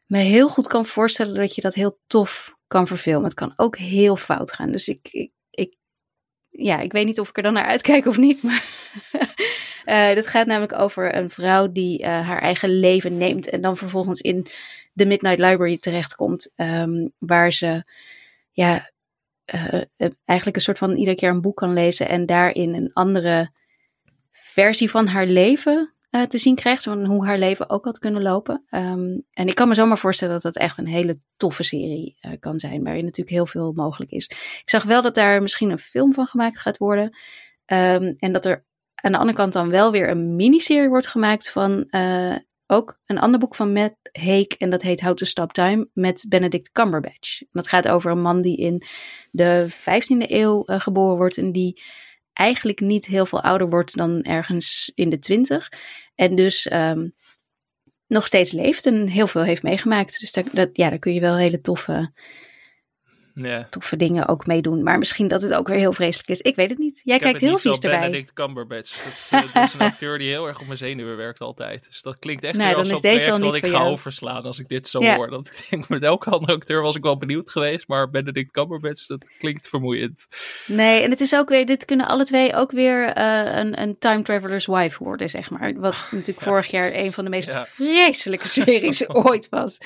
[0.05, 3.23] me heel goed kan voorstellen dat je dat heel tof kan verfilmen.
[3.23, 4.71] Het kan ook heel fout gaan.
[4.71, 5.75] Dus ik, ik,
[6.49, 8.65] ja, ik weet niet of ik er dan naar uitkijk of niet, maar
[9.85, 13.77] eh dit gaat namelijk over een vrouw die eh, haar eigen leven neemt en dan
[13.77, 14.45] vervolgens in
[14.93, 17.83] de Midnight Library terechtkomt, ehm, waar ze
[18.51, 18.91] ja,
[19.45, 19.81] eh,
[20.25, 23.51] eigenlijk een soort van iedere keer een boek kan lezen en daarin een andere
[24.31, 28.21] versie van haar leven eh, te zien krijgt, van hoe haar leven ook had kunnen
[28.21, 28.63] lopen.
[28.69, 32.31] Ehm, en ik kan me zomaar voorstellen dat dat echt een hele toffe serie eh,
[32.39, 34.27] kan zijn, waarin natuurlijk heel veel mogelijk is.
[34.29, 37.17] Ik zag wel dat daar misschien een film van gemaakt gaat worden.
[37.65, 38.65] Ehm, en dat er
[38.95, 41.87] aan de andere kant dan wel weer een miniserie wordt gemaakt van
[42.67, 44.47] ook een ander boek van Matt Haig.
[44.47, 47.41] En dat heet How to Stop Time met Benedict Cumberbatch.
[47.51, 48.83] Dat gaat over een man die in
[49.31, 51.81] de 15e eeuw eh, geboren wordt en die
[52.33, 55.69] eigenlijk niet heel veel ouder wordt dan ergens in de 20.
[56.15, 57.07] En dus ehm,
[58.07, 60.19] nog steeds leeft en heel veel heeft meegemaakt.
[60.19, 62.11] Dus daar, dat, ja, daar kun je wel hele toffe,
[63.35, 63.67] Ja.
[63.69, 64.83] toffe dingen ook mee doen.
[64.83, 66.41] Maar misschien dat het ook weer heel vreselijk is.
[66.41, 67.01] Ik weet het niet.
[67.03, 67.99] Jij Ik kijkt heel vies erbij.
[67.99, 69.03] Benedict Cumberbatch.
[69.03, 71.85] Dat, eh, dat is een acteur die heel erg op mijn zenuwen werkt altijd.
[71.87, 73.89] Dus dat klinkt echt Nou, weer als zo'n deze project niet ik ga jou.
[73.91, 75.15] overslaan als ik dit zo Ja.
[75.15, 75.29] hoor.
[75.29, 77.87] Dat ik denk, met elke andere acteur was ik wel benieuwd geweest.
[77.87, 80.27] Maar Benedict Cumberbatch, dat klinkt vermoeiend.
[80.67, 83.97] Nee, en het is ook weer, dit kunnen alle twee ook weer eh, een, een
[83.97, 85.73] time traveler's wife worden, zeg maar.
[85.73, 87.65] Wat natuurlijk vorig jaar een van de meest Ja.
[87.65, 89.77] vreselijke series ooit was.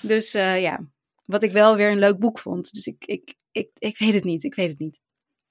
[0.00, 0.80] Dus eh, ja,
[1.28, 2.72] wat ik wel weer een leuk boek vond.
[2.72, 5.00] Dus ik, ik, ik, ik weet het niet, ik weet het niet.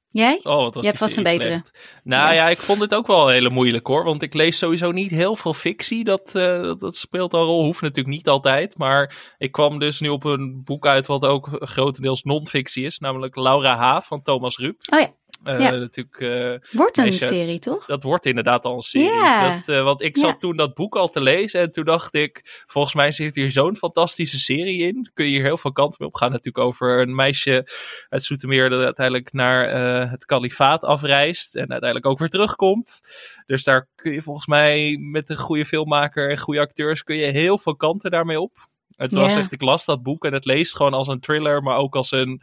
[0.07, 0.39] Jij?
[0.43, 1.51] Oh, wat was Je hebt vast een betere.
[1.51, 1.99] slecht.
[2.03, 2.31] Nou Ja.
[2.33, 2.49] ja.
[2.49, 4.03] ik vond het ook wel hele moeilijk hoor.
[4.03, 6.03] Want ik lees sowieso niet heel veel fictie.
[6.03, 7.63] Dat, eh, dat, dat speelt al een rol.
[7.63, 8.77] Hoeft natuurlijk niet altijd.
[8.77, 12.99] Maar ik kwam dus nu op een boek uit wat ook grotendeels non-fictie is.
[12.99, 14.01] Namelijk Laura H.
[14.01, 14.81] van Thomas Rup.
[14.93, 15.11] Oh ja,
[15.43, 15.71] Ja.
[15.71, 17.85] Natuurlijk, eh, wordt een Meisje serie, toch?
[17.85, 19.11] dat wordt inderdaad al een serie.
[19.11, 19.55] Ja.
[19.55, 20.37] Dat, eh, want ik zat Ja.
[20.37, 21.59] toen dat boek al te lezen.
[21.59, 25.09] En toen dacht ik, volgens mij zit hier zo'n fantastische serie in.
[25.13, 26.31] Kun je hier heel veel kanten mee op gaan.
[26.31, 27.67] Natuurlijk over een meisje
[28.09, 29.69] uit Zoetermeer dat uiteindelijk naar
[30.09, 31.55] het kalifaat afreist.
[31.55, 32.99] En uiteindelijk ook weer terugkomt.
[33.45, 37.25] Dus daar kun je volgens mij met een goede filmmaker en goede acteurs kun je
[37.25, 38.57] heel veel kanten daarmee op.
[38.95, 41.77] Het was echt, ik las dat boek en het leest gewoon als een thriller, maar
[41.77, 42.41] ook als een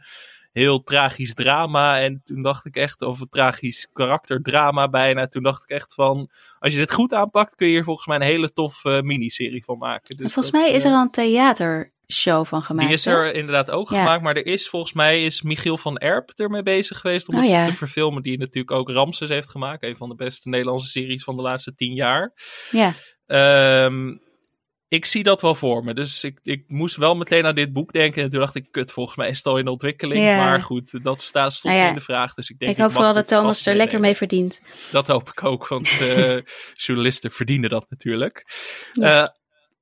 [0.55, 1.99] heel tragisch drama.
[2.01, 5.27] En toen dacht ik echt, of een tragisch karakterdrama bijna.
[5.27, 6.29] Toen dacht ik echt van,
[6.59, 9.63] als je dit goed aanpakt, kun je hier volgens mij een hele tof eh, miniserie
[9.63, 10.15] van maken.
[10.15, 12.87] Dus En volgens dat, mij is eh, er al een theatershow van gemaakt.
[12.87, 13.11] die is hè?
[13.11, 13.97] er inderdaad ook Ja.
[14.03, 17.41] gemaakt, maar er is volgens mij is Michiel van Erp ermee bezig geweest om Oh
[17.41, 17.65] het ja.
[17.65, 18.23] te verfilmen.
[18.23, 19.83] Die natuurlijk ook Ramses heeft gemaakt.
[19.83, 22.33] Een van de beste Nederlandse series van de laatste tien jaar.
[22.71, 22.91] Ja,
[23.25, 24.17] Ehm,
[24.87, 25.93] ik zie dat wel voor me.
[25.93, 28.23] Dus ik, ik moest wel meteen aan dit boek denken.
[28.23, 30.25] En toen dacht ik, kut, volgens mij is het al in ontwikkeling.
[30.25, 30.37] Ja.
[30.37, 32.33] Maar goed, dat staat, stond Nou ja, in de vraag.
[32.33, 34.61] Dus ik denk, ik hoop vooral dat Thomas er lekker mee verdient.
[34.91, 36.37] Dat hoop ik ook, want eh,
[36.73, 38.45] journalisten verdienen dat natuurlijk.
[38.91, 39.23] Ja.
[39.23, 39.29] Eh,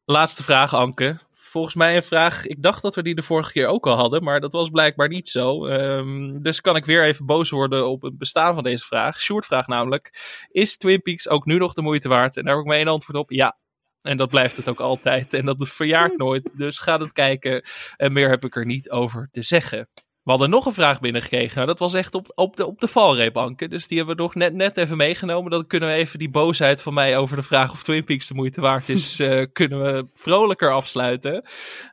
[0.06, 1.20] laatste vraag, Anke.
[1.32, 4.24] Volgens mij een vraag, ik dacht dat we die de vorige keer ook al hadden,
[4.24, 5.66] maar dat was blijkbaar niet zo.
[5.66, 9.20] Ehm, dus kan ik weer even boos worden op het bestaan van deze vraag.
[9.20, 12.38] Sjoerd vraagt namelijk, is Twin Peaks ook nu nog de moeite waard?
[12.38, 13.58] En daar heb ik maar één antwoord op, ja.
[14.04, 15.34] En dat blijft het ook altijd.
[15.34, 16.52] En dat verjaart nooit.
[16.56, 17.64] Dus ga het kijken.
[17.98, 19.88] En meer heb ik er niet over te zeggen.
[20.24, 21.56] We hadden nog een vraag binnengekregen.
[21.56, 23.68] Nou, dat was echt op, op, de, op de valreep, Anke.
[23.68, 25.52] Dus die hebben we nog net, net even meegenomen.
[25.52, 28.34] Dan kunnen we even die boosheid van mij over de vraag of Twin Peaks de
[28.34, 31.46] moeite waard is, eh, kunnen we vrolijker afsluiten.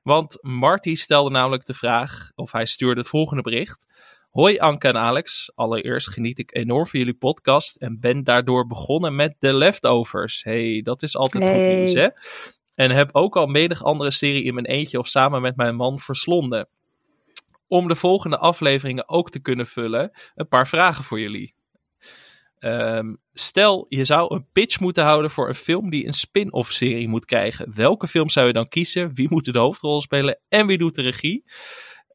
[0.02, 3.86] Want Marty stelde namelijk de vraag, of hij stuurde het volgende bericht.
[4.30, 5.52] Hoi Anke en Alex.
[5.54, 10.44] Allereerst geniet ik enorm van jullie podcast en ben daardoor begonnen met The Leftovers.
[10.44, 12.08] hey, dat is altijd goed nieuws, hè?
[12.74, 15.98] En heb ook al menig andere serie in mijn eentje of samen met mijn man
[15.98, 16.68] verslonden.
[17.66, 21.54] om de volgende afleveringen ook te kunnen vullen, een paar vragen voor jullie.
[22.58, 27.08] Ehm, stel, je zou een pitch moeten houden voor een film die een spin-off serie
[27.08, 27.74] moet krijgen.
[27.74, 29.14] Welke film zou je dan kiezen?
[29.14, 30.40] Wie moet de hoofdrol spelen?
[30.48, 31.44] En wie doet de regie?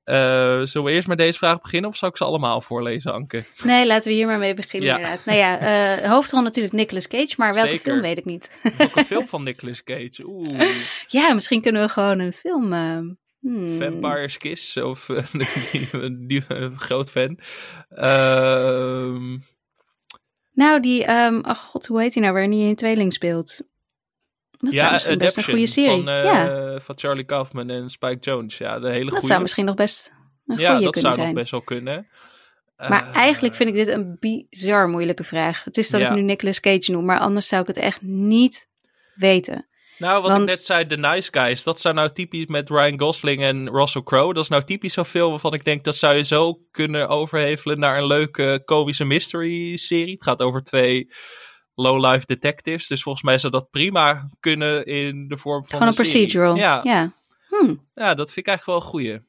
[0.05, 0.15] Uh,
[0.63, 3.43] zullen we eerst met deze vraag beginnen of zal ik ze allemaal voorlezen, Anke?
[3.63, 4.95] Nee, laten we hier maar mee beginnen ja.
[4.95, 5.25] inderdaad.
[5.25, 7.83] Nou ja, uh, hoofdrol natuurlijk Nicolas Cage, maar welke Zeker.
[7.83, 8.51] film weet ik niet.
[8.77, 10.23] Welke film van Nicolas Cage?
[10.25, 10.69] Oeh.
[11.07, 12.73] Ja, misschien kunnen we gewoon een film...
[12.73, 12.99] Uh,
[13.39, 13.77] hmm.
[13.79, 16.41] Vampire's Kiss, of die, die, die,
[16.77, 17.39] groot fan.
[17.89, 19.37] Ehm
[20.55, 23.61] nou, die, um, ach god, hoe heet hij nou, waar hij in tweeling speelt?
[24.59, 26.03] Dat ja, zou misschien best een goede serie.
[26.03, 26.79] Van, uh, ja.
[26.79, 28.57] van Charlie Kaufman en Spike Jones.
[28.57, 30.13] Ja, de hele dat zou misschien nog best
[30.45, 31.25] een ja, goede dat kunnen zou zijn.
[31.27, 32.07] nog best wel kunnen.
[32.77, 35.63] Maar Uh, eigenlijk vind ik dit een bizar moeilijke vraag.
[35.63, 36.09] Het is dat Ja.
[36.09, 38.67] ik nu Nicolas Cage noem, maar anders zou ik het echt niet
[39.15, 39.67] weten.
[39.97, 42.99] Nou, wat want- ik net zei, The Nice Guys, dat zou nou typisch met Ryan
[42.99, 44.33] Gosling en Russell Crowe.
[44.33, 47.79] Dat is nou typisch zo'n film waarvan ik denk dat zou je zo kunnen overhevelen
[47.79, 50.13] naar een leuke komische mystery serie.
[50.13, 51.07] Het gaat over twee
[51.75, 55.93] low-life detectives, dus volgens mij zou dat prima kunnen in de vorm van Gewoon een
[55.93, 56.55] procedural.
[56.55, 56.91] Ja, ja.
[56.93, 57.13] ja.
[57.49, 58.15] Hm.
[58.15, 59.19] dat vind ik eigenlijk wel een goeie.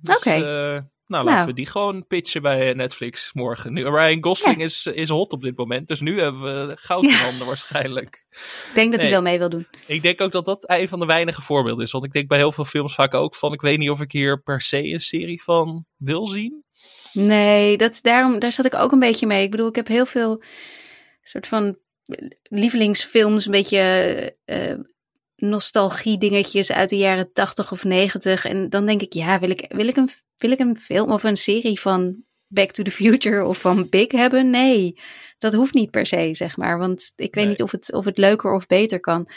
[0.00, 0.30] Dus, Oké.
[0.30, 1.46] eh, nou, laten Nou.
[1.46, 3.72] we die gewoon pitchen bij Netflix morgen.
[3.72, 7.08] Nu, Ryan Gosling is, is hot op dit moment, dus nu hebben we goud in
[7.08, 7.16] Ja.
[7.16, 8.26] handen waarschijnlijk.
[8.68, 9.10] Ik denk dat Nee.
[9.10, 9.66] hij wel mee wil doen.
[9.86, 11.90] Ik denk ook dat dat een van de weinige voorbeelden is.
[11.92, 13.52] Want ik denk bij heel veel films vaak ook van...
[13.52, 16.64] ik weet niet of ik hier per se een serie van wil zien.
[17.12, 19.42] Nee, dat, daarom, daar zat ik ook een beetje mee.
[19.44, 20.42] Ik bedoel, ik heb heel veel
[21.22, 21.78] soort van
[22.42, 23.78] lievelingsfilms, een beetje
[24.44, 24.74] eh,
[25.36, 28.44] nostalgie dingetjes uit de jaren 80 of 90.
[28.44, 31.22] En dan denk ik, ja, wil ik, wil, ik een, wil ik een film of
[31.22, 34.50] een serie van Back to the Future of van Big hebben?
[34.50, 35.00] Nee,
[35.38, 36.78] dat hoeft niet per se, zeg maar.
[36.78, 37.46] Want ik weet Nee.
[37.46, 39.28] niet of het, of het leuker of beter kan.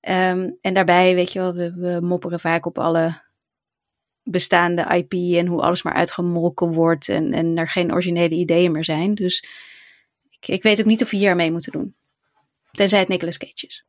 [0.00, 3.20] Ehm, en daarbij, weet je wel, we, we mopperen vaak op alle
[4.22, 8.84] bestaande IP en hoe alles maar uitgemolken wordt en, en er geen originele ideeën meer
[8.84, 9.14] zijn.
[9.14, 9.44] Dus
[10.42, 11.94] ik, ik weet ook niet of we hier aan mee moeten doen.
[12.70, 13.84] Tenzij het Nicolas Cage is.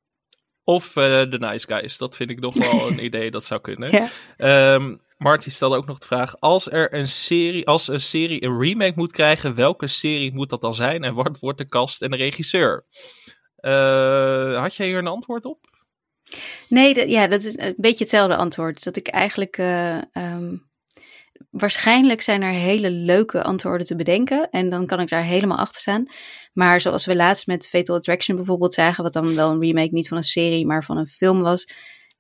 [0.64, 1.98] Of eh The Nice Guys.
[1.98, 3.92] Dat vind ik nog wel een idee dat zou kunnen.
[3.92, 4.08] Ja.
[4.38, 6.40] Ehm, Marty stelde ook nog de vraag...
[6.40, 9.56] als er een serie, als een serie een remake moet krijgen...
[9.56, 11.04] welke serie moet dat dan zijn?
[11.04, 12.86] En wat wordt de cast en de regisseur?
[13.56, 15.60] Eh, had jij hier een antwoord op?
[16.70, 18.84] Nee, dat, ja, dat is een beetje hetzelfde antwoord.
[18.84, 19.58] Dat ik eigenlijk.
[19.58, 20.56] eh, ehm,
[21.50, 24.50] waarschijnlijk zijn er hele leuke antwoorden te bedenken.
[24.50, 26.06] En dan kan ik daar helemaal achter staan.
[26.54, 29.04] Maar zoals we laatst met Fatal Attraction bijvoorbeeld zagen.
[29.04, 31.68] Wat dan wel een remake niet van een serie, maar van een film was.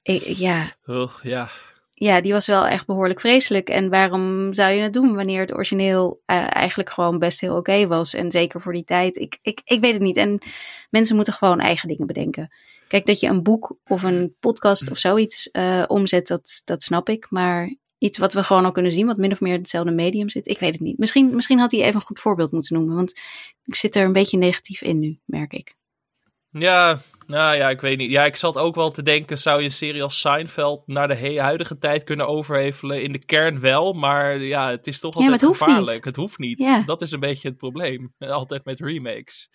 [0.01, 1.49] Ik- ja, Oh, ja,
[1.93, 3.69] ja, die was wel echt behoorlijk vreselijk.
[3.69, 7.87] En waarom zou je het doen wanneer het origineel eh, eigenlijk gewoon best heel oké
[7.87, 8.13] was?
[8.13, 9.17] En zeker voor die tijd.
[9.17, 10.17] Ik, ik, ik weet het niet.
[10.17, 10.41] En
[10.89, 12.53] mensen moeten gewoon eigen dingen bedenken.
[12.87, 17.09] Kijk, dat je een boek of een podcast of zoiets eh, omzet, dat, dat snap
[17.09, 17.27] ik.
[17.29, 20.29] Maar iets wat we gewoon al kunnen zien, wat min of meer in hetzelfde medium
[20.29, 20.97] zit, ik weet het niet.
[20.97, 22.95] Misschien, misschien had hij even een goed voorbeeld moeten noemen.
[22.95, 23.13] Want
[23.63, 25.75] ik zit er een beetje negatief in nu, merk ik.
[26.49, 28.11] Ja, nou ja, ik weet niet.
[28.11, 31.39] Ja, ik zat ook wel te denken, zou je een serie als Seinfeld naar de
[31.39, 33.01] huidige tijd kunnen overhevelen?
[33.03, 35.95] In de kern wel, maar ja, het is toch Ja, altijd het hoeft gevaarlijk.
[35.95, 36.05] niet.
[36.05, 36.59] Het hoeft niet.
[36.59, 36.83] Ja.
[36.85, 38.13] Dat is een beetje het probleem.
[38.19, 39.49] Altijd met remakes.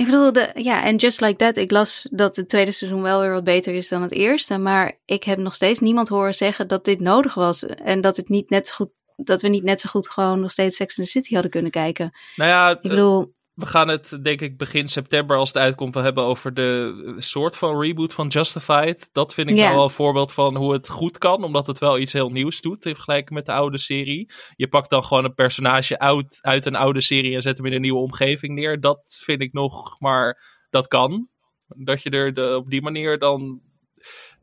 [0.00, 3.20] Ik bedoel, de, ja, en Just Like That, ik las dat het tweede seizoen wel
[3.20, 4.58] weer wat beter is dan het eerste.
[4.58, 7.66] Maar ik heb nog steeds niemand horen zeggen dat dit nodig was.
[7.66, 10.50] En dat, het niet net zo goed, dat we niet net zo goed gewoon nog
[10.50, 12.10] steeds Sex in the City hadden kunnen kijken.
[12.36, 16.02] Nou ja, Ik bedoel, we gaan het denk ik begin september als het uitkomt wel
[16.02, 19.08] hebben over de soort van reboot van Justified.
[19.12, 19.62] Dat vind ik Ja.
[19.62, 22.60] nou wel een voorbeeld van hoe het goed kan, omdat het wel iets heel nieuws
[22.60, 24.30] doet in vergelijking met de oude serie.
[24.56, 27.72] Je pakt dan gewoon een personage uit, uit een oude serie en zet hem in
[27.72, 28.80] een nieuwe omgeving neer.
[28.80, 31.28] Dat vind ik nog, maar dat kan.
[31.66, 33.60] Dat je er de, op die manier dan,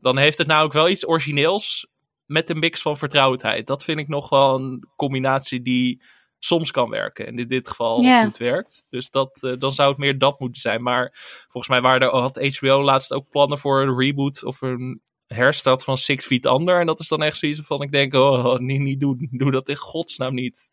[0.00, 1.88] dan heeft het nou ook wel iets origineels
[2.24, 3.66] met een mix van vertrouwdheid.
[3.66, 6.02] Dat vind ik nog wel een combinatie die
[6.38, 7.26] soms kan werken.
[7.26, 8.24] En in dit geval Ja.
[8.24, 8.86] goed werkt.
[8.90, 10.82] Dus dat, eh, dan zou het meer dat moeten zijn.
[10.82, 11.10] Maar
[11.48, 15.84] volgens mij waren er, had HBO laatst ook plannen voor een reboot of een herstart
[15.84, 16.80] van Six Feet Under.
[16.80, 19.28] En dat is dan echt zoiets van ik denk, oh, oh, niet, niet doen.
[19.30, 20.70] Doe dat in godsnaam niet.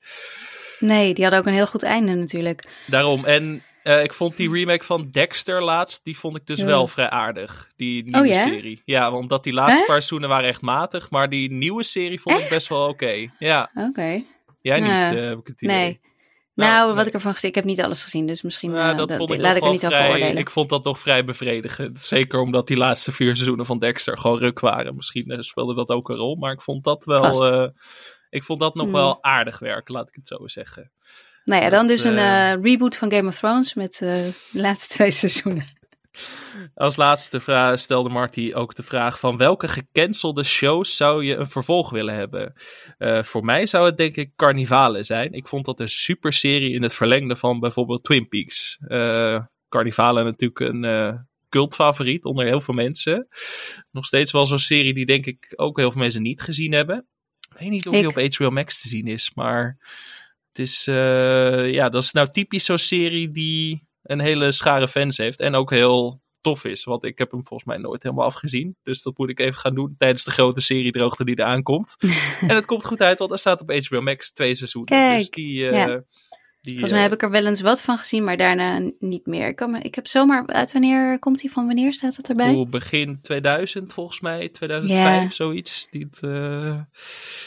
[0.80, 2.64] nee, die hadden ook een heel goed einde natuurlijk.
[2.88, 3.26] Daarom.
[3.26, 6.66] En eh, ik vond die remake van Dexter laatst, die vond ik dus Ja.
[6.66, 7.72] wel vrij aardig.
[7.76, 8.42] Die nieuwe Oh, ja?
[8.44, 8.82] serie.
[8.86, 11.10] Ja, want dat die laatste paar seizoenen waren echt matig.
[11.10, 13.30] Maar die nieuwe serie vond ik best wel oké.
[13.40, 14.24] Ja, Oké.
[14.66, 15.76] Jij niet, eh, heb ik het idee.
[15.78, 16.00] Nee.
[16.54, 16.96] Nou, Nou, nee.
[16.96, 19.34] wat ik ervan gezien, ik heb niet alles gezien, dus misschien eh, dat dat- vond
[19.34, 20.38] ik laat ik er niet over vrij, oordelen.
[20.38, 22.00] Ik vond dat nog vrij bevredigend.
[22.00, 24.96] Zeker omdat die laatste vier seizoenen van Dexter gewoon ruk waren.
[24.96, 27.72] Misschien eh, speelde dat ook een rol, maar ik vond dat wel.
[28.30, 28.94] Ik vond dat nog Hmm.
[28.94, 30.92] wel aardig werken, laat ik het zo zeggen.
[31.44, 35.12] Nou ja, dan dat, dus een reboot van Game of Thrones met de laatste twee
[35.22, 35.64] seizoenen.
[36.76, 41.48] Als laatste vraag stelde Marty ook de vraag van welke gecancelde shows zou je een
[41.48, 42.54] vervolg willen hebben?
[42.98, 45.34] Uh, voor mij zou het denk ik Carnivale zijn.
[45.34, 48.78] Ik vond dat een super serie in het verlengde van bijvoorbeeld Twin Peaks.
[48.88, 49.40] Uh,
[49.70, 51.14] Carnivale natuurlijk een uh,
[51.50, 53.28] cultfavoriet onder heel veel mensen.
[53.92, 57.08] Nog steeds wel zo'n serie die denk ik ook heel veel mensen niet gezien hebben.
[57.52, 59.78] Ik weet niet of die op HBO Max te zien is, maar
[60.48, 60.84] het is,
[61.74, 65.40] ja, dat is nou typisch zo'n serie die een hele schare fans heeft.
[65.40, 66.84] En ook heel tof is.
[66.84, 68.76] Want ik heb hem volgens mij nooit helemaal afgezien.
[68.84, 71.96] Dus dat moet ik even gaan doen tijdens de grote serie droogte die eraan komt.
[72.48, 74.90] en het komt goed uit, want er staat op HBO Max twee seizoenen.
[74.90, 75.86] Kijk, dus die, uh, ja.
[76.62, 79.26] die, Volgens mij uh, heb ik er wel eens wat van gezien, maar daarna niet
[79.26, 79.48] meer.
[79.48, 82.66] Ik, kan me, ik heb zomaar, uit wanneer komt hij van wanneer staat het erbij?
[82.70, 85.30] Begin 2000 volgens mij, 2005 Ja.
[85.30, 85.88] zoiets.
[85.90, 86.80] Die het, uh,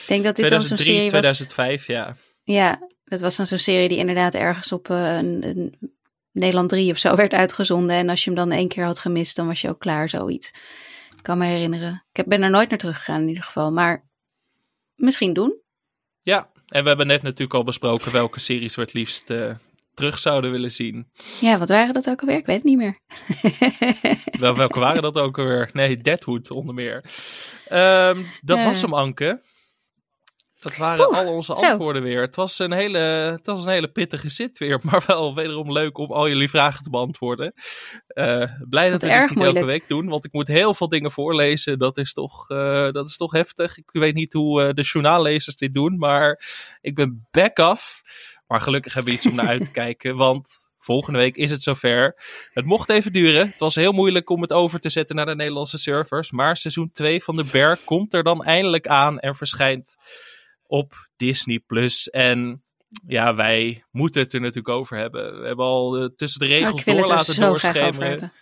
[0.00, 1.20] Ik denk dat dit dan zo'n 2003, serie was.
[1.20, 2.16] 2005, ja.
[2.42, 5.96] Ja, dat was dan zo'n serie die inderdaad ergens op eh, een, een
[6.38, 7.96] Nederland 3 of zo werd uitgezonden.
[7.96, 10.48] En als je hem dan één keer had gemist, dan was je ook klaar, zoiets.
[11.16, 12.04] Ik kan me herinneren.
[12.10, 14.08] Ik heb- ben er nooit naar teruggegaan in ieder geval, maar
[14.94, 15.60] misschien doen.
[16.22, 19.50] Ja, en we hebben net natuurlijk al besproken welke series we het liefst eh,
[19.94, 21.10] terug zouden willen zien.
[21.40, 22.36] Ja, wat waren dat ook alweer?
[22.36, 22.98] Ik weet het niet meer.
[24.40, 25.70] Wel, welke waren dat ook alweer?
[25.72, 27.04] Nee, Deadwood onder meer.
[27.68, 28.64] Ehm, dat Ja.
[28.64, 29.40] was hem, Anke.
[30.58, 31.60] Dat waren Poeh, al onze zo.
[31.60, 32.20] antwoorden weer.
[32.20, 35.98] Het was, een hele, het was een hele pittige zit weer, maar wel wederom leuk
[35.98, 37.52] om al jullie vragen te beantwoorden.
[38.06, 41.10] Eh, blij dat we dit niet elke week doen, want ik moet heel veel dingen
[41.10, 41.78] voorlezen.
[41.78, 43.78] Dat is toch, eh, dat is toch heftig.
[43.78, 46.42] Ik weet niet hoe eh, de journaallezers dit doen, maar
[46.80, 48.02] ik ben back af.
[48.46, 51.62] Maar gelukkig hebben we iets om naar uit te kijken, want volgende week is het
[51.62, 52.16] zover.
[52.52, 53.48] Het mocht even duren.
[53.48, 56.30] Het was heel moeilijk om het over te zetten naar de Nederlandse servers.
[56.30, 59.96] Maar seizoen 2 van de Bear komt er dan eindelijk aan en verschijnt
[60.68, 62.10] op Disney Plus.
[62.10, 62.62] En
[63.06, 65.40] ja, wij moeten het er natuurlijk over hebben.
[65.40, 68.32] We hebben al eh, tussen de Oh, regels door laten doorschemeren.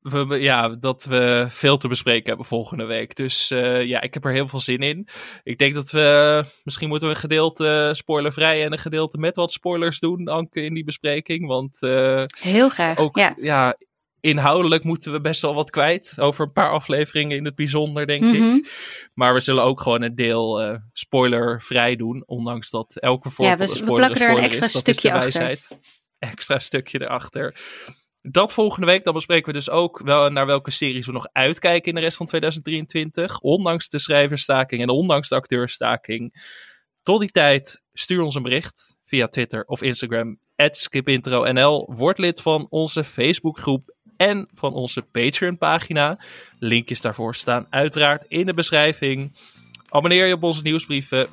[0.00, 3.16] We, hebben- ja, dat we veel te bespreken hebben volgende week.
[3.16, 5.08] Dus eh, ja, ik heb er heel veel zin in.
[5.42, 9.52] Ik denk dat we, misschien moeten we een gedeelte spoilervrij en een gedeelte met wat
[9.52, 11.46] spoilers doen, Anke, in die bespreking.
[11.46, 12.96] Want eh, Heel graag.
[12.98, 13.34] ook ja.
[13.36, 13.76] ja.
[14.24, 16.14] Inhoudelijk moeten we best wel wat kwijt.
[16.20, 18.34] Over een paar afleveringen in het bijzonder, denk Mhm.
[18.34, 18.72] ik.
[19.14, 22.22] Maar we zullen ook gewoon een deel eh spoilervrij doen.
[22.26, 24.78] Ondanks dat elke vorm Ja, van we- spoiler plakken er een spoiler extra is.
[24.78, 25.58] Stukje achter.
[26.18, 27.56] Extra stukje erachter.
[28.22, 29.04] Dat volgende week.
[29.04, 32.16] Dan bespreken we dus ook wel naar welke series we nog uitkijken in de rest
[32.16, 33.38] van 2023.
[33.40, 36.52] Ondanks de schrijversstaking en ondanks de acteurstaking.
[37.02, 40.38] Tot die tijd, stuur ons een bericht via Twitter of Instagram.
[40.70, 41.92] skipintronl.
[41.94, 43.94] Word lid van onze Facebookgroep
[44.28, 46.18] en van onze Patreon-pagina.
[46.58, 49.32] Linkjes daarvoor staan uiteraard in de beschrijving.
[49.88, 51.26] Abonneer je op onze nieuwsbrieven.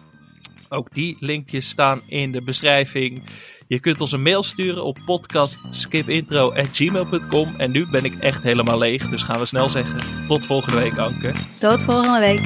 [0.69, 3.23] Ook die linkjes staan in de beschrijving.
[3.67, 7.55] Je kunt ons een mail sturen op podcastskipintro.gmail.com.
[7.57, 10.27] En nu ben ik echt helemaal leeg, dus gaan we snel zeggen.
[10.27, 11.33] Tot volgende week, Anke.
[11.59, 12.41] Tot volgende week.